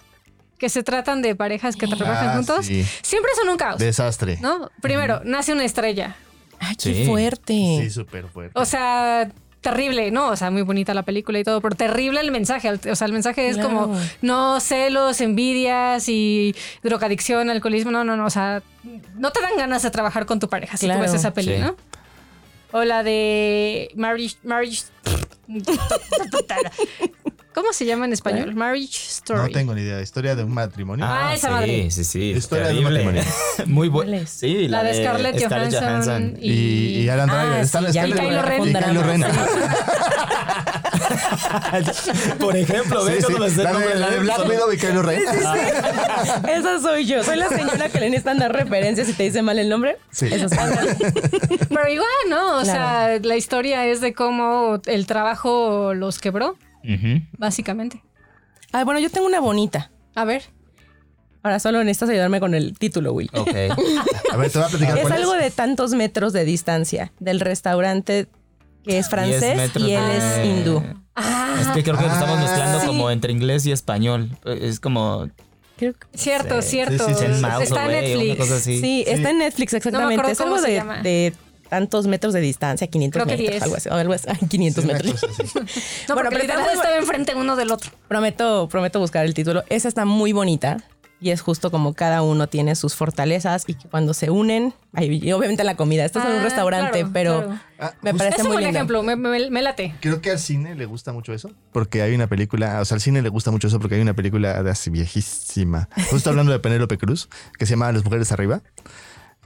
que 0.57 0.69
se 0.69 0.83
tratan 0.83 1.21
de 1.21 1.35
parejas 1.35 1.75
que 1.75 1.85
trabajan 1.87 2.29
Ah, 2.29 2.35
juntos 2.37 2.65
sí. 2.65 2.85
siempre 3.01 3.31
son 3.37 3.49
un 3.49 3.57
caos. 3.57 3.77
Desastre. 3.79 4.37
¿No? 4.41 4.71
Primero, 4.81 5.21
nace 5.25 5.51
una 5.51 5.65
estrella. 5.65 6.15
Ay, 6.59 6.75
qué 6.75 6.93
Sí. 6.93 7.05
fuerte. 7.05 7.53
Sí, 7.53 7.89
súper 7.89 8.27
fuerte. 8.27 8.59
O 8.59 8.65
sea, 8.65 9.29
terrible, 9.61 10.11
¿no? 10.11 10.27
O 10.29 10.35
sea, 10.35 10.51
muy 10.51 10.61
bonita 10.61 10.93
la 10.93 11.03
película 11.03 11.39
y 11.39 11.43
todo, 11.43 11.59
pero 11.61 11.75
terrible 11.75 12.19
el 12.21 12.31
mensaje. 12.31 12.69
O 12.71 12.95
sea, 12.95 13.07
el 13.07 13.13
mensaje 13.13 13.49
es 13.49 13.55
Claro. 13.55 13.69
como, 13.69 13.99
no, 14.21 14.59
celos, 14.59 15.21
envidias 15.21 16.07
y 16.07 16.55
drogadicción, 16.83 17.49
alcoholismo. 17.49 17.91
No, 17.91 18.03
no, 18.03 18.15
no. 18.15 18.25
O 18.25 18.29
sea, 18.29 18.61
no 19.15 19.31
te 19.31 19.41
dan 19.41 19.57
ganas 19.57 19.81
de 19.81 19.89
trabajar 19.91 20.25
con 20.25 20.39
tu 20.39 20.47
pareja 20.49 20.77
si 20.77 20.85
Claro. 20.85 20.99
tú 20.99 21.05
ves 21.05 21.13
esa 21.15 21.33
peli, 21.33 21.55
Sí. 21.55 21.61
¿no? 21.61 21.75
O 22.71 22.83
la 22.83 23.03
de 23.03 23.89
Marriage... 23.95 24.35
marriage 24.43 24.83
¿Cómo 27.55 27.73
se 27.73 27.85
llama 27.85 28.05
en 28.05 28.13
español? 28.13 28.53
Marriage 28.53 29.07
Story. 29.09 29.39
no 29.41 29.49
tengo 29.49 29.73
ni 29.73 29.81
idea. 29.81 29.99
Historia 30.01 30.35
de 30.35 30.43
un 30.43 30.53
matrimonio. 30.53 31.05
Ah, 31.07 31.31
esa 31.33 31.47
sí, 31.47 31.53
madre. 31.53 31.89
sí, 31.91 32.03
sí. 32.03 32.21
Historia 32.31 32.67
de 32.67 32.73
terrible. 32.73 33.03
matrimonio. 33.05 33.23
Muy 33.65 33.87
buena. 33.87 34.11
¿Cuál 34.11 34.23
es? 34.23 34.29
Sí, 34.29 34.67
La 34.67 34.83
de 34.83 34.93
Scarlett 34.93 35.41
Johansson 35.41 36.37
y, 36.41 36.51
y- 36.51 37.01
y 37.05 37.09
Alan 37.09 37.29
Ah, 37.29 37.43
Driver. 37.45 37.61
Está 37.61 37.79
sí, 37.79 37.85
Scarlett 37.93 38.19
vi 38.19 38.25
Kylo 38.27 38.41
Ren. 38.43 38.63
y 38.67 38.73
Kylo 38.73 39.03
Ren. 39.03 39.25
Por 42.39 42.55
ejemplo, 42.55 43.05
Sí, 43.05 43.11
¿ves? 43.13 43.25
sí. 43.25 43.33
El 43.33 43.63
La 43.63 43.71
nombre 43.71 43.89
de, 43.93 43.99
la 43.99 44.09
de 44.09 44.19
Black 44.19 44.47
Widow 44.49 44.71
y 44.71 44.77
Kylo 44.77 45.01
Ren. 45.01 45.21
Esa 46.47 46.79
soy 46.81 47.05
yo. 47.05 47.23
Soy 47.23 47.37
la 47.37 47.47
señora 47.49 47.89
que 47.89 47.99
le 47.99 48.09
necesitan 48.09 48.37
dar 48.39 48.51
referencias 48.53 49.09
y 49.09 49.13
te 49.13 49.23
dice 49.23 49.41
mal 49.41 49.57
el 49.59 49.69
nombre. 49.69 49.97
Sí. 50.11 50.27
Esa 50.31 50.49
soy. 50.49 50.57
Pero 51.69 51.89
igual, 51.89 52.09
¿no? 52.29 52.59
O 52.59 52.61
Claro. 52.63 52.65
sea, 52.65 53.19
la 53.21 53.35
historia 53.37 53.85
es 53.85 54.01
de 54.01 54.13
cómo 54.13 54.81
el 54.85 55.05
trabajo 55.05 55.93
los 55.93 56.19
quebró, 56.19 56.57
Básicamente. 57.37 58.01
Ah, 58.71 58.83
bueno, 58.83 58.99
yo 58.99 59.09
tengo 59.09 59.27
una 59.27 59.39
bonita. 59.39 59.91
A 60.15 60.25
ver. 60.25 60.43
Ahora 61.43 61.59
solo 61.59 61.83
necesitas 61.83 62.09
ayudarme 62.09 62.39
con 62.39 62.55
el 62.55 62.77
título, 62.77 63.13
Will. 63.13 63.29
Ok. 63.33 63.49
A 64.33 64.37
ver, 64.37 64.51
te 64.51 64.57
voy 64.57 64.65
a 64.67 64.69
platicar 64.69 64.97
Es 64.97 65.11
algo 65.11 65.35
es. 65.35 65.43
de 65.43 65.51
tantos 65.51 65.91
metros 65.93 66.33
de 66.33 66.43
distancia 66.43 67.11
del 67.19 67.39
restaurante 67.39 68.27
que 68.83 68.97
es 68.97 69.09
francés 69.09 69.71
y 69.75 69.91
él 69.91 70.01
de- 70.07 70.17
es 70.17 70.45
hindú. 70.45 70.83
Ah, 71.15 71.55
Es 71.61 71.67
que 71.67 71.83
creo 71.83 71.97
que 71.97 72.03
lo 72.05 72.11
estamos 72.13 72.37
Ah, 72.39 72.41
mezclando 72.41 72.79
sí. 72.81 72.87
como 72.87 73.11
entre 73.11 73.31
inglés 73.31 73.65
y 73.67 73.71
español. 73.71 74.35
Es 74.43 74.79
como 74.79 75.29
Creo 75.77 75.93
que- 75.93 76.17
cierto, 76.17 76.61
Sí, 76.63 76.69
cierto. 76.69 77.05
sí, 77.07 77.13
sí, 77.13 77.19
Ten 77.25 77.41
Mouse, 77.41 77.63
Está 77.63 77.85
en 77.85 77.91
Netflix. 77.91 78.63
Sí, 78.63 79.03
está 79.07 79.29
en 79.29 79.37
Netflix 79.37 79.73
exactamente. 79.73 80.13
acuerdo 80.15 80.31
es 80.31 80.37
cómo 80.39 80.55
algo 80.55 80.65
se 80.65 80.71
de, 80.71 80.77
llama. 80.77 81.01
de 81.01 81.33
tantos 81.69 82.07
metros 82.07 82.33
de 82.33 82.41
distancia, 82.41 82.87
500 82.87 83.23
Creo 83.23 83.25
que 83.25 83.41
metros, 83.43 83.51
10. 83.51 83.63
algo 83.63 83.75
así. 83.75 83.89
o 83.89 83.93
algo 83.93 84.13
así. 84.13 84.27
Ay, 84.41 84.47
500 84.47 84.83
Sí, 84.83 84.89
una 84.89 84.97
metros. 84.97 85.21
cosa 85.21 85.43
así. 85.43 85.43
No, 86.09 86.15
Bueno, 86.15 86.29
pero 86.31 86.43
muy 86.61 86.73
estaba 86.73 86.97
enfrente 86.97 87.35
uno 87.35 87.55
del 87.55 87.71
otro. 87.71 87.91
Prometo, 88.07 88.67
prometo 88.69 88.99
buscar 88.99 89.25
el 89.25 89.33
título. 89.33 89.63
Esa 89.69 89.87
está 89.87 90.05
muy 90.05 90.31
bonita. 90.33 90.77
Y 91.21 91.29
es 91.31 91.39
justo 91.41 91.71
como 91.71 91.93
cada 91.93 92.21
uno 92.21 92.47
tiene 92.47 92.75
sus 92.75 92.93
fortalezas 92.93 93.63
y 93.67 93.73
que 93.75 93.87
cuando 93.87 94.13
se 94.13 94.29
unen, 94.29 94.73
y 94.99 95.31
obviamente 95.31 95.63
la 95.63 95.75
comida, 95.77 96.03
esto 96.03 96.19
es 96.19 96.25
en 96.25 96.31
Ah, 96.33 96.35
un 96.35 96.43
restaurante, 96.43 96.91
claro, 96.99 97.09
pero 97.13 97.37
claro. 97.45 97.59
Ah, 97.79 97.93
me 98.01 98.13
parece 98.13 98.35
Es 98.35 98.41
un 98.41 98.47
muy 98.49 98.55
buen 98.57 98.65
lindo. 98.65 98.77
ejemplo, 98.79 99.01
me, 99.01 99.15
me- 99.15 99.49
me 99.49 99.61
late. 99.61 99.95
Creo 100.01 100.19
que 100.21 100.31
al 100.31 100.39
cine 100.39 100.75
le 100.75 100.85
gusta 100.85 101.13
mucho 101.13 101.33
eso. 101.33 101.51
Porque 101.71 102.01
hay 102.01 102.13
una 102.13 102.27
película, 102.27 102.81
o 102.81 102.85
sea, 102.85 102.95
al 102.95 103.01
cine 103.01 103.21
le 103.21 103.29
gusta 103.29 103.49
mucho 103.49 103.67
eso 103.69 103.79
porque 103.79 103.95
hay 103.95 104.01
una 104.01 104.13
película 104.13 104.61
de 104.61 104.69
hace 104.69 104.89
viejísima. 104.89 105.87
Justo 106.11 106.29
hablando 106.29 106.51
de 106.51 106.59
Penélope 106.59 106.97
Cruz, 106.97 107.29
que 107.57 107.65
se 107.65 107.71
llama 107.71 107.91
Las 107.93 108.03
mujeres 108.03 108.31
arriba. 108.33 108.61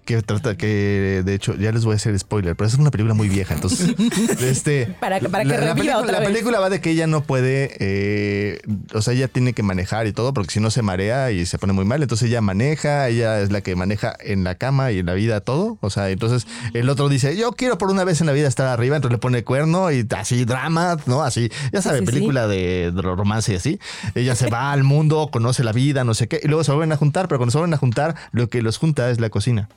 Que 0.09 0.23
trata 0.23 0.57
que, 0.57 1.21
de 1.23 1.35
hecho, 1.35 1.53
ya 1.55 1.71
les 1.71 1.85
voy 1.85 1.93
a 1.93 1.97
hacer 1.97 2.17
spoiler, 2.17 2.55
pero 2.55 2.67
es 2.67 2.73
una 2.73 2.89
película 2.89 3.13
muy 3.13 3.29
vieja. 3.29 3.53
Entonces, 3.53 3.93
este. 4.41 4.87
Para- 4.99 5.19
para 5.19 5.43
que 5.43 5.49
la, 5.49 5.59
la 5.59 5.75
película, 5.75 5.97
otra 5.99 6.13
la 6.13 6.19
vez. 6.21 6.29
película 6.29 6.59
va 6.59 6.71
de 6.71 6.81
que 6.81 6.89
ella 6.89 7.05
no 7.05 7.21
puede, 7.21 7.75
eh, 7.79 8.59
o 8.95 9.03
sea, 9.03 9.13
ella 9.13 9.27
tiene 9.27 9.53
que 9.53 9.61
manejar 9.61 10.07
y 10.07 10.11
todo, 10.11 10.33
porque 10.33 10.51
si 10.51 10.59
no 10.59 10.71
se 10.71 10.81
marea 10.81 11.29
y 11.29 11.45
se 11.45 11.59
pone 11.59 11.73
muy 11.73 11.85
mal. 11.85 12.01
Entonces 12.01 12.27
ella 12.27 12.41
maneja, 12.41 13.07
ella 13.07 13.39
es 13.39 13.51
la 13.51 13.61
que 13.61 13.75
maneja 13.75 14.15
en 14.19 14.43
la 14.43 14.55
cama 14.55 14.91
y 14.91 14.97
en 14.97 15.05
la 15.05 15.13
vida 15.13 15.41
todo. 15.41 15.77
O 15.79 15.91
sea, 15.91 16.09
entonces 16.09 16.47
el 16.73 16.89
otro 16.89 17.07
dice, 17.07 17.37
yo 17.37 17.51
quiero 17.51 17.77
por 17.77 17.91
una 17.91 18.03
vez 18.03 18.19
en 18.19 18.25
la 18.25 18.33
vida 18.33 18.47
estar 18.47 18.65
arriba, 18.65 18.95
entonces 18.95 19.13
le 19.13 19.19
pone 19.19 19.43
cuerno 19.43 19.91
y 19.91 20.07
así 20.17 20.43
drama, 20.43 20.97
¿no? 21.05 21.21
Así, 21.21 21.51
ya 21.71 21.83
sabe, 21.83 21.99
sí, 21.99 22.05
sí. 22.07 22.11
película 22.11 22.47
de, 22.47 22.91
de 22.91 23.01
romance 23.03 23.53
y 23.53 23.57
así. 23.57 23.79
Ella 24.15 24.33
se 24.33 24.49
va 24.49 24.71
al 24.71 24.83
mundo, 24.83 25.29
conoce 25.31 25.63
la 25.63 25.71
vida, 25.71 26.03
no 26.03 26.15
sé 26.15 26.27
qué, 26.27 26.39
y 26.43 26.47
luego 26.47 26.63
se 26.63 26.71
vuelven 26.71 26.93
a 26.93 26.97
juntar, 26.97 27.27
pero 27.27 27.37
cuando 27.37 27.51
se 27.51 27.59
vuelven 27.59 27.75
a 27.75 27.77
juntar, 27.77 28.15
lo 28.31 28.49
que 28.49 28.63
los 28.63 28.79
junta 28.79 29.11
es 29.11 29.19
la 29.19 29.29
cocina. 29.29 29.69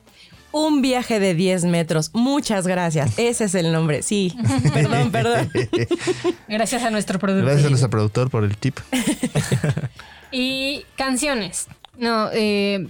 Un 0.52 0.82
viaje 0.82 1.18
de 1.18 1.34
10 1.34 1.64
metros. 1.64 2.10
Muchas 2.12 2.66
gracias. 2.66 3.18
Ese 3.18 3.44
es 3.44 3.54
el 3.54 3.72
nombre. 3.72 4.02
Sí. 4.02 4.34
perdón, 4.74 5.10
perdón. 5.10 5.50
Gracias 6.48 6.82
a 6.82 6.90
nuestro 6.90 7.18
productor. 7.18 7.46
Gracias 7.46 7.66
a 7.66 7.70
nuestro 7.70 7.90
productor 7.90 8.30
por 8.30 8.44
el 8.44 8.56
tip. 8.56 8.78
Y 10.30 10.84
canciones. 10.96 11.68
No, 11.98 12.30
eh, 12.32 12.86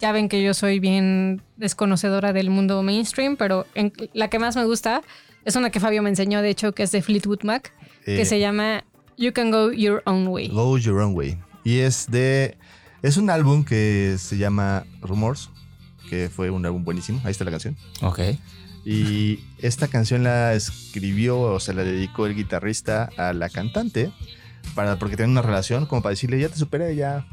ya 0.00 0.12
ven 0.12 0.28
que 0.28 0.42
yo 0.42 0.52
soy 0.52 0.78
bien 0.78 1.40
desconocedora 1.56 2.32
del 2.34 2.50
mundo 2.50 2.82
mainstream, 2.82 3.36
pero 3.36 3.66
en- 3.74 3.92
la 4.12 4.28
que 4.28 4.38
más 4.38 4.56
me 4.56 4.64
gusta 4.66 5.00
es 5.44 5.56
una 5.56 5.70
que 5.70 5.80
Fabio 5.80 6.02
me 6.02 6.10
enseñó, 6.10 6.42
de 6.42 6.50
hecho, 6.50 6.72
que 6.72 6.82
es 6.82 6.92
de 6.92 7.00
Fleetwood 7.02 7.44
Mac, 7.44 7.72
que 8.04 8.20
Eh. 8.22 8.24
se 8.26 8.38
llama 8.40 8.84
You 9.16 9.32
Can 9.32 9.50
Go 9.50 9.72
Your 9.72 10.02
Own 10.04 10.26
Way. 10.28 10.48
Go 10.48 10.76
Your 10.76 11.00
Own 11.00 11.14
Way. 11.16 11.38
Y 11.64 11.78
es 11.78 12.10
de. 12.10 12.58
Es 13.02 13.16
un 13.16 13.30
álbum 13.30 13.64
que 13.64 14.16
se 14.18 14.36
llama 14.36 14.84
Rumors, 15.00 15.50
que 16.08 16.28
fue 16.28 16.50
un 16.50 16.64
álbum 16.66 16.84
buenísimo. 16.84 17.20
Ahí 17.24 17.30
está 17.30 17.44
la 17.44 17.50
canción. 17.50 17.76
Ok. 18.02 18.20
Y 18.84 19.40
esta 19.58 19.88
canción 19.88 20.22
la 20.22 20.54
escribió 20.54 21.40
o 21.40 21.60
se 21.60 21.74
la 21.74 21.82
dedicó 21.82 22.26
el 22.26 22.36
guitarrista 22.36 23.08
a 23.16 23.32
la 23.32 23.48
cantante 23.48 24.12
para, 24.74 24.98
porque 24.98 25.16
tienen 25.16 25.32
una 25.32 25.42
relación, 25.42 25.86
como 25.86 26.02
para 26.02 26.10
decirle, 26.10 26.38
ya 26.38 26.48
te 26.48 26.56
superé, 26.56 26.94
ya 26.94 27.26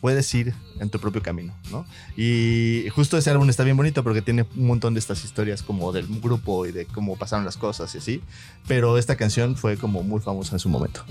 puedes 0.00 0.32
ir 0.34 0.54
en 0.80 0.90
tu 0.90 1.00
propio 1.00 1.22
camino, 1.22 1.54
¿no? 1.70 1.86
Y 2.16 2.86
justo 2.94 3.16
ese 3.16 3.30
álbum 3.30 3.48
está 3.48 3.64
bien 3.64 3.76
bonito 3.76 4.04
porque 4.04 4.22
tiene 4.22 4.46
un 4.54 4.66
montón 4.66 4.94
de 4.94 5.00
estas 5.00 5.24
historias 5.24 5.62
como 5.62 5.92
del 5.92 6.06
grupo 6.20 6.66
y 6.66 6.72
de 6.72 6.86
cómo 6.86 7.16
pasaron 7.16 7.44
las 7.44 7.56
cosas 7.56 7.94
y 7.94 7.98
así, 7.98 8.20
pero 8.68 8.98
esta 8.98 9.16
canción 9.16 9.56
fue 9.56 9.76
como 9.76 10.02
muy 10.02 10.20
famosa 10.20 10.56
en 10.56 10.60
su 10.60 10.68
momento. 10.68 11.04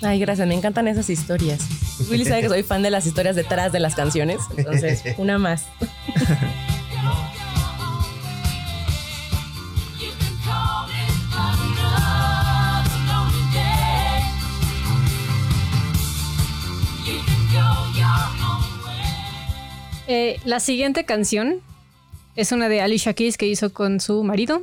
Ay, 0.00 0.20
gracias, 0.20 0.46
me 0.46 0.54
encantan 0.54 0.86
esas 0.86 1.10
historias. 1.10 1.60
Willy 2.08 2.24
sabe 2.24 2.42
que 2.42 2.48
soy 2.48 2.62
fan 2.62 2.82
de 2.82 2.90
las 2.90 3.06
historias 3.06 3.34
detrás 3.34 3.72
de 3.72 3.80
las 3.80 3.94
canciones, 3.94 4.40
entonces 4.56 5.02
una 5.18 5.38
más. 5.38 5.66
Eh, 20.10 20.40
la 20.46 20.58
siguiente 20.58 21.04
canción 21.04 21.60
es 22.34 22.50
una 22.52 22.70
de 22.70 22.80
Alicia 22.80 23.12
Keys 23.12 23.36
que 23.36 23.46
hizo 23.46 23.74
con 23.74 24.00
su 24.00 24.24
marido. 24.24 24.62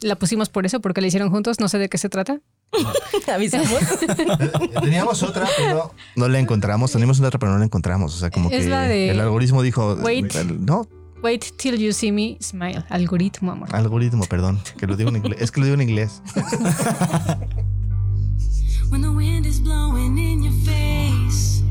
La 0.00 0.16
pusimos 0.16 0.48
por 0.48 0.64
eso, 0.64 0.80
porque 0.80 1.02
la 1.02 1.08
hicieron 1.08 1.28
juntos. 1.28 1.60
No 1.60 1.68
sé 1.68 1.76
de 1.78 1.90
qué 1.90 1.98
se 1.98 2.08
trata. 2.08 2.40
Avisamos. 3.32 3.70
Teníamos 4.82 5.22
otra, 5.22 5.46
pero 5.56 5.92
no 6.16 6.28
la 6.28 6.38
encontramos. 6.38 6.92
Teníamos 6.92 7.18
otra, 7.20 7.38
pero 7.38 7.52
no 7.52 7.58
la 7.58 7.64
encontramos. 7.64 8.14
O 8.14 8.18
sea, 8.18 8.30
como 8.30 8.50
Es 8.50 8.64
que 8.64 8.68
la 8.68 8.82
de- 8.82 9.10
el 9.10 9.20
algoritmo 9.20 9.62
dijo. 9.62 9.94
Wait. 9.94 10.34
No, 10.60 10.86
Wait 11.22 11.44
till 11.56 11.76
you 11.78 11.92
see 11.92 12.12
me 12.12 12.36
smile. 12.40 12.84
Algoritmo, 12.90 13.52
amor. 13.52 13.74
algoritmo, 13.74 14.24
perdón. 14.26 14.60
Que 14.78 14.86
lo 14.86 14.96
digo 14.96 15.08
en 15.10 15.16
inglés. 15.16 15.40
Es 15.40 15.50
que 15.50 15.60
lo 15.60 15.66
digo 15.66 15.74
en 15.74 15.82
inglés. 15.88 16.22
When 18.90 19.02
the 19.02 19.08
wind 19.10 19.46
is 19.46 19.58
blowing 19.60 20.16
in 20.18 20.42
your 20.44 20.52
face. 20.64 21.62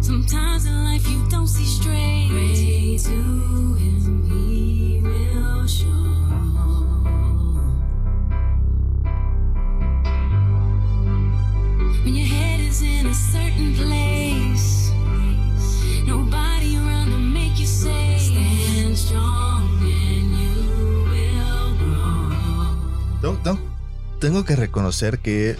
Sometimes 0.00 0.66
in 0.66 0.84
life 0.84 1.08
you 1.08 1.26
don't 1.30 1.48
see 1.48 1.64
straight. 1.64 2.28
Pray 2.30 2.98
to 2.98 3.10
him, 3.78 4.22
he 4.28 5.00
will 5.00 5.66
show. 5.66 6.13
Tengo- 24.20 24.44
que 24.44 24.56
reconocer 24.56 25.18
que 25.20 25.56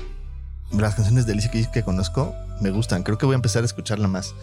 las 0.73 0.95
canciones 0.95 1.27
de 1.27 1.33
Alicia 1.33 1.51
Keys 1.51 1.69
que 1.69 1.83
conozco 1.83 2.35
me 2.61 2.71
gustan. 2.71 3.03
Creo 3.03 3.19
que 3.19 3.27
voy 3.27 3.35
a 3.35 3.37
empezar 3.37 3.63
a 3.63 3.67
escucharla 3.67 4.09
más. 4.09 4.35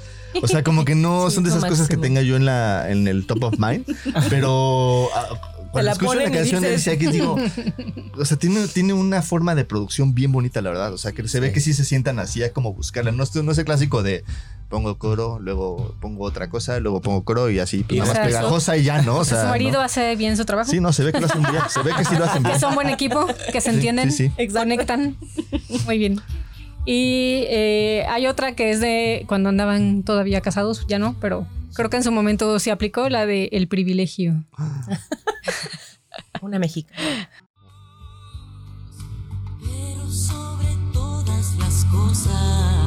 O 0.42 0.48
sea, 0.48 0.64
como 0.64 0.86
que 0.86 0.96
no 0.96 1.28
Sí, 1.30 1.36
son 1.36 1.44
de 1.44 1.50
esas 1.50 1.64
cosas 1.66 1.88
que 1.88 1.98
máximo. 1.98 2.02
tenga 2.02 2.22
yo 2.22 2.36
en 2.36 2.46
la 2.46 2.90
en 2.92 3.08
el 3.08 3.26
top 3.26 3.44
of 3.44 3.54
mind, 3.58 3.86
pero 4.30 5.08
ah, 5.16 5.26
cuando 5.72 5.86
la 5.88 5.92
escucho 5.94 6.16
la 6.16 6.32
canción 6.32 6.62
de 6.62 6.70
Alicia 6.70 6.98
Keys 6.98 7.12
digo, 7.14 7.36
o 8.18 8.26
sea, 8.26 8.38
tiene, 8.38 8.68
tiene 8.68 8.94
una 8.94 9.22
forma 9.22 9.56
de 9.56 9.66
producción 9.66 10.14
bien 10.14 10.32
bonita, 10.32 10.62
la 10.62 10.70
verdad. 10.70 10.94
O 10.94 10.98
sea, 10.98 11.12
que 11.14 11.28
se 11.28 11.40
ve 11.40 11.48
Sí. 11.48 11.54
que 11.54 11.60
sí 11.62 11.74
se 11.74 11.86
sientan 11.86 12.20
así 12.20 12.44
a 12.44 12.52
como 12.54 12.74
buscarla. 12.74 13.12
No, 13.12 13.24
es- 13.24 13.36
no 13.36 13.52
es 13.52 13.58
el 13.58 13.66
clásico 13.66 14.04
de 14.04 14.24
pongo 14.70 14.98
coro, 14.98 15.38
luego 15.42 15.96
pongo 16.00 16.24
otra 16.24 16.50
cosa, 16.50 16.80
luego 16.80 17.02
pongo 17.02 17.24
coro 17.26 17.50
y 17.50 17.60
así, 17.60 17.84
pues 17.84 17.98
Y 17.98 18.00
nada 18.00 18.14
más 18.14 18.26
pegajosa 18.28 18.78
y 18.78 18.84
ya, 18.84 19.02
¿no? 19.02 19.18
O 19.18 19.26
sea, 19.26 19.42
¿Su 19.42 19.48
marido 19.50 19.74
¿no? 19.74 19.82
hace 19.82 20.16
bien 20.16 20.38
su 20.38 20.46
trabajo? 20.46 20.72
Sí, 20.72 20.80
no, 20.80 20.94
se 20.94 21.04
ve 21.04 21.12
que 21.12 21.20
lo 21.20 21.26
hacen 21.26 21.42
bien. 21.44 21.62
Se 21.70 21.82
ve 21.82 21.92
que 21.98 22.06
sí 22.06 22.16
lo 22.16 22.24
hacen 22.26 22.42
bien. 22.44 22.54
Que 22.56 22.60
son 22.60 22.74
buen 22.76 22.90
equipo, 22.90 23.26
que 23.52 23.60
se 23.62 23.70
entienden, 23.70 24.12
sí, 24.12 24.32
sí. 24.38 24.48
conectan. 24.48 25.18
Muy 25.86 25.98
bien. 25.98 26.22
Y 26.86 27.44
eh, 27.50 28.06
hay 28.10 28.28
otra 28.28 28.56
que 28.56 28.72
es 28.72 28.80
de 28.80 29.26
cuando 29.28 29.50
andaban 29.50 30.04
todavía 30.04 30.42
casados, 30.42 30.86
ya 30.88 31.00
no, 31.00 31.16
pero 31.20 31.46
creo 31.76 31.90
que 31.90 31.98
en 31.98 32.04
su 32.04 32.12
momento 32.12 32.60
se 32.60 32.72
aplicó 32.72 33.10
la 33.10 33.26
de 33.26 33.50
el 33.52 33.68
privilegio. 33.68 34.46
Una 36.42 36.60
mexicana. 36.60 37.30
Pero 39.60 40.10
sobre 40.10 40.68
todas 40.94 41.56
las 41.58 41.86
cosas, 41.86 42.81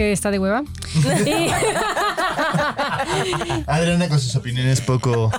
Que 0.00 0.12
está 0.12 0.30
de 0.30 0.38
hueva. 0.38 0.62
Y- 1.26 1.50
Adriana 3.66 4.08
con 4.08 4.18
sus 4.18 4.34
opiniones 4.34 4.80
poco, 4.80 5.30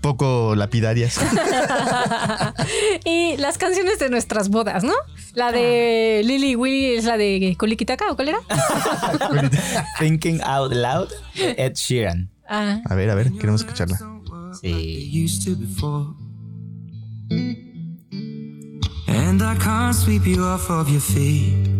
poco 0.00 0.54
lapidarias. 0.54 1.20
Y 3.04 3.36
las 3.36 3.58
canciones 3.58 3.98
de 3.98 4.08
nuestras 4.08 4.48
bodas, 4.48 4.82
¿no? 4.82 4.94
La 5.34 5.52
de 5.52 6.22
Lily 6.24 6.56
Willy 6.56 6.96
es 6.96 7.04
la 7.04 7.18
de 7.18 7.54
Kulikitaka, 7.58 8.10
¿o 8.10 8.16
cuál 8.16 8.28
era? 8.30 8.38
Thinking 9.98 10.40
Out 10.42 10.72
Loud, 10.72 11.08
Ed 11.34 11.74
Sheeran. 11.74 12.30
Ah, 12.48 12.80
A 12.88 12.94
ver, 12.94 13.10
a 13.10 13.14
ver, 13.14 13.30
queremos 13.32 13.60
escucharla. 13.60 13.98
Sí. 14.58 15.10
used 15.22 15.44
to 15.44 15.54
before. 15.54 16.14
And 19.06 19.42
I 19.42 19.54
can't 19.58 19.94
sweep 19.94 20.24
you 20.26 20.42
off 20.44 20.70
of 20.70 20.88
your 20.88 21.02
feet. 21.02 21.75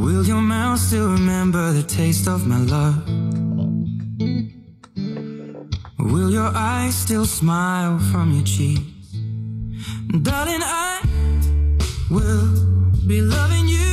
Will 0.00 0.24
your 0.24 0.40
mouth 0.40 0.80
still 0.80 1.12
remember 1.12 1.72
the 1.72 1.82
taste 1.82 2.26
of 2.26 2.46
my 2.46 2.56
love? 2.56 3.06
Will 5.98 6.30
your 6.30 6.50
eyes 6.54 6.94
still 6.94 7.26
smile 7.26 7.98
from 8.10 8.32
your 8.32 8.44
cheeks? 8.44 8.80
Darling, 10.22 10.62
I 10.62 11.02
will 12.10 12.48
be 13.06 13.20
loving 13.20 13.68
you 13.68 13.89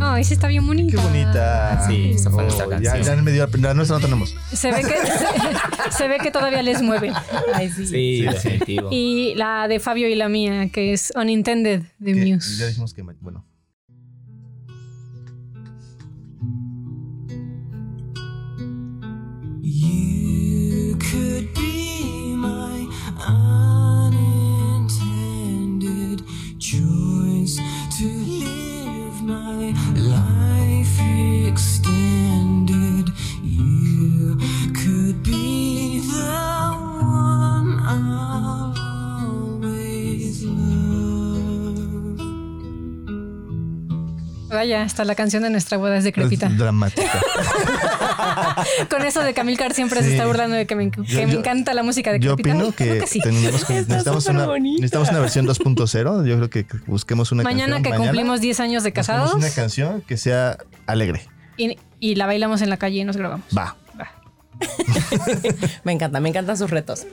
ay, 0.00 0.24
sí 0.24 0.34
está 0.34 0.48
bien 0.48 0.66
bonita. 0.66 0.96
Qué 0.96 1.02
bonita. 1.02 1.86
Sí, 1.86 2.12
esa 2.14 2.30
fue 2.30 2.44
nuestra 2.44 2.66
ya, 2.80 2.92
canción. 2.92 3.16
ya 3.16 3.22
me 3.22 3.32
dio 3.32 3.48
la. 3.58 3.74
Nuestra 3.74 3.98
no 3.98 4.04
tenemos. 4.04 4.34
Se 4.52 4.70
ve 4.70 4.82
que 4.82 4.94
se, 5.90 6.08
ve 6.08 6.18
que 6.18 6.30
todavía 6.30 6.62
les 6.62 6.82
mueve. 6.82 7.12
Ay, 7.54 7.70
sí. 7.70 7.86
Sí, 7.86 8.22
definitivo. 8.22 8.88
Y 8.90 9.34
la 9.34 9.68
de 9.68 9.80
Fabio 9.80 10.08
y 10.08 10.14
la 10.14 10.28
mía, 10.28 10.68
que 10.70 10.92
es 10.92 11.12
Unintended 11.14 11.82
de 11.98 12.14
Que 12.14 12.34
Muse. 12.34 12.56
Ya 12.58 12.66
dijimos 12.66 12.94
que, 12.94 13.02
bueno. 13.02 13.44
You 19.62 20.96
could 20.98 21.54
be 21.54 21.87
Vaya, 44.48 44.82
hasta 44.82 45.04
la 45.04 45.14
canción 45.14 45.42
de 45.42 45.50
nuestra 45.50 45.76
boda 45.78 45.96
es 45.98 46.04
decrépita. 46.04 46.46
Es 46.46 46.56
dramática. 46.58 47.02
Con 48.90 49.04
eso 49.04 49.20
de 49.22 49.34
Camilcar 49.34 49.74
siempre 49.74 50.02
se 50.02 50.12
está 50.12 50.26
burlando 50.26 50.56
de 50.56 50.66
que 50.66 50.74
me, 50.74 50.90
que 50.90 51.02
Yo- 51.04 51.26
me 51.26 51.32
yo- 51.32 51.38
encanta 51.38 51.74
la 51.74 51.82
música 51.82 52.12
de 52.12 52.18
Yo 52.20 52.34
opino 52.34 52.72
que, 52.72 52.88
creo 52.88 53.00
que 53.00 53.06
sí. 53.06 53.20
tenemos 53.20 53.64
que- 53.64 53.74
necesitamos, 53.88 54.26
una, 54.26 54.46
necesitamos 54.58 55.10
una 55.10 55.20
versión 55.20 55.46
2.0. 55.46 56.26
Yo 56.26 56.36
creo 56.36 56.50
que 56.50 56.66
busquemos 56.86 57.30
una 57.32 57.42
Mañana 57.42 57.76
canción. 57.76 57.92
que 57.92 57.98
cumplimos 57.98 58.40
10 58.40 58.60
años 58.60 58.82
de 58.82 58.92
casados 58.92 59.34
una 59.34 59.50
canción 59.50 60.00
que 60.02 60.16
sea 60.16 60.56
alegre. 60.86 61.26
y, 61.56 61.76
y 62.00 62.14
la 62.14 62.26
bailamos 62.26 62.62
en 62.62 62.70
la 62.70 62.76
calle 62.78 62.98
y 63.00 63.04
nos 63.04 63.16
grabamos. 63.16 63.46
Va. 63.56 63.76
Va. 64.00 64.08
Me 65.84 65.92
encanta, 65.92 66.20
me 66.20 66.28
encantan 66.30 66.56
sus 66.56 66.70
retos. 66.70 67.06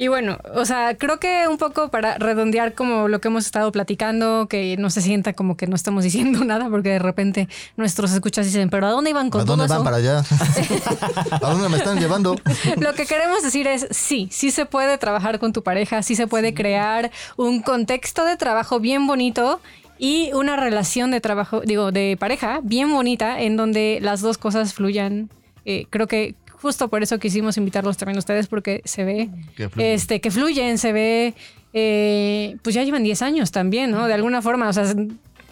Y 0.00 0.08
bueno, 0.08 0.38
o 0.54 0.64
sea, 0.64 0.96
creo 0.96 1.20
que 1.20 1.46
un 1.46 1.58
poco 1.58 1.90
para 1.90 2.16
redondear 2.16 2.72
como 2.72 3.06
lo 3.06 3.20
que 3.20 3.28
hemos 3.28 3.44
estado 3.44 3.70
platicando, 3.70 4.46
que 4.48 4.78
no 4.78 4.88
se 4.88 5.02
sienta 5.02 5.34
como 5.34 5.58
que 5.58 5.66
no 5.66 5.76
estamos 5.76 6.04
diciendo 6.10 6.42
nada, 6.42 6.70
porque 6.70 6.88
de 6.88 6.98
repente 6.98 7.50
nuestros 7.76 8.10
escuchas 8.12 8.46
dicen, 8.46 8.70
pero 8.70 8.86
¿a 8.86 8.90
dónde 8.92 9.10
iban 9.10 9.28
con 9.28 9.42
¿A 9.42 9.44
todo 9.44 9.58
dónde 9.58 9.66
eso? 9.66 9.74
van 9.74 9.84
para 9.84 9.98
allá? 9.98 10.20
¿A 11.30 11.38
dónde 11.38 11.68
me 11.68 11.76
están 11.76 12.00
llevando? 12.00 12.34
Lo 12.80 12.94
que 12.94 13.04
queremos 13.04 13.42
decir 13.42 13.66
es, 13.66 13.88
sí, 13.90 14.28
sí 14.32 14.50
se 14.50 14.64
puede 14.64 14.96
trabajar 14.96 15.38
con 15.38 15.52
tu 15.52 15.62
pareja, 15.62 16.02
sí 16.02 16.16
se 16.16 16.26
puede 16.26 16.54
crear 16.54 17.10
un 17.36 17.60
contexto 17.60 18.24
de 18.24 18.38
trabajo 18.38 18.80
bien 18.80 19.06
bonito 19.06 19.60
y 19.98 20.32
una 20.32 20.56
relación 20.56 21.10
de 21.10 21.20
trabajo, 21.20 21.60
digo, 21.60 21.92
de 21.92 22.16
pareja 22.18 22.60
bien 22.62 22.90
bonita 22.90 23.38
en 23.42 23.58
donde 23.58 23.98
las 24.00 24.22
dos 24.22 24.38
cosas 24.38 24.72
fluyan. 24.72 25.28
Eh, 25.66 25.84
creo 25.90 26.06
que 26.06 26.36
justo 26.60 26.88
por 26.88 27.02
eso 27.02 27.18
quisimos 27.18 27.56
invitarlos 27.56 27.96
también 27.96 28.16
a 28.16 28.20
ustedes 28.20 28.46
porque 28.46 28.82
se 28.84 29.04
ve 29.04 29.30
Que 29.56 29.68
fluye. 29.68 29.94
este 29.94 30.20
que 30.20 30.30
fluyen, 30.30 30.78
se 30.78 30.92
ve 30.92 31.34
eh, 31.72 32.56
pues 32.62 32.74
ya 32.74 32.82
llevan 32.82 33.02
10 33.04 33.22
años 33.22 33.50
también, 33.52 33.90
¿no? 33.90 34.06
De 34.06 34.14
alguna 34.14 34.42
forma, 34.42 34.68
o 34.68 34.72
sea, 34.72 34.84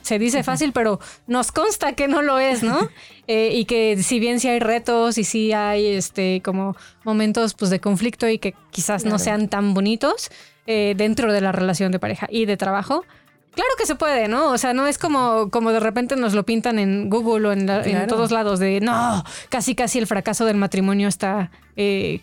se 0.02 0.18
dice 0.18 0.42
fácil, 0.42 0.72
pero 0.72 0.98
nos 1.26 1.52
consta 1.52 1.92
que 1.92 2.08
no 2.08 2.22
lo 2.22 2.38
es, 2.38 2.62
¿no? 2.62 2.88
Eh, 3.30 3.50
y 3.52 3.66
que 3.66 4.02
si 4.02 4.20
bien 4.20 4.40
sí 4.40 4.48
hay 4.48 4.58
retos 4.58 5.18
y 5.18 5.24
sí 5.24 5.52
hay 5.52 5.84
este 5.84 6.40
como 6.42 6.74
momentos 7.04 7.52
pues 7.52 7.70
de 7.70 7.78
conflicto 7.78 8.26
y 8.26 8.38
que 8.38 8.54
quizás 8.70 9.04
no 9.04 9.18
sean 9.18 9.48
tan 9.48 9.74
bonitos 9.74 10.30
eh, 10.66 10.94
dentro 10.96 11.30
de 11.30 11.42
la 11.42 11.52
relación 11.52 11.92
de 11.92 11.98
pareja 11.98 12.26
y 12.30 12.46
de 12.46 12.56
trabajo. 12.56 13.04
Claro 13.54 13.70
que 13.76 13.86
se 13.86 13.96
puede, 13.96 14.28
¿no? 14.28 14.50
O 14.52 14.58
sea, 14.58 14.72
no 14.72 14.86
es 14.86 14.98
como, 14.98 15.50
como 15.50 15.72
de 15.72 15.80
repente 15.80 16.14
nos 16.16 16.32
lo 16.34 16.44
pintan 16.44 16.78
en 16.78 17.10
Google 17.10 17.48
o 17.48 17.52
en, 17.52 17.66
la- 17.66 17.82
en 17.84 18.06
todos 18.06 18.30
lados 18.30 18.60
de 18.60 18.80
no, 18.80 19.24
casi 19.48 19.74
casi 19.74 19.98
el 19.98 20.06
fracaso 20.06 20.44
del 20.44 20.56
matrimonio 20.56 21.08
está 21.08 21.50
eh, 21.76 22.20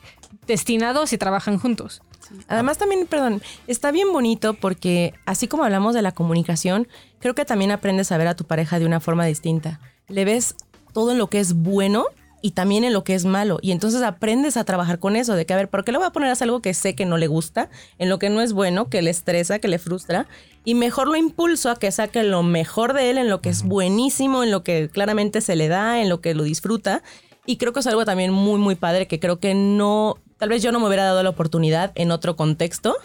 destinado 0.48 1.08
si 1.08 1.18
trabajan 1.18 1.58
juntos. 1.60 2.02
Además 2.48 2.78
también, 2.78 3.06
perdón, 3.06 3.42
está 3.68 3.92
bien 3.92 4.12
bonito 4.12 4.54
porque 4.56 5.14
así 5.26 5.48
como 5.48 5.64
hablamos 5.64 5.94
de 5.94 6.02
la 6.02 6.12
comunicación, 6.14 6.88
creo 7.20 7.36
que 7.36 7.46
también 7.46 7.72
aprendes 7.72 8.12
a 8.12 8.18
ver 8.18 8.28
a 8.28 8.36
tu 8.36 8.46
pareja 8.46 8.80
de 8.80 8.86
una 8.86 9.00
forma 9.00 9.26
distinta. 9.26 9.80
Le 10.08 10.26
ves 10.26 10.56
todo 10.94 11.12
en 11.12 11.18
lo 11.18 11.28
que 11.28 11.40
es 11.40 11.54
bueno 11.54 12.06
y 12.42 12.52
también 12.52 12.84
en 12.84 12.94
lo 12.94 13.04
que 13.04 13.14
es 13.16 13.26
malo. 13.26 13.60
Y 13.62 13.72
entonces 13.72 14.02
aprendes 14.04 14.56
a 14.58 14.64
trabajar 14.64 15.00
con 15.00 15.16
eso, 15.16 15.34
de 15.36 15.46
que, 15.46 15.54
a 15.54 15.58
ver, 15.58 15.68
¿por 15.70 15.84
qué 15.84 15.92
le 15.92 15.98
voy 15.98 16.08
a 16.08 16.12
poner 16.12 16.30
a 16.30 16.34
hacer 16.34 16.46
algo 16.46 16.62
que 16.62 16.74
sé 16.74 16.96
que 16.96 17.06
no 17.06 17.18
le 17.18 17.28
gusta, 17.28 17.70
en 17.98 18.10
lo 18.10 18.20
que 18.20 18.30
no 18.30 18.42
es 18.42 18.54
bueno, 18.54 18.90
que 18.90 19.02
le 19.02 19.10
estresa, 19.10 19.60
que 19.60 19.68
le 19.68 19.80
frustra? 19.80 20.28
Y 20.66 20.74
mejor 20.76 21.07
lo 21.07 21.16
impulso 21.16 21.70
a 21.70 21.76
que 21.76 21.91
saque 21.91 22.24
lo 22.24 22.43
mejor 22.43 22.93
de 22.93 23.11
él, 23.11 23.18
en 23.18 23.30
lo 23.30 23.39
que 23.39 23.49
es 23.49 23.63
buenísimo, 23.63 24.43
en 24.43 24.51
lo 24.51 24.63
que 24.63 24.89
claramente 24.89 25.39
se 25.39 25.55
le 25.55 25.68
da, 25.68 26.01
en 26.01 26.09
lo 26.09 26.22
que 26.22 26.34
lo 26.34 26.43
disfruta. 26.43 27.03
Y 27.45 27.57
creo 27.57 27.72
que 27.72 27.80
es 27.80 27.88
algo 27.88 28.03
también 28.03 28.32
muy, 28.32 28.59
muy 28.59 28.76
padre 28.76 29.07
que 29.07 29.20
creo 29.20 29.39
que 29.39 29.53
no, 29.53 30.18
tal 30.38 30.49
vez 30.49 30.63
yo 30.63 30.72
no 30.72 30.80
me 30.80 30.88
hubiera 30.88 31.03
dado 31.03 31.22
la 31.22 31.30
oportunidad 31.30 31.91
en 31.93 32.11
otro 32.11 32.36
contexto 32.36 32.97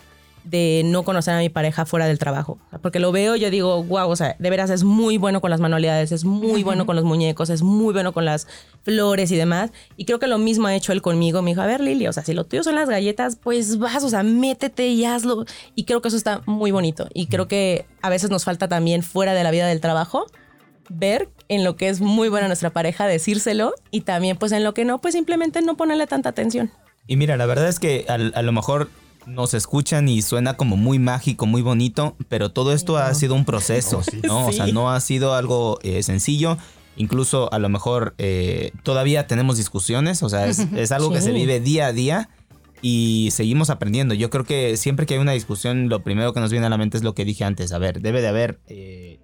de 0.45 0.83
no 0.85 1.03
conocer 1.03 1.35
a 1.35 1.39
mi 1.39 1.49
pareja 1.49 1.87
fuera 1.87 2.07
del 2.07 2.19
trabajo. 2.19 2.59
Porque 2.83 2.99
lo 2.99 3.13
veo, 3.13 3.37
yo 3.37 3.51
digo, 3.51 3.83
wow, 3.85 4.09
o 4.09 4.17
sea, 4.17 4.37
de 4.39 4.51
veras 4.51 4.71
es 4.71 4.85
muy 4.85 5.19
bueno 5.19 5.41
con 5.41 5.51
las 5.51 5.61
manualidades, 5.61 6.13
es 6.13 6.25
muy 6.25 6.63
bueno 6.63 6.87
con 6.87 6.97
los 6.97 7.05
muñecos, 7.05 7.51
es 7.51 7.63
muy 7.63 7.93
bueno 7.93 8.13
con 8.13 8.25
las 8.25 8.47
flores 8.83 9.31
y 9.31 9.37
demás. 9.37 9.71
Y 9.97 10.05
creo 10.05 10.19
que 10.19 10.27
lo 10.27 10.39
mismo 10.39 10.67
ha 10.67 10.75
hecho 10.75 10.93
él 10.93 11.03
conmigo. 11.03 11.43
Me 11.43 11.51
dijo, 11.51 11.63
a 11.63 11.67
ver, 11.67 11.81
Lili, 11.81 12.07
o 12.07 12.13
sea, 12.13 12.25
si 12.25 12.33
lo 12.33 12.45
tuyo 12.45 12.63
son 12.63 12.75
las 12.75 12.89
galletas, 12.89 13.37
pues 13.37 13.79
vas, 13.79 14.03
o 14.05 14.09
sea, 14.09 14.23
métete 14.23 14.89
y 14.89 15.05
hazlo. 15.05 15.45
Y 15.75 15.85
creo 15.85 16.01
que 16.03 16.09
eso 16.09 16.17
está 16.17 16.43
muy 16.47 16.71
bonito. 16.71 17.09
Y 17.15 17.27
creo 17.27 17.49
que 17.49 17.87
a 18.03 18.11
veces 18.11 18.31
nos 18.31 18.45
falta 18.45 18.69
también 18.69 19.03
fuera 19.03 19.35
de 19.35 19.45
la 19.45 19.51
vida 19.51 19.67
del 19.67 19.81
trabajo 19.81 20.27
ver 20.91 21.29
en 21.49 21.65
lo 21.65 21.77
que 21.77 21.89
es 21.89 22.01
muy 22.01 22.29
buena 22.29 22.49
nuestra 22.49 22.71
pareja, 22.71 23.07
decírselo 23.07 23.75
y 23.91 24.03
también 24.03 24.37
pues 24.37 24.53
en 24.53 24.65
lo 24.65 24.75
que 24.75 24.85
no, 24.85 25.01
pues 25.01 25.15
simplemente 25.15 25.63
no 25.63 25.77
ponerle 25.77 26.07
tanta 26.07 26.29
atención. 26.29 26.71
Y 27.07 27.17
mira, 27.17 27.37
la 27.37 27.47
verdad 27.47 27.69
es 27.69 27.79
que 27.79 28.05
a, 28.09 28.43
lo 28.43 28.53
mejor 28.53 28.91
nos 29.31 29.55
escuchan 29.55 30.09
y 30.09 30.23
suena 30.23 30.55
como 30.57 30.77
muy 30.77 30.99
mágico, 30.99 31.47
muy 31.47 31.63
bonito, 31.63 32.17
pero 32.29 32.51
todo 32.51 32.73
esto 32.73 32.97
ha 32.97 33.13
sido 33.15 33.35
un 33.35 33.45
proceso, 33.45 34.03
¿no? 34.23 34.47
O 34.47 34.53
sea, 34.53 34.67
no 34.67 34.91
ha 34.91 35.01
sido 35.01 35.35
algo 35.35 35.79
eh, 35.83 36.03
sencillo. 36.03 36.59
Incluso 36.97 37.51
a 37.53 37.59
lo 37.59 37.69
mejor 37.69 38.15
eh, 38.19 38.73
todavía 38.83 39.27
tenemos 39.27 39.57
discusiones, 39.57 40.23
o 40.23 40.29
sea, 40.29 40.47
es, 40.47 40.59
es 40.77 40.93
algo 40.93 41.11
que 41.13 41.21
se 41.21 41.33
vive 41.33 41.61
día 41.61 41.87
a 41.87 41.93
día 41.93 42.29
y 42.83 43.29
seguimos 43.33 43.71
aprendiendo. 43.71 44.15
Yo 44.15 44.31
creo 44.31 44.45
que 44.45 44.77
siempre 44.77 45.07
que 45.07 45.15
hay 45.15 45.21
una 45.21 45.33
discusión, 45.33 45.89
lo 45.89 46.03
primero 46.03 46.33
que 46.33 46.41
nos 46.41 46.51
viene 46.51 46.67
a 46.67 46.71
la 46.71 46.79
mente 46.79 46.97
es 46.97 47.03
lo 47.03 47.15
que 47.15 47.25
dije 47.25 47.45
antes. 47.45 47.73
A 47.73 47.79
ver, 47.79 48.01
debe 48.01 48.21
de 48.21 48.29
haber 48.29 48.61
eh, 48.67 49.21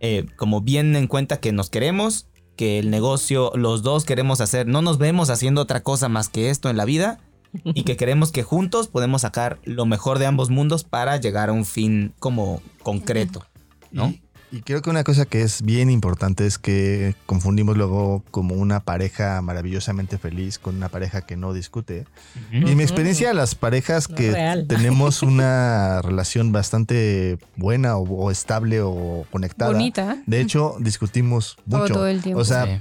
eh, 0.00 0.26
como 0.36 0.60
bien 0.60 0.96
en 0.96 1.06
cuenta 1.06 1.38
que 1.40 1.52
nos 1.52 1.70
queremos, 1.70 2.28
que 2.56 2.78
el 2.78 2.90
negocio, 2.90 3.52
los 3.54 3.82
dos 3.82 4.04
queremos 4.04 4.40
hacer, 4.40 4.66
no 4.66 4.82
nos 4.82 4.98
vemos 4.98 5.30
haciendo 5.30 5.62
otra 5.62 5.82
cosa 5.82 6.08
más 6.08 6.28
que 6.28 6.50
esto 6.50 6.68
en 6.68 6.76
la 6.76 6.84
vida 6.84 7.20
y 7.64 7.82
que 7.84 7.96
queremos 7.96 8.32
que 8.32 8.42
juntos 8.42 8.88
podemos 8.88 9.22
sacar 9.22 9.58
lo 9.64 9.86
mejor 9.86 10.18
de 10.18 10.26
ambos 10.26 10.50
mundos 10.50 10.84
para 10.84 11.16
llegar 11.16 11.48
a 11.48 11.52
un 11.52 11.64
fin 11.64 12.14
como 12.18 12.62
concreto, 12.82 13.44
¿no? 13.90 14.14
Y, 14.52 14.62
creo 14.62 14.82
que 14.82 14.90
una 14.90 15.04
cosa 15.04 15.24
que 15.24 15.42
es 15.42 15.62
bien 15.62 15.90
importante 15.90 16.46
es 16.46 16.58
que 16.58 17.14
confundimos 17.26 17.76
luego 17.76 18.24
como 18.30 18.54
una 18.54 18.80
pareja 18.80 19.40
maravillosamente 19.42 20.18
feliz 20.18 20.58
con 20.58 20.76
una 20.76 20.88
pareja 20.88 21.22
que 21.22 21.36
no 21.36 21.52
discute. 21.52 22.06
Y 22.52 22.70
en 22.70 22.76
mi 22.76 22.82
experiencia, 22.82 23.32
las 23.34 23.54
parejas 23.54 24.10
No 24.10 24.16
que 24.16 24.32
real. 24.32 24.66
tenemos 24.66 25.22
una 25.22 26.02
relación 26.02 26.52
bastante 26.52 27.38
buena 27.56 27.96
o, 27.96 28.02
o 28.02 28.30
estable 28.30 28.80
o 28.82 29.24
conectada. 29.30 29.72
Bonita. 29.72 30.18
De 30.26 30.40
hecho, 30.40 30.76
discutimos 30.80 31.56
mucho. 31.66 31.94
todo 31.94 32.06
el 32.06 32.22
tiempo. 32.22 32.40
O 32.40 32.44
sea, 32.44 32.66
Sí. 32.66 32.80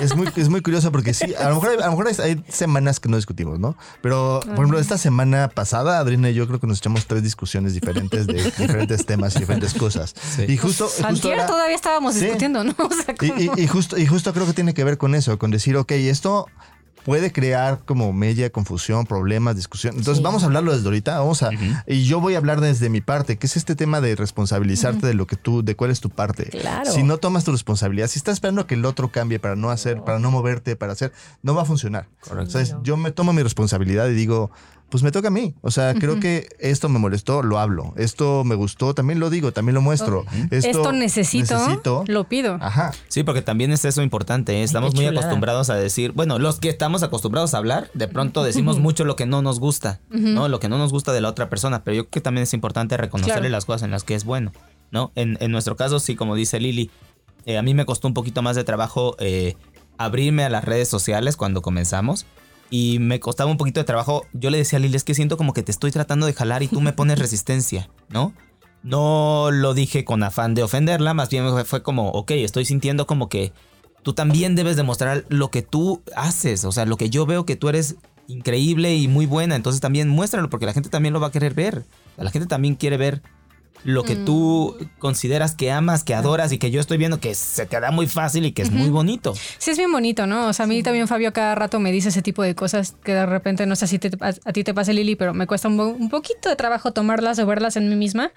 es 0.00 0.16
muy, 0.16 0.28
es 0.36 0.48
muy 0.48 0.60
curioso 0.60 0.92
porque 0.92 1.14
sí, 1.14 1.34
a 1.34 1.48
lo 1.48 1.56
mejor, 1.56 1.70
hay, 1.70 1.76
a 1.76 1.86
lo 1.86 1.90
mejor 1.92 2.08
hay, 2.08 2.42
semanas 2.48 3.00
que 3.00 3.08
no 3.08 3.16
discutimos, 3.16 3.58
¿no? 3.58 3.76
Pero, 4.00 4.40
por 4.44 4.54
ejemplo, 4.54 4.78
esta 4.78 4.98
semana 4.98 5.48
pasada, 5.48 5.98
Adriana 5.98 6.30
y 6.30 6.34
yo 6.34 6.46
creo 6.46 6.60
que 6.60 6.66
nos 6.66 6.78
echamos 6.78 7.06
tres 7.06 7.22
discusiones 7.22 7.74
diferentes 7.74 8.26
de 8.26 8.34
diferentes 8.34 9.06
temas 9.06 9.36
y 9.36 9.40
diferentes 9.40 9.74
cosas. 9.74 10.14
Sí. 10.36 10.44
Y 10.48 10.56
justo 10.56 10.88
Antier 11.08 11.34
era- 11.34 11.46
todavía 11.46 11.76
estábamos 11.76 12.14
Sí. 12.14 12.20
discutiendo, 12.24 12.64
¿no? 12.64 12.74
O 12.78 12.90
sea, 12.92 13.14
y, 13.20 13.28
como- 13.28 13.40
y- 13.56 13.62
y 13.62 13.66
justo, 13.66 13.98
y 13.98 14.06
justo 14.06 14.32
creo 14.32 14.46
que 14.46 14.52
tiene 14.52 14.74
que 14.74 14.84
ver 14.84 14.98
con 14.98 15.14
eso, 15.14 15.38
con 15.38 15.50
decir, 15.50 15.76
ok, 15.76 15.92
esto 15.92 16.46
puede 17.04 17.32
crear 17.32 17.80
como 17.84 18.12
media 18.12 18.50
confusión, 18.50 19.06
problemas, 19.06 19.56
discusión. 19.56 19.94
Entonces 19.96 20.18
Sí. 20.18 20.22
vamos 20.22 20.44
a 20.44 20.46
hablarlo 20.46 20.72
desde 20.72 20.86
ahorita, 20.86 21.18
vamos 21.18 21.42
a, 21.42 21.50
y 21.88 22.04
yo 22.04 22.20
voy 22.20 22.34
a 22.36 22.38
hablar 22.38 22.60
desde 22.60 22.90
mi 22.90 23.00
parte, 23.00 23.38
que 23.38 23.46
es 23.48 23.56
este 23.56 23.74
tema 23.74 24.00
de 24.00 24.14
responsabilizarte 24.14 25.08
de 25.08 25.14
lo 25.14 25.26
que 25.26 25.34
tú, 25.34 25.64
de 25.64 25.74
cuál 25.74 25.90
es 25.90 26.00
tu 26.00 26.10
parte. 26.10 26.44
Claro. 26.50 26.88
Si 26.92 27.02
no 27.02 27.18
tomas 27.18 27.42
tu 27.42 27.50
responsabilidad, 27.50 28.06
si 28.06 28.20
estás 28.20 28.34
esperando 28.34 28.68
que 28.68 28.74
el 28.76 28.84
otro 28.84 29.10
cambie 29.10 29.40
para 29.40 29.56
no 29.56 29.70
hacer, 29.70 30.02
para 30.04 30.20
no 30.20 30.30
moverte, 30.30 30.76
para 30.76 30.92
hacer, 30.92 31.12
no 31.42 31.56
va 31.56 31.62
a 31.62 31.64
funcionar. 31.64 32.06
Correcto. 32.20 32.56
O 32.56 32.64
sea, 32.64 32.78
yo 32.84 32.96
me 32.96 33.10
tomo 33.10 33.32
mi 33.32 33.42
responsabilidad 33.42 34.06
y 34.08 34.14
digo, 34.14 34.52
pues 34.92 35.02
me 35.02 35.10
toca 35.10 35.28
a 35.28 35.30
mí. 35.30 35.54
O 35.62 35.70
sea, 35.70 35.94
creo 35.94 36.20
que 36.20 36.50
esto 36.58 36.90
me 36.90 36.98
molestó, 36.98 37.42
lo 37.42 37.58
hablo. 37.58 37.94
Esto 37.96 38.44
me 38.44 38.54
gustó, 38.54 38.94
también 38.94 39.20
lo 39.20 39.30
digo, 39.30 39.50
también 39.50 39.74
lo 39.74 39.80
muestro. 39.80 40.26
esto 40.50 40.92
necesito, 40.92 41.56
necesito. 41.58 42.04
lo 42.08 42.24
pido. 42.28 42.58
Ajá. 42.60 42.92
Sí, 43.08 43.22
porque 43.22 43.40
también 43.40 43.72
es 43.72 43.86
eso 43.86 44.02
importante. 44.02 44.52
¿eh? 44.60 44.62
Estamos 44.62 44.94
muy 44.94 45.06
acostumbrados 45.06 45.70
a 45.70 45.76
decir, 45.76 46.12
bueno, 46.12 46.38
los 46.38 46.60
que 46.60 46.68
estamos 46.68 47.02
acostumbrados 47.02 47.54
a 47.54 47.56
hablar, 47.56 47.90
de 47.94 48.06
pronto 48.06 48.44
decimos 48.44 48.80
mucho 48.80 49.06
lo 49.06 49.16
que 49.16 49.24
no 49.24 49.40
nos 49.40 49.60
gusta, 49.60 50.00
¿no? 50.10 50.46
Lo 50.48 50.60
que 50.60 50.68
no 50.68 50.76
nos 50.76 50.92
gusta 50.92 51.14
de 51.14 51.22
la 51.22 51.30
otra 51.30 51.48
persona, 51.48 51.82
pero 51.84 51.94
yo 51.94 52.02
creo 52.02 52.10
que 52.10 52.20
también 52.20 52.42
es 52.42 52.52
importante 52.52 52.98
reconocerle 52.98 53.40
Claro. 53.40 53.52
las 53.52 53.64
cosas 53.64 53.84
en 53.84 53.92
las 53.92 54.04
que 54.04 54.14
es 54.14 54.24
bueno, 54.24 54.52
¿no? 54.90 55.10
En, 55.14 55.38
en 55.40 55.52
nuestro 55.52 55.74
caso, 55.74 56.00
sí, 56.00 56.16
como 56.16 56.34
dice 56.34 56.60
Lili, 56.60 56.90
eh, 57.46 57.56
a 57.56 57.62
mí 57.62 57.72
me 57.72 57.86
costó 57.86 58.08
un 58.08 58.14
poquito 58.14 58.42
más 58.42 58.56
de 58.56 58.64
trabajo 58.64 59.16
eh, 59.20 59.56
abrirme 59.96 60.44
a 60.44 60.50
las 60.50 60.66
redes 60.66 60.88
sociales 60.88 61.38
cuando 61.38 61.62
comenzamos. 61.62 62.26
Y 62.72 62.98
me 63.00 63.20
costaba 63.20 63.50
un 63.50 63.58
poquito 63.58 63.80
de 63.80 63.84
trabajo. 63.84 64.24
Yo 64.32 64.48
le 64.48 64.56
decía 64.56 64.78
a 64.78 64.80
Lili, 64.80 64.96
es 64.96 65.04
que 65.04 65.12
siento 65.14 65.36
como 65.36 65.52
que 65.52 65.62
te 65.62 65.70
estoy 65.70 65.90
tratando 65.92 66.24
de 66.24 66.32
jalar 66.32 66.62
y 66.62 66.68
tú 66.68 66.80
me 66.80 66.92
pones 66.94 67.18
resistencia, 67.18 67.90
¿no? 68.08 68.32
No 68.82 69.50
lo 69.52 69.74
dije 69.74 70.04
con 70.06 70.22
afán 70.22 70.54
de 70.54 70.62
ofenderla, 70.62 71.12
más 71.14 71.28
bien 71.28 71.44
fue- 71.66 71.82
como, 71.82 72.08
ok, 72.10 72.30
estoy 72.32 72.64
sintiendo 72.64 73.06
como 73.06 73.28
que 73.28 73.52
tú 74.02 74.14
también 74.14 74.56
debes 74.56 74.76
demostrar 74.76 75.24
lo 75.28 75.50
que 75.50 75.60
tú 75.62 76.02
haces, 76.16 76.64
o 76.64 76.72
sea, 76.72 76.86
lo 76.86 76.96
que 76.96 77.10
yo 77.10 77.26
veo 77.26 77.44
que 77.44 77.56
tú 77.56 77.68
eres 77.68 77.96
increíble 78.26 78.96
y 78.96 79.06
muy 79.06 79.26
buena, 79.26 79.54
entonces 79.54 79.80
también 79.82 80.08
muéstralo 80.08 80.48
porque 80.48 80.66
la 80.66 80.72
gente 80.72 80.88
también 80.88 81.12
lo 81.12 81.20
va 81.20 81.26
a 81.26 81.32
querer 81.32 81.52
ver. 81.54 81.84
La 82.16 82.30
gente 82.30 82.48
también 82.48 82.74
quiere 82.74 82.96
ver 82.96 83.22
lo 83.84 84.04
que 84.04 84.14
tú 84.16 84.76
consideras 84.98 85.54
que 85.54 85.70
amas, 85.72 86.04
que 86.04 86.14
adoras 86.14 86.52
y 86.52 86.58
que 86.58 86.70
yo 86.70 86.80
estoy 86.80 86.98
viendo 86.98 87.18
que 87.20 87.34
se 87.34 87.66
te 87.66 87.80
da 87.80 87.90
muy 87.90 88.06
fácil 88.06 88.44
y 88.46 88.52
que 88.52 88.62
es 88.62 88.70
muy 88.70 88.90
bonito. 88.90 89.34
Sí, 89.58 89.70
es 89.72 89.78
bien 89.78 89.90
bonito, 89.92 90.26
¿no? 90.26 90.46
O 90.48 90.52
sea, 90.52 90.64
a 90.64 90.66
mí 90.68 90.82
también 90.82 91.08
Fabio 91.08 91.32
cada 91.32 91.54
rato 91.54 91.80
me 91.80 91.90
dice 91.92 92.10
ese 92.10 92.22
tipo 92.22 92.42
de 92.42 92.54
cosas 92.54 92.94
que 93.04 93.12
de 93.14 93.26
repente, 93.26 93.66
no 93.66 93.74
sé 93.76 93.86
si 93.86 93.98
te- 93.98 94.10
a, 94.20 94.28
a 94.44 94.52
ti 94.52 94.64
te 94.64 94.72
pasa, 94.74 94.92
Lili, 94.92 95.16
pero 95.16 95.34
me 95.34 95.46
cuesta 95.46 95.68
un, 95.68 95.78
un 95.80 96.08
poquito 96.08 96.48
de 96.48 96.56
trabajo 96.56 96.92
tomarlas 96.92 97.38
o 97.38 97.46
verlas 97.46 97.76
en 97.76 97.88
mí 97.88 97.96
misma. 97.96 98.30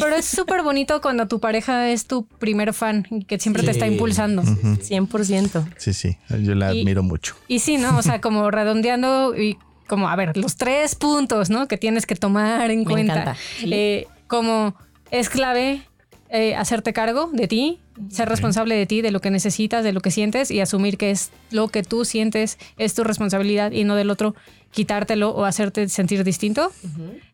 Pero 0.00 0.14
es 0.14 0.24
súper 0.26 0.62
bonito 0.62 1.00
cuando 1.00 1.26
tu 1.26 1.40
pareja 1.40 1.90
es 1.90 2.06
tu 2.06 2.24
primer 2.26 2.72
fan 2.72 3.06
y 3.10 3.24
que 3.24 3.38
siempre 3.40 3.62
te 3.64 3.72
está 3.72 3.86
Sí. 3.86 3.92
impulsando. 3.92 4.42
100%. 4.42 5.64
Sí, 5.76 5.92
sí, 5.92 6.16
yo 6.42 6.54
la 6.54 6.72
Y- 6.74 6.80
admiro 6.82 7.02
mucho. 7.02 7.34
Y 7.48 7.58
sí, 7.60 7.76
¿no? 7.78 7.96
O 7.98 8.02
sea, 8.02 8.20
como 8.20 8.50
redondeando 8.50 9.34
y 9.36 9.58
como, 9.88 10.08
a 10.08 10.16
ver, 10.16 10.36
los 10.36 10.56
tres 10.56 10.94
puntos, 10.94 11.50
¿no? 11.50 11.66
Que 11.66 11.78
tienes 11.78 12.06
que 12.06 12.14
tomar 12.14 12.70
en 12.70 12.80
Me 12.80 12.84
cuenta. 12.84 13.12
encanta. 13.14 13.36
Sí. 13.58 13.70
Eh, 13.72 14.06
como 14.28 14.76
es 15.10 15.28
clave 15.28 15.82
eh, 16.30 16.54
hacerte 16.54 16.92
cargo 16.92 17.30
de 17.32 17.48
ti, 17.48 17.80
ser 18.10 18.28
responsable 18.28 18.76
de 18.76 18.86
ti, 18.86 19.00
de 19.00 19.10
lo 19.10 19.20
que 19.20 19.30
necesitas, 19.30 19.82
de 19.82 19.92
lo 19.92 20.00
que 20.00 20.10
sientes 20.10 20.50
y 20.50 20.60
asumir 20.60 20.98
que 20.98 21.10
es 21.10 21.30
lo 21.50 21.68
que 21.68 21.82
tú 21.82 22.04
sientes 22.04 22.58
es 22.76 22.94
tu 22.94 23.02
responsabilidad 23.02 23.72
y 23.72 23.84
no 23.84 23.96
del 23.96 24.10
otro 24.10 24.34
quitártelo 24.70 25.30
o 25.30 25.44
hacerte 25.44 25.88
sentir 25.88 26.22
distinto. 26.24 26.70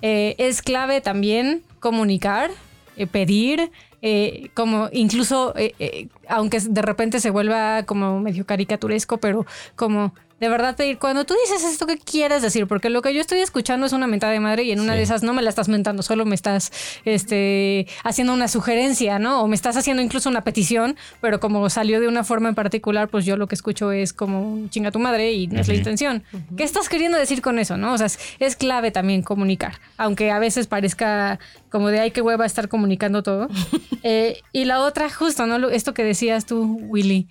Eh, 0.01 0.37
es 0.39 0.63
clave 0.63 1.01
también 1.01 1.63
comunicar, 1.81 2.51
eh, 2.97 3.07
pedir, 3.07 3.71
eh, 4.07 4.51
como 4.53 4.91
incluso, 4.93 5.57
eh, 5.57 5.75
eh, 5.79 6.09
aunque 6.29 6.61
de 6.61 6.83
repente 6.83 7.21
se 7.21 7.31
vuelva 7.31 7.85
como 7.85 8.21
medio 8.21 8.45
caricaturesco, 8.45 9.17
pero 9.17 9.47
como 9.77 10.15
de 10.41 10.49
verdad 10.49 10.77
pedir, 10.77 10.99
cuando 10.99 11.25
tú 11.25 11.35
dices 11.45 11.65
esto, 11.65 11.87
¿qué 11.87 11.97
quieres 11.97 12.43
decir? 12.43 12.67
Porque 12.67 12.91
lo 12.91 13.03
que 13.03 13.15
yo 13.15 13.21
estoy 13.21 13.39
escuchando 13.39 13.87
es 13.87 13.93
una 13.93 14.07
mentada 14.07 14.33
de 14.33 14.41
madre 14.41 14.65
y 14.65 14.73
en 14.73 14.81
una 14.81 14.93
Sí. 14.93 14.99
de 14.99 15.03
esas 15.05 15.23
no 15.23 15.33
me 15.33 15.43
la 15.43 15.49
estás 15.49 15.69
mentando, 15.69 16.03
solo 16.03 16.25
me 16.27 16.35
estás 16.35 16.73
este, 17.05 17.87
haciendo 18.03 18.33
una 18.35 18.49
sugerencia, 18.49 19.19
¿no? 19.19 19.43
O 19.43 19.49
me 19.49 19.55
estás 19.57 19.77
haciendo 19.77 20.03
incluso 20.03 20.29
una 20.29 20.43
petición, 20.43 20.97
pero 21.21 21.41
como 21.41 21.71
salió 21.71 22.01
de 22.01 22.09
una 22.09 22.25
forma 22.25 22.49
en 22.49 22.55
particular, 22.55 23.09
pues 23.09 23.25
yo 23.25 23.37
lo 23.37 23.47
que 23.47 23.55
escucho 23.55 23.93
es 23.93 24.13
como 24.13 24.43
un 24.43 24.71
chinga 24.71 24.91
tu 24.91 24.99
madre 24.99 25.33
y 25.33 25.47
no 25.47 25.61
es 25.61 25.69
la 25.69 25.75
intención. 25.75 26.25
¿Qué 26.57 26.65
estás 26.65 26.89
queriendo 26.89 27.17
decir 27.17 27.41
con 27.41 27.59
eso, 27.59 27.77
no? 27.77 27.93
O 27.93 27.99
sea, 27.99 28.07
es, 28.07 28.19
es 28.41 28.57
clave 28.57 28.91
también 28.91 29.23
comunicar, 29.23 29.81
aunque 29.97 30.31
a 30.31 30.39
veces 30.39 30.67
parezca 30.67 31.39
como 31.71 31.89
de 31.89 32.01
ay, 32.01 32.11
qué 32.11 32.21
hueva 32.23 32.45
estar 32.47 32.69
comunicando 32.69 33.23
todo. 33.23 33.49
Eh, 34.07 34.43
y 34.53 34.67
la 34.67 34.81
otra, 34.83 35.09
justo, 35.09 35.47
¿no? 35.47 35.59
Lo- 35.59 35.71
Esto 35.71 35.95
que 35.95 36.05
decías 36.05 36.45
tú, 36.45 36.77
Willy 36.89 37.27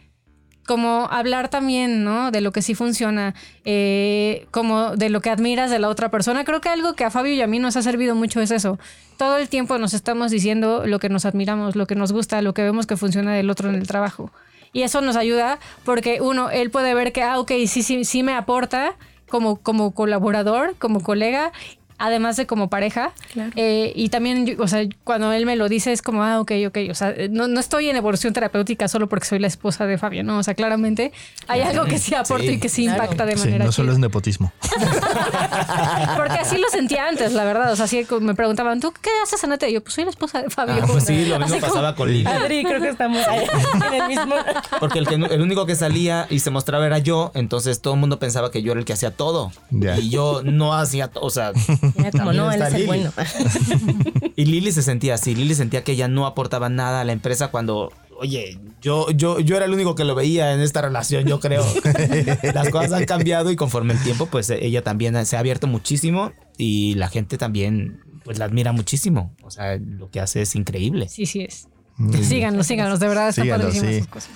como 0.65 1.07
hablar 1.11 1.49
también, 1.49 2.03
¿no? 2.03 2.31
De 2.31 2.41
lo 2.41 2.51
que 2.51 2.61
sí 2.61 2.75
funciona, 2.75 3.35
eh, 3.65 4.47
como 4.51 4.95
de 4.95 5.09
lo 5.09 5.21
que 5.21 5.29
admiras 5.29 5.69
de 5.69 5.79
la 5.79 5.89
otra 5.89 6.09
persona. 6.09 6.43
Creo 6.45 6.61
que 6.61 6.69
algo 6.69 6.93
que 6.93 7.03
a 7.03 7.11
Fabio 7.11 7.33
y 7.33 7.41
a 7.41 7.47
mí 7.47 7.59
nos 7.59 7.75
ha 7.75 7.81
servido 7.81 8.15
mucho 8.15 8.41
es 8.41 8.51
eso. 8.51 8.79
Todo 9.17 9.37
el 9.37 9.49
tiempo 9.49 9.77
nos 9.77 9.93
estamos 9.93 10.31
diciendo 10.31 10.83
lo 10.85 10.99
que 10.99 11.09
nos 11.09 11.25
admiramos, 11.25 11.75
lo 11.75 11.85
que 11.85 11.95
nos 11.95 12.11
gusta, 12.11 12.41
lo 12.41 12.53
que 12.53 12.63
vemos 12.63 12.87
que 12.87 12.97
funciona 12.97 13.33
del 13.33 13.49
otro 13.49 13.69
en 13.69 13.75
el 13.75 13.87
trabajo. 13.87 14.31
Y 14.71 14.81
eso 14.81 15.01
nos 15.01 15.15
ayuda 15.15 15.59
porque 15.85 16.19
uno, 16.21 16.49
él 16.49 16.71
puede 16.71 16.93
ver 16.95 17.11
que, 17.13 17.21
ah, 17.21 17.39
ok, 17.39 17.51
sí, 17.67 17.83
sí, 17.83 18.05
sí 18.05 18.23
me 18.23 18.33
aporta 18.33 18.95
como, 19.29 19.57
como 19.57 19.91
colaborador, 19.91 20.75
como 20.79 21.01
colega. 21.01 21.51
Además 21.97 22.35
de 22.37 22.45
como 22.47 22.69
pareja. 22.69 23.11
Claro. 23.33 23.51
Eh, 23.55 23.93
y 23.95 24.09
también, 24.09 24.45
yo- 24.45 24.55
o 24.63 24.67
sea, 24.67 24.83
cuando 25.03 25.31
él 25.31 25.45
me 25.45 25.55
lo 25.55 25.69
dice 25.69 25.91
es 25.91 26.01
como, 26.01 26.23
ah, 26.23 26.39
ok, 26.39 26.51
ok. 26.67 26.77
O 26.89 26.95
sea, 26.95 27.13
no, 27.29 27.47
no 27.47 27.59
estoy 27.59 27.89
en 27.89 27.95
evolución 27.95 28.33
terapéutica 28.33 28.87
solo 28.87 29.07
porque 29.07 29.25
soy 29.25 29.39
la 29.39 29.47
esposa 29.47 29.85
de 29.85 29.97
Fabio, 29.97 30.23
¿no? 30.23 30.37
O 30.39 30.43
sea, 30.43 30.53
claramente 30.53 31.11
hay 31.47 31.61
algo 31.61 31.85
que 31.85 31.97
sí 31.99 32.13
aporta 32.15 32.43
Sí, 32.45 32.51
y 32.53 32.59
que 32.59 32.69
sí 32.69 32.83
claro. 32.85 33.03
impacta 33.03 33.25
de 33.25 33.37
Sí, 33.37 33.45
manera 33.45 33.65
no 33.65 33.71
solo 33.71 33.87
chida. 33.87 33.93
es 33.93 33.99
nepotismo. 33.99 34.51
Porque 36.15 36.33
así 36.39 36.57
lo 36.57 36.67
sentía 36.69 37.07
antes, 37.07 37.33
la 37.33 37.43
verdad. 37.43 37.71
O 37.71 37.75
sea, 37.75 37.85
así 37.85 38.05
me 38.21 38.35
preguntaban, 38.35 38.79
¿tú 38.79 38.91
qué 39.01 39.09
haces, 39.23 39.43
Anate? 39.43 39.69
Y 39.69 39.73
yo, 39.73 39.81
pues 39.83 39.93
soy 39.95 40.03
la 40.05 40.09
esposa 40.09 40.41
de 40.41 40.49
Fabio. 40.49 40.75
Ah, 40.83 40.87
pues 40.87 41.05
sí, 41.05 41.25
lo 41.25 41.39
mismo 41.39 41.55
Así 41.55 41.59
como- 41.61 41.73
pasaba 41.73 41.95
con 41.95 42.11
Lili. 42.11 42.25
Adri, 42.27 42.63
creo 42.63 42.81
que 42.81 42.89
estamos 42.89 43.25
ahí, 43.27 43.45
en 43.87 44.01
el 44.01 44.07
mismo. 44.07 44.35
Porque 44.79 44.99
el, 44.99 45.07
que, 45.07 45.15
el 45.15 45.41
único 45.41 45.65
que 45.65 45.75
salía 45.75 46.27
y 46.29 46.39
se 46.39 46.49
mostraba 46.49 46.85
era 46.85 46.97
yo, 46.99 47.31
entonces 47.35 47.81
todo 47.81 47.93
el 47.93 47.99
mundo 47.99 48.19
pensaba 48.19 48.51
que 48.51 48.61
yo 48.61 48.71
era 48.71 48.79
el 48.79 48.85
que 48.85 48.93
hacía 48.93 49.11
todo. 49.11 49.51
Y 49.71 50.09
yo 50.09 50.41
no 50.43 50.73
hacía 50.73 51.07
todo, 51.09 51.23
o 51.25 51.29
sea... 51.29 51.51
Como 51.91 52.11
también 52.11 52.37
no, 52.37 52.51
él 52.51 52.61
es 52.61 52.73
el 52.73 52.85
bueno. 52.85 53.11
Y 54.35 54.45
Lili 54.45 54.71
se 54.71 54.81
sentía 54.81 55.15
así, 55.15 55.35
Lili 55.35 55.53
sentía 55.53 55.83
que 55.83 55.91
ella 55.91 56.07
no 56.07 56.25
aportaba 56.25 56.69
nada 56.69 57.01
a 57.01 57.03
la 57.03 57.11
empresa 57.11 57.49
cuando, 57.49 57.91
oye, 58.17 58.57
yo, 58.81 59.11
yo, 59.11 59.39
yo 59.39 59.55
era 59.55 59.65
el 59.65 59.73
único 59.73 59.93
que 59.95 60.03
lo 60.03 60.15
veía 60.15 60.53
en 60.53 60.59
esta 60.61 60.81
relación, 60.81 61.25
yo 61.25 61.39
creo. 61.39 61.63
Las 62.53 62.69
cosas 62.69 62.93
han 62.93 63.05
cambiado 63.05 63.51
y 63.51 63.55
conforme 63.55 63.93
el 63.93 64.01
tiempo, 64.01 64.25
pues 64.27 64.49
ella 64.49 64.83
también 64.83 65.25
se 65.25 65.35
ha 65.35 65.39
abierto 65.39 65.67
muchísimo 65.67 66.31
y 66.57 66.95
la 66.95 67.09
gente 67.09 67.37
también, 67.37 68.01
pues 68.23 68.39
la 68.39 68.45
admira 68.45 68.71
muchísimo. 68.71 69.35
O 69.43 69.51
sea, 69.51 69.77
lo 69.77 70.09
que 70.09 70.19
hace 70.19 70.41
es 70.41 70.55
increíble. 70.55 71.09
Sí, 71.09 71.25
sí 71.25 71.41
es. 71.41 71.67
Síganos, 72.23 72.65
síganos, 72.65 72.99
de 72.99 73.07
verdad 73.07 73.29
está 73.29 73.43
Síganos, 73.43 73.67
padrísimas 73.67 73.95
sí. 73.95 74.09
cosas. 74.09 74.31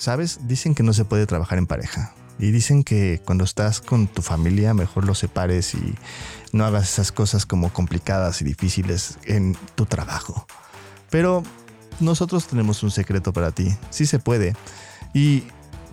¿Sabes? 0.00 0.48
Dicen 0.48 0.74
que 0.74 0.82
no 0.82 0.94
se 0.94 1.04
puede 1.04 1.26
trabajar 1.26 1.58
en 1.58 1.66
pareja. 1.66 2.14
Y 2.38 2.52
dicen 2.52 2.84
que 2.84 3.20
cuando 3.22 3.44
estás 3.44 3.82
con 3.82 4.06
tu 4.06 4.22
familia, 4.22 4.72
mejor 4.72 5.04
los 5.04 5.18
separes 5.18 5.74
y 5.74 5.94
no 6.52 6.64
hagas 6.64 6.90
esas 6.90 7.12
cosas 7.12 7.44
como 7.44 7.70
complicadas 7.70 8.40
y 8.40 8.46
difíciles 8.46 9.18
en 9.24 9.58
tu 9.74 9.84
trabajo. 9.84 10.46
Pero 11.10 11.42
nosotros 12.00 12.46
tenemos 12.46 12.82
un 12.82 12.90
secreto 12.90 13.34
para 13.34 13.50
ti. 13.50 13.76
Sí 13.90 14.06
se 14.06 14.18
puede. 14.18 14.56
Y 15.12 15.44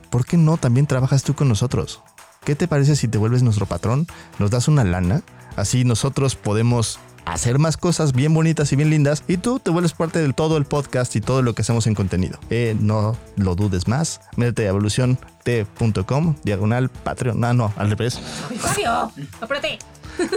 ¿por 0.09 0.25
qué 0.25 0.37
no 0.37 0.55
también 0.55 0.87
trabajas 0.87 1.23
tú 1.23 1.35
con 1.35 1.49
nosotros? 1.49 2.01
¿Qué 2.45 2.55
te 2.55 2.69
parece 2.69 2.95
si 2.95 3.09
te 3.09 3.17
vuelves 3.17 3.43
nuestro 3.43 3.65
patrón? 3.65 4.07
Nos 4.39 4.51
das 4.51 4.69
una 4.69 4.85
lana. 4.85 5.21
Así 5.57 5.83
nosotros 5.83 6.37
podemos 6.37 6.97
hacer 7.27 7.59
más 7.59 7.77
cosas 7.77 8.13
bien 8.13 8.33
bonitas 8.33 8.71
y 8.71 8.75
bien 8.75 8.89
lindas 8.89 9.23
y 9.27 9.37
tú 9.37 9.59
te 9.59 9.69
vuelves 9.69 9.93
parte 9.93 10.19
del 10.19 10.33
todo 10.33 10.57
el 10.57 10.65
podcast 10.65 11.15
y 11.15 11.21
todo 11.21 11.41
lo 11.41 11.53
que 11.53 11.61
hacemos 11.61 11.87
en 11.87 11.95
contenido. 11.95 12.39
Eh, 12.49 12.75
no 12.79 13.17
lo 13.35 13.55
dudes 13.55 13.87
más. 13.87 14.21
Métete 14.35 14.65
a 14.65 14.69
evoluciont.com, 14.69 16.35
diagonal 16.43 16.89
Patreon. 16.89 17.39
No, 17.39 17.53
no, 17.53 17.73
al 17.75 17.89
revés. 17.89 18.19
Fabio, 18.19 19.11
apúrate. 19.41 19.79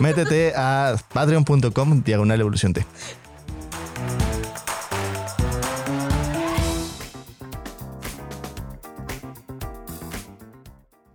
Métete 0.00 0.52
a 0.56 0.96
patreon.com, 1.12 2.02
diagonal 2.02 2.40
evolución 2.40 2.72
T. 2.72 2.84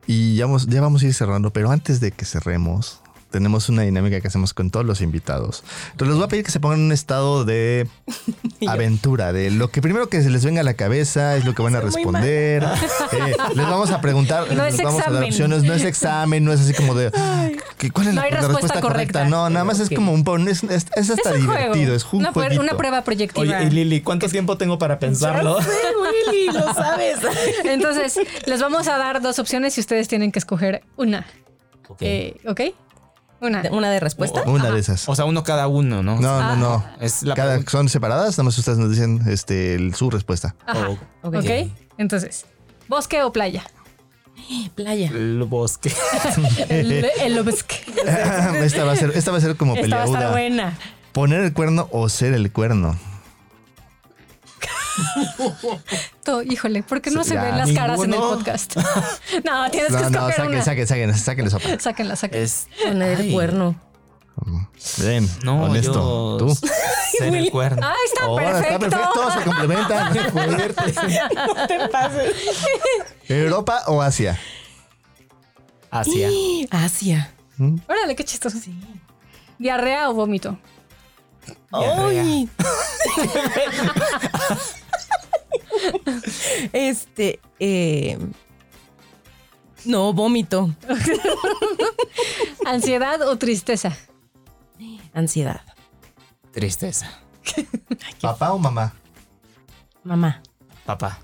Y 0.07 0.35
ya 0.35 0.45
vamos, 0.45 0.67
ya 0.67 0.81
vamos 0.81 1.01
a 1.01 1.07
ir 1.07 1.13
cerrando, 1.13 1.51
pero 1.51 1.71
antes 1.71 1.99
de 1.99 2.11
que 2.11 2.25
cerremos, 2.25 3.01
tenemos 3.35 3.67
una 3.69 3.81
dinámica 3.81 4.21
que 4.21 4.27
hacemos 4.29 4.53
con 4.53 4.71
todos 4.71 4.85
los 4.85 5.01
invitados. 5.01 5.63
Entonces 5.91 6.07
les 6.07 6.15
voy 6.15 6.23
a 6.23 6.27
pedir 6.29 6.45
que 6.45 6.51
se 6.51 6.59
pongan 6.61 6.79
en 6.79 6.85
un 6.85 6.91
estado 6.93 7.43
de 7.43 7.85
aventura, 8.67 9.33
de 9.33 9.51
lo 9.51 9.69
que 9.69 9.81
primero 9.81 10.07
que 10.07 10.21
se 10.23 10.29
les 10.29 10.45
venga 10.45 10.61
a 10.61 10.63
la 10.63 10.75
cabeza 10.75 11.35
es 11.35 11.43
lo 11.45 11.53
que 11.53 11.61
van 11.61 11.75
a 11.75 11.81
responder. 11.81 12.65
Eh, 13.11 13.35
les 13.55 13.65
vamos 13.67 13.91
a 13.91 14.01
preguntar, 14.01 14.51
No 14.53 14.65
les 14.65 14.75
es 14.75 14.81
vamos 14.83 14.99
a 15.01 15.03
dar 15.11 15.23
examen. 15.23 15.29
opciones, 15.29 15.63
no 15.63 15.73
es 15.73 15.83
examen, 15.83 16.43
no 16.43 16.51
es 16.51 16.59
así 16.61 16.73
como 16.73 16.95
de 16.95 17.11
¿qué- 17.77 17.91
¿cuál 17.91 18.07
es 18.07 18.13
No 18.13 18.21
la, 18.21 18.25
hay 18.27 18.31
la 18.31 18.41
respuesta 18.41 18.81
correcta. 18.81 19.25
No, 19.25 19.49
nada 19.49 19.63
más 19.63 19.79
es 19.79 19.89
como 19.89 20.11
un 20.11 20.23
pon- 20.23 20.47
es, 20.47 20.63
es, 20.63 20.87
es 20.95 21.09
hasta 21.09 21.29
es 21.31 21.35
un 21.35 21.41
divertido, 21.41 21.71
juego. 21.73 21.93
es 21.95 22.05
un 22.11 22.19
una, 22.19 22.29
pr- 22.31 22.33
jueguito. 22.33 22.61
una 22.61 22.77
prueba 22.77 23.01
proyectiva. 23.03 23.41
Oye, 23.57 23.63
y 23.67 23.69
Lili, 23.69 24.01
¿cuánto 24.01 24.27
tiempo 24.27 24.57
tengo 24.57 24.77
para 24.77 24.97
pensarlo? 24.99 25.61
Sí, 25.61 25.67
Willy, 26.31 26.47
lo 26.51 26.73
sabes. 26.73 27.19
Entonces, 27.63 28.19
les 28.45 28.59
vamos 28.61 28.87
a 28.87 28.97
dar 28.97 29.21
dos 29.21 29.39
opciones 29.39 29.77
y 29.77 29.81
ustedes 29.81 30.07
tienen 30.07 30.31
que 30.31 30.39
escoger 30.39 30.83
una. 30.97 31.25
Ok. 31.87 31.97
Eh, 32.01 32.37
¿Ok? 32.47 32.61
Una. 33.45 33.63
Una 33.71 33.89
de 33.91 33.99
respuesta. 33.99 34.43
Una 34.45 34.71
de 34.71 34.79
esas. 34.79 35.07
O 35.07 35.15
sea, 35.15 35.25
uno 35.25 35.43
cada 35.43 35.67
uno, 35.67 36.03
¿no? 36.03 36.19
No, 36.19 36.39
Ah. 36.39 36.55
no, 36.55 36.77
no. 36.77 36.85
Es 36.99 37.23
la 37.23 37.35
Cada, 37.35 37.61
son 37.67 37.89
separadas, 37.89 38.31
nada 38.37 38.43
más 38.43 38.57
ustedes 38.57 38.77
nos 38.77 38.89
dicen 38.89 39.21
este, 39.27 39.75
el- 39.75 39.93
su 39.95 40.09
respuesta. 40.09 40.55
Ajá. 40.65 40.89
Oh, 41.23 41.27
ok. 41.29 41.45
Entonces, 41.97 42.45
¿bosque 42.87 43.21
o 43.23 43.31
playa? 43.31 43.63
Playa. 44.75 45.09
El 45.09 45.43
bosque. 45.43 45.91
El, 46.69 46.91
el 47.21 47.43
bosque. 47.43 47.75
esta, 48.63 48.83
va 48.83 48.91
a 48.91 48.95
ser, 48.95 49.11
esta 49.15 49.31
va 49.31 49.37
a 49.37 49.41
ser 49.41 49.55
como 49.55 49.75
Esta 49.75 49.95
va 49.95 50.01
a 50.03 50.05
estar 50.05 50.19
peleaguda. 50.19 50.31
buena. 50.31 50.77
Poner 51.13 51.41
el 51.41 51.53
cuerno 51.53 51.87
o 51.91 52.09
ser 52.09 52.33
el 52.33 52.51
cuerno. 52.51 52.97
To- 56.23 56.41
híjole, 56.43 56.83
¿por 56.83 57.01
qué 57.01 57.11
no 57.11 57.23
Sí, 57.23 57.29
se 57.31 57.37
ven 57.39 57.57
las 57.57 57.71
caras 57.71 58.01
en 58.03 58.13
el 58.13 58.19
podcast? 58.19 58.75
no, 59.45 59.69
tienes 59.71 59.91
que 59.91 60.01
No, 60.01 60.09
no, 60.09 60.17
escoger 60.29 60.35
saquen, 60.35 60.51
una. 60.53 60.63
saquen, 60.63 60.87
saquen, 60.87 61.17
sáquenle 61.17 61.51
sopa. 61.51 61.79
Sáquenla, 61.79 62.15
sáquenla. 62.15 62.43
Es 62.45 62.67
Poner 62.83 63.19
el 63.21 63.31
cuerno. 63.31 63.75
Bien, 64.97 65.29
No, 65.43 65.63
honesto. 65.63 66.37
yo- 66.39 66.45
¿Tú? 66.47 66.55
Ser 67.17 67.33
el 67.35 67.49
cuerno. 67.51 67.81
¡Ah, 67.87 67.93
está 68.05 68.25
Ahora 68.25 68.51
perfecto! 68.59 68.85
está 68.85 68.99
perfecto, 68.99 69.31
se 69.31 69.43
complementan. 69.45 70.13
No 70.13 71.67
te 71.67 71.87
pases. 71.89 72.35
¿Europa 73.29 73.83
o 73.87 74.01
Asia? 74.01 74.37
Hacia. 75.91 76.29
Asia. 76.71 77.31
Órale, 77.87 78.15
qué 78.15 78.25
chistoso. 78.25 78.57
¿Diarrea 79.57 80.09
o 80.09 80.13
vómito? 80.13 80.57
¡Ay! 81.71 82.49
este. 86.73 87.39
eh, 87.59 88.17
no, 89.85 90.13
vómito. 90.13 90.73
¿Ansiedad 92.65 93.21
o 93.21 93.37
tristeza? 93.37 93.95
Ansiedad. 95.13 95.61
Tristeza. 96.51 97.11
¿Papá 98.21 98.53
o 98.53 98.57
mamá? 98.57 98.93
Mamá. 100.03 100.41
Papá. 100.85 101.19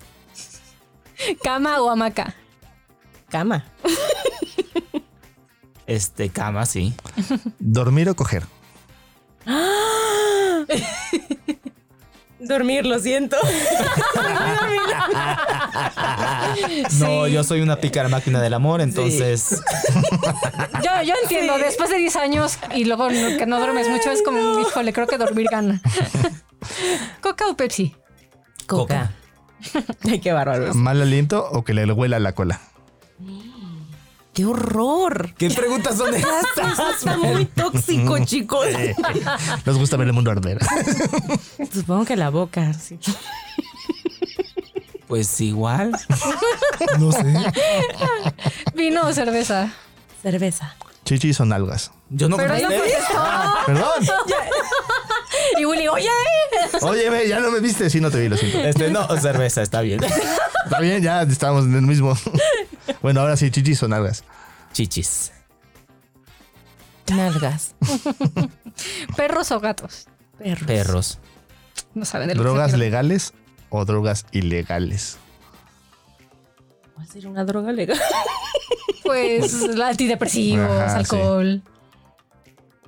¿Cama 1.44 1.82
o 1.82 1.90
hamaca? 1.90 2.36
Cama. 3.30 3.66
Este, 5.88 6.30
cama, 6.30 6.66
sí. 6.66 6.94
¿Dormir 7.60 8.10
o 8.10 8.16
coger? 8.16 8.44
Dormir, 12.42 12.86
lo 12.86 13.00
siento. 13.00 13.38
No, 17.00 17.28
yo 17.28 17.44
soy 17.44 17.62
una 17.62 17.78
pícara 17.78 18.10
máquina 18.10 18.42
del 18.42 18.54
amor, 18.54 18.82
entonces. 18.82 19.62
Yo, 20.84 21.04
yo 21.04 21.14
entiendo, 21.24 21.58
después 21.58 21.90
de 21.90 21.98
10 21.98 22.16
años 22.18 22.58
y 22.76 22.86
luego 22.86 23.10
no- 23.10 23.38
que 23.38 23.46
no 23.46 23.60
duermes 23.60 23.88
mucho, 23.88 24.12
es 24.12 24.22
como, 24.24 24.60
híjole, 24.60 24.94
creo 24.94 25.08
que 25.08 25.18
dormir 25.18 25.48
gana. 25.52 25.82
¿Coca 27.22 27.48
o 27.48 27.56
Pepsi? 27.56 27.96
Coca. 28.68 29.12
Ay, 30.10 30.20
qué 30.20 30.32
bárbaro. 30.34 30.74
¿Mal 30.74 31.02
aliento 31.02 31.48
o 31.52 31.64
que 31.64 31.74
le 31.74 31.86
huela 31.92 32.20
la 32.20 32.34
cola? 32.34 32.60
¡Qué 34.34 34.46
horror! 34.46 35.34
¿Qué 35.38 35.50
preguntas 35.50 35.98
son 35.98 36.14
estas? 36.16 36.96
Está 36.98 37.18
muy 37.18 37.46
tóxico, 37.46 38.18
chicos. 38.26 38.66
Nos 39.66 39.78
gusta 39.78 39.98
ver 39.98 40.08
el 40.08 40.14
mundo 40.14 40.32
arder. 40.32 40.60
Supongo 41.74 42.06
que 42.06 42.16
la 42.16 42.30
boca, 42.30 42.74
sí. 42.74 42.98
Pues 45.08 45.42
igual. 45.42 45.92
No 47.00 47.12
sé. 47.12 47.24
¿Vino 48.74 49.06
o 49.06 49.14
cerveza? 49.14 49.70
Cerveza. 50.22 50.76
Chichis 51.04 51.36
son 51.36 51.52
algas. 51.52 51.92
Yo 52.10 52.30
no 52.30 52.38
Pero 52.38 52.54
no 52.56 52.62
contesté. 52.62 52.78
contestó. 52.80 53.24
Perdón. 53.66 54.16
Y 55.60 55.66
Willy, 55.66 55.88
oye. 55.90 56.08
Oye, 56.82 57.10
ve, 57.10 57.28
ya 57.28 57.40
no 57.42 57.52
me 57.52 57.60
viste. 57.60 57.90
Sí, 57.90 58.00
no 58.00 58.10
te 58.12 58.22
vi, 58.22 58.30
lo 58.30 58.38
siento. 58.38 58.60
Este, 58.60 58.90
no, 58.92 59.06
cerveza, 59.20 59.62
está 59.62 59.82
bien. 59.82 60.02
Está 60.04 60.80
bien, 60.80 61.02
ya 61.02 61.24
estamos 61.24 61.66
en 61.66 61.76
el 61.76 61.82
mismo. 61.82 62.16
Bueno, 63.02 63.22
ahora 63.22 63.38
sí, 63.38 63.52
chichis 63.52 63.80
son 63.80 63.94
algas. 63.94 64.24
Chichis. 64.74 65.32
Nalgas. 67.10 67.76
¿Perros 69.18 69.52
o 69.52 69.60
gatos? 69.60 70.08
Perros. 70.38 70.66
Perros. 70.68 71.20
No 71.94 72.06
saben 72.06 72.30
de 72.30 72.36
lo 72.36 72.44
¿Drogas 72.44 72.72
que 72.72 72.78
legales 72.78 73.34
o 73.70 73.84
drogas 73.86 74.26
ilegales? 74.32 75.18
¿Va 76.98 77.04
a 77.04 77.06
ser 77.06 77.28
una 77.28 77.44
droga 77.46 77.72
legal? 77.72 78.00
Pues 79.04 79.54
antidepresivos, 79.84 80.70
Ajá, 80.70 80.98
alcohol. 80.98 81.62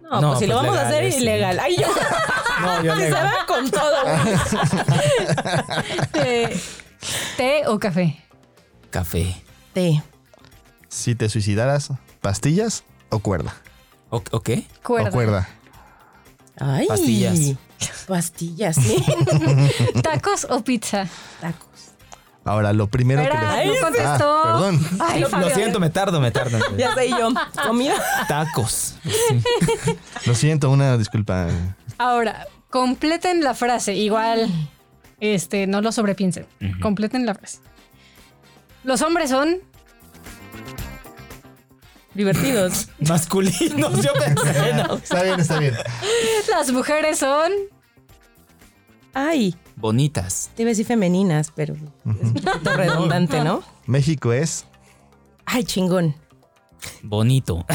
No, 0.03 0.21
No, 0.21 0.27
pues 0.29 0.39
si 0.39 0.47
lo 0.47 0.59
pues 0.59 0.67
vamos 0.67 0.77
a 0.79 0.87
hacer 0.87 1.11
sí. 1.11 1.17
ilegal. 1.17 1.59
Ay, 1.59 1.75
yo. 1.77 1.87
No, 2.61 2.81
yo 2.83 2.95
Se 2.95 3.01
legal. 3.01 3.25
va 3.25 3.45
con 3.45 3.69
todo. 3.69 3.97
¿Té 7.35 7.63
o 7.67 7.77
café? 7.79 8.23
Café. 8.89 9.35
Té. 9.73 10.03
Si 10.87 11.15
te 11.15 11.29
suicidaras, 11.29 11.91
pastillas 12.21 12.83
o 13.09 13.19
cuerda. 13.19 13.55
¿O, 14.09 14.21
o 14.31 14.39
qué? 14.41 14.65
Cuerda. 14.83 15.09
O 15.09 15.11
cuerda. 15.11 15.49
Ay. 16.59 16.85
Pastillas. 16.87 17.39
Pastillas, 18.07 18.75
sí. 18.75 19.03
¿Tacos 20.03 20.45
o 20.49 20.63
pizza? 20.63 21.07
Tacos. 21.41 21.67
Ahora, 22.45 22.73
lo 22.73 22.87
primero 22.87 23.21
Espera, 23.21 23.55
que 23.61 23.65
no 23.65 23.71
les... 23.71 23.81
contestó. 23.81 24.41
Ah, 24.43 24.43
perdón. 24.43 24.87
Ay, 24.99 25.21
Lo, 25.21 25.29
lo 25.29 25.49
siento, 25.49 25.79
me 25.79 25.89
tardo, 25.89 26.19
me 26.19 26.29
tardo. 26.29 26.59
Ya 26.77 26.93
sé 26.93 27.07
y 27.07 27.09
yo. 27.11 27.29
Comida. 27.65 27.95
Tacos. 28.27 28.95
Lo 30.25 30.35
siento, 30.35 30.69
una 30.69 30.97
disculpa. 30.97 31.47
Ahora, 31.97 32.45
completen 32.69 33.43
la 33.43 33.53
frase. 33.53 33.95
Igual, 33.95 34.49
este, 35.21 35.67
no 35.67 35.81
lo 35.81 35.91
sobrepiensen. 35.93 36.45
Completen 36.81 37.25
la 37.25 37.33
frase. 37.33 37.59
Los 38.83 39.01
hombres 39.01 39.29
son. 39.29 39.59
Divertidos. 42.13 42.89
Masculinos, 43.07 44.01
yo 44.01 44.13
pensé. 44.13 44.73
no. 44.75 44.95
Está 44.95 45.23
bien, 45.23 45.39
está 45.39 45.59
bien. 45.59 45.75
Las 46.49 46.71
mujeres 46.71 47.19
son. 47.19 47.51
Ay. 49.13 49.55
Bonitas. 49.75 50.51
Te 50.55 50.61
iba 50.63 50.69
a 50.69 50.71
decir 50.71 50.85
femeninas, 50.85 51.51
pero 51.55 51.73
es 51.73 51.81
un 52.05 52.33
poquito 52.33 52.73
redundante, 52.75 53.43
¿no? 53.43 53.63
México 53.85 54.31
es 54.31 54.65
Ay, 55.45 55.63
chingón. 55.63 56.15
Bonito. 57.01 57.65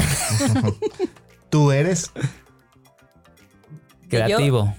tú 1.51 1.71
eres 1.73 2.11
Creativo. 4.09 4.75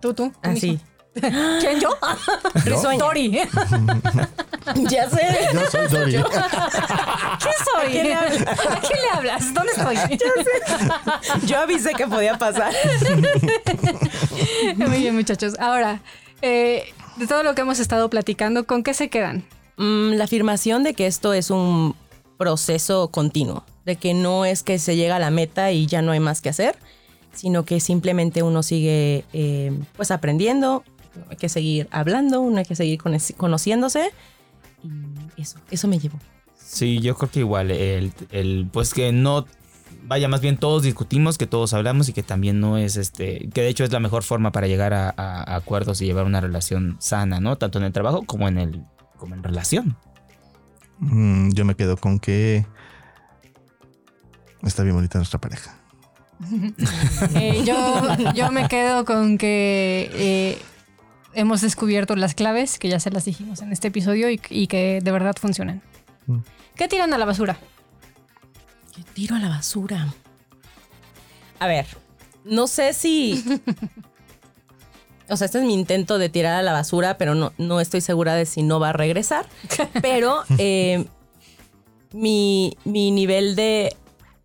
Tú, 0.00 0.12
tú. 0.14 0.30
tú 0.30 0.38
Así. 0.42 0.72
mismo. 0.72 0.86
¿Quién 1.14 1.80
yo? 1.80 1.90
Risueña. 2.64 2.98
Tori. 2.98 3.38
Ya 4.88 5.10
sé. 5.10 5.48
yo 5.52 5.60
soy 5.70 5.88
Dori. 5.88 6.12
¿Qué 6.12 7.50
soy? 7.64 7.86
¿A 8.12 8.80
quién 8.80 9.00
le 9.02 9.10
hablas? 9.12 9.52
¿Dónde 9.52 9.72
estoy? 9.72 9.96
Yo 11.46 11.58
avisé 11.58 11.94
que 11.94 12.06
podía 12.06 12.38
pasar. 12.38 12.72
Muy 14.76 14.98
bien, 14.98 15.16
muchachos. 15.16 15.56
Ahora, 15.58 16.00
eh, 16.42 16.84
de 17.16 17.26
todo 17.26 17.42
lo 17.42 17.56
que 17.56 17.62
hemos 17.62 17.80
estado 17.80 18.08
platicando, 18.08 18.66
¿con 18.66 18.84
qué 18.84 18.94
se 18.94 19.08
quedan? 19.08 19.44
Mm, 19.78 20.12
la 20.12 20.24
afirmación 20.24 20.84
de 20.84 20.94
que 20.94 21.08
esto 21.08 21.34
es 21.34 21.50
un 21.50 21.96
proceso 22.38 23.08
continuo, 23.08 23.64
de 23.84 23.96
que 23.96 24.14
no 24.14 24.44
es 24.44 24.62
que 24.62 24.78
se 24.78 24.96
llega 24.96 25.16
a 25.16 25.20
la 25.20 25.30
meta 25.30 25.72
y 25.72 25.86
ya 25.86 26.02
no 26.02 26.12
hay 26.12 26.20
más 26.20 26.40
que 26.40 26.50
hacer, 26.50 26.76
sino 27.32 27.64
que 27.64 27.80
simplemente 27.80 28.42
uno 28.42 28.62
sigue 28.62 29.24
eh, 29.32 29.72
pues 29.96 30.10
aprendiendo, 30.10 30.84
hay 31.30 31.36
que 31.36 31.48
seguir 31.48 31.88
hablando, 31.90 32.40
uno 32.40 32.58
hay 32.58 32.64
que 32.64 32.76
seguir 32.76 32.98
cono- 33.00 33.18
conociéndose 33.36 34.10
y 35.36 35.42
eso, 35.42 35.58
eso 35.70 35.88
me 35.88 35.98
llevó. 35.98 36.18
Sí, 36.56 37.00
yo 37.00 37.14
creo 37.16 37.30
que 37.30 37.40
igual. 37.40 37.70
El, 37.70 38.12
el, 38.30 38.68
pues 38.72 38.94
que 38.94 39.12
no. 39.12 39.46
Vaya, 40.04 40.26
más 40.26 40.40
bien 40.40 40.56
todos 40.56 40.82
discutimos, 40.82 41.38
que 41.38 41.46
todos 41.46 41.74
hablamos 41.74 42.08
y 42.08 42.12
que 42.12 42.22
también 42.22 42.58
no 42.60 42.76
es 42.78 42.96
este. 42.96 43.48
Que 43.54 43.60
de 43.62 43.68
hecho 43.68 43.84
es 43.84 43.92
la 43.92 44.00
mejor 44.00 44.22
forma 44.22 44.50
para 44.52 44.66
llegar 44.66 44.94
a, 44.94 45.10
a- 45.16 45.42
a 45.52 45.56
acuerdos 45.56 46.00
y 46.00 46.06
llevar 46.06 46.24
una 46.24 46.40
relación 46.40 46.96
sana, 46.98 47.40
¿no? 47.40 47.56
Tanto 47.58 47.78
en 47.78 47.84
el 47.84 47.92
trabajo 47.92 48.22
como 48.26 48.48
en 48.48 48.58
el. 48.58 48.82
como 49.18 49.34
en 49.34 49.42
relación. 49.42 49.96
Mm, 50.98 51.50
yo 51.52 51.64
me 51.64 51.74
quedo 51.74 51.96
con 51.96 52.18
que 52.18 52.64
está 54.62 54.82
bien 54.82 54.94
bonita 54.96 55.18
nuestra 55.18 55.40
pareja. 55.40 55.76
Eh, 57.36 57.62
yo, 57.64 58.32
yo 58.34 58.50
me 58.50 58.66
quedo 58.68 59.04
con 59.04 59.38
que 59.38 60.10
eh, 60.14 60.58
hemos 61.34 61.60
descubierto 61.60 62.16
las 62.16 62.34
claves, 62.34 62.78
que 62.78 62.88
ya 62.88 63.00
se 63.00 63.10
las 63.10 63.24
dijimos 63.24 63.62
en 63.62 63.72
este 63.72 63.88
episodio, 63.88 64.30
y, 64.30 64.40
y 64.50 64.66
que 64.66 65.00
de 65.02 65.12
verdad 65.12 65.34
funcionan. 65.40 65.82
Mm. 66.26 66.38
¿Qué 66.76 66.88
tiran 66.88 67.12
a 67.12 67.18
la 67.18 67.24
basura? 67.24 67.58
¿Qué 68.94 69.02
tiro 69.14 69.36
a 69.36 69.38
la 69.38 69.48
basura? 69.48 70.12
A 71.58 71.66
ver, 71.66 71.86
no 72.44 72.66
sé 72.66 72.92
si... 72.92 73.44
O 75.28 75.36
sea, 75.36 75.46
este 75.46 75.58
es 75.58 75.64
mi 75.64 75.72
intento 75.72 76.18
de 76.18 76.28
tirar 76.28 76.56
a 76.56 76.62
la 76.62 76.72
basura, 76.72 77.16
pero 77.16 77.34
no, 77.34 77.54
no 77.56 77.80
estoy 77.80 78.02
segura 78.02 78.34
de 78.34 78.44
si 78.44 78.62
no 78.62 78.80
va 78.80 78.90
a 78.90 78.92
regresar. 78.92 79.46
Pero 80.02 80.42
eh, 80.58 81.06
mi, 82.12 82.76
mi 82.84 83.10
nivel 83.10 83.56
de 83.56 83.96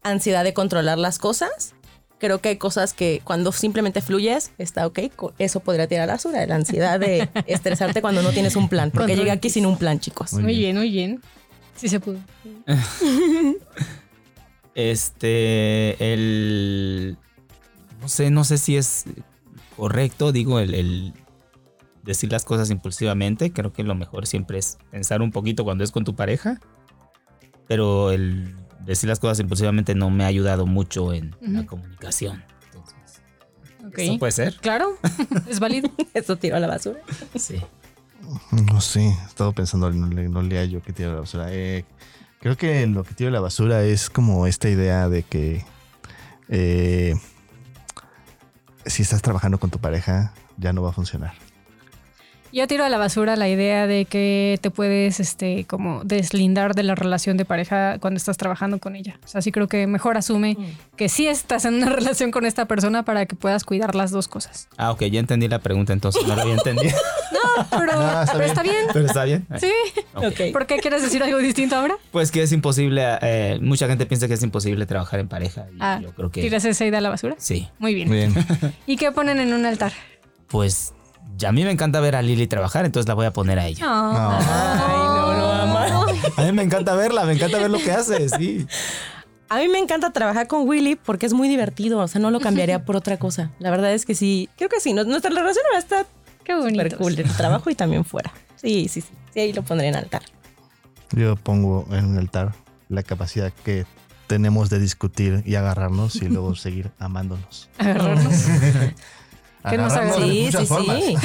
ansiedad 0.01 0.45
de 0.45 0.53
controlar 0.53 0.97
las 0.97 1.19
cosas, 1.19 1.73
creo 2.19 2.39
que 2.39 2.49
hay 2.49 2.57
cosas 2.57 2.93
que 2.93 3.21
cuando 3.23 3.51
simplemente 3.51 4.01
fluyes, 4.01 4.51
está 4.57 4.87
ok. 4.87 4.99
Eso 5.37 5.59
podría 5.59 5.87
tirar 5.87 6.03
a 6.03 6.07
la 6.07 6.13
basura. 6.13 6.45
La 6.45 6.55
ansiedad 6.55 6.99
de 6.99 7.29
estresarte 7.47 8.01
cuando 8.01 8.21
no 8.21 8.31
tienes 8.31 8.55
un 8.55 8.69
plan. 8.69 8.91
Porque 8.91 9.15
llegué 9.15 9.31
aquí 9.31 9.49
sin 9.49 9.65
un 9.65 9.77
plan, 9.77 9.99
chicos. 9.99 10.33
Muy 10.33 10.55
bien. 10.55 10.57
bien, 10.57 10.77
muy 10.77 10.91
bien. 10.91 11.21
Sí 11.75 11.89
se 11.89 11.99
pudo. 11.99 12.19
Este. 14.75 16.13
El. 16.13 17.17
No 17.99 18.07
sé, 18.07 18.29
no 18.29 18.43
sé 18.43 18.59
si 18.59 18.77
es 18.77 19.05
correcto, 19.75 20.31
digo, 20.31 20.59
el, 20.59 20.75
el 20.75 21.13
decir 22.03 22.31
las 22.31 22.45
cosas 22.45 22.69
impulsivamente. 22.69 23.51
Creo 23.51 23.73
que 23.73 23.81
lo 23.81 23.95
mejor 23.95 24.27
siempre 24.27 24.59
es 24.59 24.77
pensar 24.91 25.23
un 25.23 25.31
poquito 25.31 25.63
cuando 25.63 25.83
es 25.83 25.89
con 25.89 26.03
tu 26.03 26.15
pareja. 26.15 26.59
Pero 27.67 28.11
el 28.11 28.55
decir 28.87 29.07
las 29.09 29.19
cosas 29.19 29.39
impulsivamente 29.39 29.93
no 29.93 30.09
me 30.09 30.23
ha 30.23 30.27
ayudado 30.27 30.65
mucho 30.65 31.13
en 31.13 31.35
la 31.41 31.65
comunicación. 31.65 32.43
Entonces, 32.65 33.21
Ok. 33.85 33.99
¿Eso 33.99 34.17
puede 34.19 34.31
ser? 34.31 34.55
Claro, 34.57 34.97
es 35.47 35.59
válido. 35.59 35.89
Eso 36.13 36.37
tiro 36.37 36.55
a 36.55 36.59
la 36.59 36.67
basura. 36.67 36.99
Sí. 37.35 37.61
No 38.51 38.81
sé, 38.81 39.01
he 39.01 39.25
estado 39.27 39.53
pensando, 39.53 39.91
no 39.91 40.07
le, 40.07 40.27
no 40.27 40.41
le 40.41 40.57
hallo 40.57 40.81
que 40.81 40.93
tiro 40.93 41.11
a 41.11 41.13
la 41.13 41.19
basura. 41.21 41.47
Eh, 41.51 41.85
creo 42.39 42.57
que 42.57 42.85
lo 42.87 43.03
que 43.03 43.13
tiro 43.13 43.29
a 43.29 43.33
la 43.33 43.39
basura 43.39 43.83
es 43.83 44.09
como 44.09 44.47
esta 44.47 44.69
idea 44.69 45.07
de 45.07 45.23
que 45.23 45.63
eh, 46.49 47.13
si 48.85 49.01
estás 49.03 49.21
trabajando 49.21 49.59
con 49.59 49.69
tu 49.69 49.79
pareja, 49.79 50.33
ya 50.57 50.73
no 50.73 50.81
va 50.81 50.89
a 50.89 50.93
funcionar. 50.93 51.33
Yo 52.53 52.67
tiro 52.67 52.83
a 52.85 52.89
la 52.89 52.97
basura 52.97 53.35
la 53.35 53.49
idea 53.49 53.87
de 53.87 54.05
que 54.05 54.57
te 54.61 54.71
puedes, 54.71 55.19
este, 55.19 55.65
como 55.65 56.03
deslindar 56.03 56.75
de 56.75 56.83
la 56.83 56.95
relación 56.95 57.37
de 57.37 57.45
pareja 57.45 57.97
cuando 57.99 58.17
estás 58.17 58.37
trabajando 58.37 58.79
con 58.79 58.95
ella. 58.95 59.19
O 59.23 59.27
sea, 59.27 59.41
sí 59.41 59.51
creo 59.51 59.67
que 59.67 59.85
mejor 59.87 60.17
asume 60.17 60.57
que 60.95 61.09
sí 61.09 61.27
estás 61.27 61.65
en 61.65 61.75
una 61.75 61.89
relación 61.89 62.31
con 62.31 62.45
esta 62.45 62.65
persona 62.65 63.03
para 63.03 63.25
que 63.25 63.35
puedas 63.35 63.63
cuidar 63.63 63.95
las 63.95 64.11
dos 64.11 64.27
cosas. 64.27 64.67
Ah, 64.77 64.91
ok, 64.91 65.03
ya 65.05 65.19
entendí 65.19 65.47
la 65.47 65.59
pregunta 65.59 65.93
entonces. 65.93 66.25
No 66.27 66.35
la 66.35 66.41
había 66.43 66.53
entendido. 66.55 66.95
Pero, 67.71 67.91
Ah, 67.97 68.23
está 68.23 68.33
pero 68.33 68.43
bien. 68.43 68.49
está 68.49 68.63
bien. 68.63 68.75
Pero 68.93 69.05
está 69.05 69.23
bien. 69.25 69.47
Sí. 69.59 69.71
Ok. 70.13 70.23
Ok. 70.25 70.41
¿Por 70.53 70.65
qué 70.67 70.77
quieres 70.77 71.01
decir 71.01 71.21
algo 71.23 71.39
distinto 71.39 71.75
ahora? 71.75 71.95
Pues 72.11 72.31
que 72.31 72.43
es 72.43 72.51
imposible. 72.51 73.03
eh, 73.21 73.57
mucha 73.61 73.87
gente 73.87 74.05
piensa 74.05 74.27
que 74.27 74.35
es 74.35 74.43
imposible 74.43 74.85
trabajar 74.85 75.19
en 75.19 75.27
pareja. 75.27 75.65
Y 75.73 75.77
Ah, 75.79 75.99
yo 76.01 76.11
creo 76.13 76.29
que. 76.31 76.41
¿Tiras 76.41 76.65
esa 76.65 76.85
idea 76.85 76.99
a 76.99 77.01
la 77.01 77.09
basura? 77.09 77.35
Sí. 77.39 77.67
Muy 77.79 77.93
bien. 77.95 78.09
Bien. 78.09 78.33
¿Y 78.85 78.95
qué 78.97 79.11
ponen 79.11 79.39
en 79.39 79.53
un 79.53 79.65
altar? 79.65 79.91
Pues 80.47 80.93
a 81.45 81.51
mí 81.51 81.63
me 81.63 81.71
encanta 81.71 81.99
ver 81.99 82.15
a 82.15 82.21
Lili 82.21 82.47
trabajar, 82.47 82.85
entonces 82.85 83.07
la 83.07 83.13
voy 83.13 83.25
a 83.25 83.33
poner 83.33 83.59
a 83.59 83.67
ella. 83.67 83.85
Ah. 83.87 84.39
Ay, 84.87 84.97
no, 84.97 85.37
lo 85.37 85.51
ama. 85.51 86.05
A 86.37 86.41
mí 86.43 86.51
me 86.51 86.63
encanta 86.63 86.95
verla, 86.95 87.25
me 87.25 87.33
encanta 87.33 87.57
ver 87.57 87.69
lo 87.69 87.77
que 87.79 87.91
hace, 87.91 88.29
sí. 88.29 88.67
A 89.49 89.59
mí 89.59 89.67
me 89.69 89.79
encanta 89.79 90.11
trabajar 90.11 90.47
con 90.47 90.67
Willy 90.67 90.95
porque 90.95 91.25
es 91.25 91.33
muy 91.33 91.47
divertido. 91.47 91.99
O 91.99 92.07
sea, 92.07 92.19
no 92.19 92.31
lo 92.31 92.39
cambiaría 92.39 92.83
por 92.83 92.95
otra 92.97 93.17
cosa. 93.17 93.51
La 93.59 93.71
verdad 93.71 93.93
es 93.93 94.05
que 94.05 94.13
sí. 94.13 94.49
Creo 94.57 94.69
que 94.69 94.79
sí. 94.81 94.93
Nuestra 94.93 95.29
relación 95.29 95.63
va 95.71 95.77
a 95.77 95.79
estar 95.79 96.05
Qué 96.43 96.53
bonito. 96.53 96.83
súper 96.83 96.97
cool. 96.97 97.17
El 97.17 97.31
trabajo 97.33 97.69
y 97.69 97.75
también 97.75 98.03
fuera. 98.03 98.33
Sí, 98.55 98.87
sí, 98.89 99.01
sí. 99.01 99.09
Sí, 99.33 99.39
ahí 99.39 99.53
lo 99.53 99.63
pondré 99.63 99.87
en 99.87 99.95
altar. 99.95 100.23
Yo 101.11 101.37
pongo 101.37 101.87
en 101.91 102.05
un 102.05 102.17
altar 102.17 102.53
la 102.89 103.03
capacidad 103.03 103.53
que 103.63 103.85
tenemos 104.27 104.69
de 104.69 104.79
discutir 104.79 105.43
y 105.45 105.55
agarrarnos 105.55 106.15
y 106.17 106.27
luego 106.27 106.53
seguir 106.55 106.91
amándonos. 106.99 107.69
Agarrarnos. 107.77 108.33
que 109.69 109.77
nos 109.77 109.93
Sí, 110.15 110.49
sí, 110.51 110.65
formas. 110.65 111.03
sí. 111.03 111.15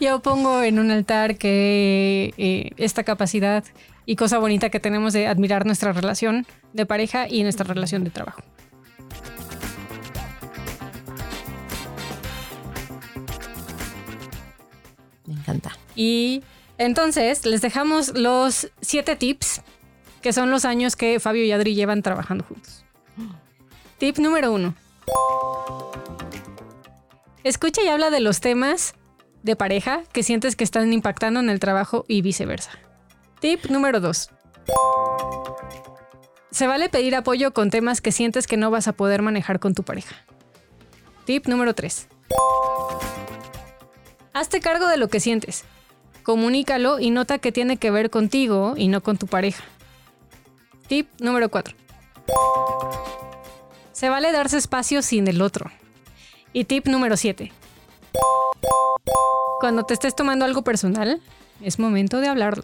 Yo 0.00 0.20
pongo 0.20 0.62
en 0.62 0.78
un 0.78 0.90
altar 0.90 1.36
que 1.36 2.34
eh, 2.36 2.70
esta 2.76 3.04
capacidad 3.04 3.64
y 4.06 4.16
cosa 4.16 4.38
bonita 4.38 4.68
que 4.70 4.80
tenemos 4.80 5.12
de 5.12 5.26
admirar 5.26 5.64
nuestra 5.66 5.92
relación 5.92 6.46
de 6.72 6.86
pareja 6.86 7.26
y 7.28 7.42
nuestra 7.42 7.64
relación 7.64 8.04
de 8.04 8.10
trabajo. 8.10 8.42
Me 15.26 15.34
encanta. 15.34 15.72
Y 15.94 16.42
entonces 16.78 17.46
les 17.46 17.60
dejamos 17.62 18.12
los 18.14 18.70
siete 18.80 19.16
tips, 19.16 19.62
que 20.22 20.32
son 20.32 20.50
los 20.50 20.64
años 20.64 20.96
que 20.96 21.20
Fabio 21.20 21.44
y 21.44 21.52
Adri 21.52 21.74
llevan 21.74 22.02
trabajando 22.02 22.44
juntos. 22.44 22.84
Tip 23.98 24.18
número 24.18 24.52
uno. 24.52 24.74
Escucha 27.44 27.82
y 27.82 27.88
habla 27.88 28.08
de 28.08 28.20
los 28.20 28.40
temas 28.40 28.94
de 29.42 29.54
pareja 29.54 30.02
que 30.12 30.22
sientes 30.22 30.56
que 30.56 30.64
están 30.64 30.90
impactando 30.94 31.40
en 31.40 31.50
el 31.50 31.60
trabajo 31.60 32.06
y 32.08 32.22
viceversa. 32.22 32.70
Tip 33.38 33.66
número 33.66 34.00
dos. 34.00 34.30
Se 36.50 36.66
vale 36.66 36.88
pedir 36.88 37.14
apoyo 37.14 37.52
con 37.52 37.68
temas 37.68 38.00
que 38.00 38.12
sientes 38.12 38.46
que 38.46 38.56
no 38.56 38.70
vas 38.70 38.88
a 38.88 38.94
poder 38.94 39.20
manejar 39.20 39.60
con 39.60 39.74
tu 39.74 39.82
pareja. 39.82 40.16
Tip 41.26 41.46
número 41.46 41.74
3. 41.74 42.08
Hazte 44.32 44.60
cargo 44.60 44.86
de 44.86 44.96
lo 44.96 45.08
que 45.08 45.20
sientes. 45.20 45.64
Comunícalo 46.22 46.98
y 46.98 47.10
nota 47.10 47.38
que 47.38 47.52
tiene 47.52 47.76
que 47.76 47.90
ver 47.90 48.08
contigo 48.08 48.74
y 48.76 48.88
no 48.88 49.02
con 49.02 49.18
tu 49.18 49.26
pareja. 49.26 49.64
Tip 50.86 51.08
número 51.20 51.50
4. 51.50 51.76
Se 53.92 54.08
vale 54.08 54.32
darse 54.32 54.56
espacio 54.56 55.02
sin 55.02 55.28
el 55.28 55.42
otro. 55.42 55.70
Y 56.54 56.64
tip 56.64 56.86
número 56.86 57.16
7. 57.16 57.50
Cuando 59.58 59.82
te 59.82 59.92
estés 59.92 60.14
tomando 60.14 60.44
algo 60.44 60.62
personal, 60.62 61.20
es 61.60 61.80
momento 61.80 62.20
de 62.20 62.28
hablarlo. 62.28 62.62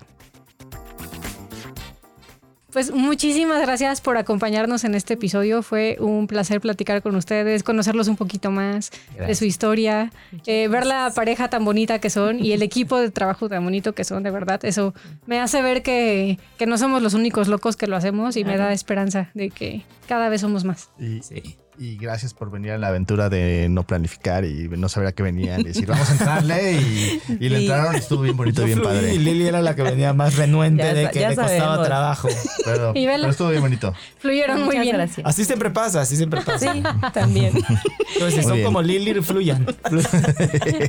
Pues 2.72 2.93
muchísimas 2.93 3.61
gracias 3.62 4.01
por 4.01 4.16
acompañarnos 4.16 4.84
en 4.84 4.95
este 4.95 5.14
episodio. 5.14 5.64
Fue 5.64 5.97
un 5.99 6.28
placer 6.28 6.61
platicar 6.61 7.03
con 7.03 7.16
ustedes, 7.16 7.64
conocerlos 7.64 8.07
un 8.07 8.14
poquito 8.14 8.53
más 8.53 8.93
de 9.18 9.34
su 9.34 9.45
historia, 9.45 10.12
eh, 10.47 10.68
ver 10.68 10.86
la 10.86 11.11
pareja 11.12 11.51
tan 11.51 11.64
bonita 11.64 11.99
que 11.99 12.11
son 12.11 12.38
y 12.38 12.53
el 12.53 12.62
equipo 12.62 12.97
de 12.97 13.11
trabajo 13.11 13.49
tan 13.49 13.64
bonito 13.64 13.93
que 13.93 14.05
son, 14.05 14.22
de 14.22 14.30
verdad. 14.30 14.64
Eso 14.64 14.95
me 15.26 15.41
hace 15.41 15.62
ver 15.62 15.82
que, 15.82 16.38
que 16.59 16.66
no 16.66 16.78
somos 16.78 17.03
los 17.03 17.14
únicos 17.14 17.49
locos 17.49 17.76
que 17.76 17.88
lo 17.88 17.97
hacemos 17.97 18.36
y 18.36 18.45
me 18.45 18.57
da 18.57 18.72
esperanza 18.72 19.30
de 19.34 19.51
que 19.51 19.82
cada 20.07 20.28
vez 20.28 20.43
somos 20.43 20.64
más. 20.64 20.91
Y, 20.97 21.22
Sí. 21.22 21.57
Y 21.81 21.97
gracias 21.97 22.35
por 22.35 22.51
venir 22.51 22.72
a 22.72 22.78
la 22.78 22.89
aventura 22.89 23.31
de 23.31 23.66
no 23.70 23.85
planificar 23.87 24.45
y 24.45 24.68
no 24.68 24.91
saber 24.91 25.09
a 25.09 25.12
qué 25.12 25.22
venían. 25.22 25.62
Y 25.62 25.64
decir, 25.64 25.87
vamos 25.87 26.11
a 26.11 26.12
entrarle. 26.12 26.72
Y, 26.74 27.22
y 27.41 27.49
le 27.49 27.61
entraron 27.61 27.95
y 27.95 27.99
estuvo 27.99 28.20
bien 28.20 28.37
bonito, 28.37 28.62
bien 28.64 28.83
padre. 28.83 29.14
y 29.14 29.18
Lili 29.18 29.47
era 29.47 29.62
la 29.62 29.74
que 29.74 29.83
venía 29.83 30.12
más 30.12 30.37
renuente 30.37 30.83
Ya 30.85 30.93
de 30.93 31.11
que 31.11 31.20
le 31.20 31.26
costaba 31.37 31.49
sabemos. 31.49 31.87
trabajo. 31.87 32.28
Pero, 32.66 32.93
Y 32.95 33.07
vela. 33.07 33.20
pero 33.20 33.31
estuvo 33.31 33.49
bien 33.49 33.62
bonito. 33.62 33.95
Fluyeron 34.18 34.62
muy 34.62 34.78
bien. 34.78 34.95
gracias. 34.95 35.26
Así 35.26 35.47
siempre 35.47 35.70
pasa, 35.70 36.03
así 36.03 36.16
siempre 36.16 36.43
pasa. 36.43 36.70
Sí, 36.72 36.83
también. 37.14 37.55
Entonces, 38.12 38.35
si 38.35 38.43
son 38.43 38.53
bien. 38.55 38.66
como 38.66 38.83
Lili, 38.83 39.14
fluyan. 39.22 39.66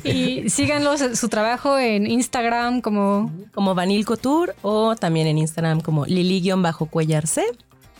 Y 0.04 0.50
síganlos 0.50 1.02
su 1.18 1.30
trabajo 1.30 1.80
en 1.80 2.06
Instagram 2.06 2.82
como 2.82 3.32
Como 3.54 3.76
Vanil 3.76 4.06
Couture 4.06 4.54
o 4.62 4.96
también 4.98 5.28
en 5.28 5.38
Instagram 5.38 5.80
como 5.80 6.06
Lili-Cuellarse. 6.06 7.44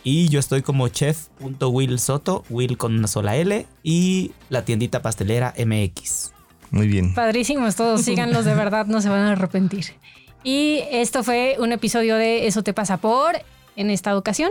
Y 0.04 0.28
yo 0.28 0.40
estoy 0.40 0.62
como 0.62 0.88
chef.will 0.88 1.98
Soto, 1.98 2.44
Will 2.50 2.76
con 2.76 2.96
una 2.96 3.06
sola 3.06 3.36
L, 3.36 3.66
y 3.82 4.32
la 4.48 4.64
tiendita 4.64 5.00
pastelera 5.02 5.54
MX. 5.56 6.32
Muy 6.70 6.88
bien. 6.88 7.14
Padrísimos 7.14 7.76
todos, 7.76 8.02
síganlos 8.02 8.44
de 8.44 8.54
verdad, 8.54 8.86
no 8.86 9.00
se 9.00 9.08
van 9.08 9.20
a 9.20 9.32
arrepentir. 9.32 9.94
Y 10.42 10.80
esto 10.90 11.22
fue 11.22 11.56
un 11.60 11.70
episodio 11.70 12.16
de 12.16 12.46
Eso 12.46 12.62
te 12.62 12.72
pasa 12.72 12.96
por, 12.96 13.36
en 13.76 13.90
esta 13.90 14.16
ocasión, 14.16 14.50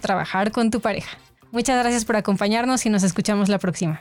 trabajar 0.00 0.52
con 0.52 0.70
tu 0.70 0.80
pareja. 0.80 1.18
Muchas 1.50 1.78
gracias 1.78 2.04
por 2.04 2.16
acompañarnos 2.16 2.86
y 2.86 2.90
nos 2.90 3.02
escuchamos 3.02 3.48
la 3.48 3.58
próxima. 3.58 4.00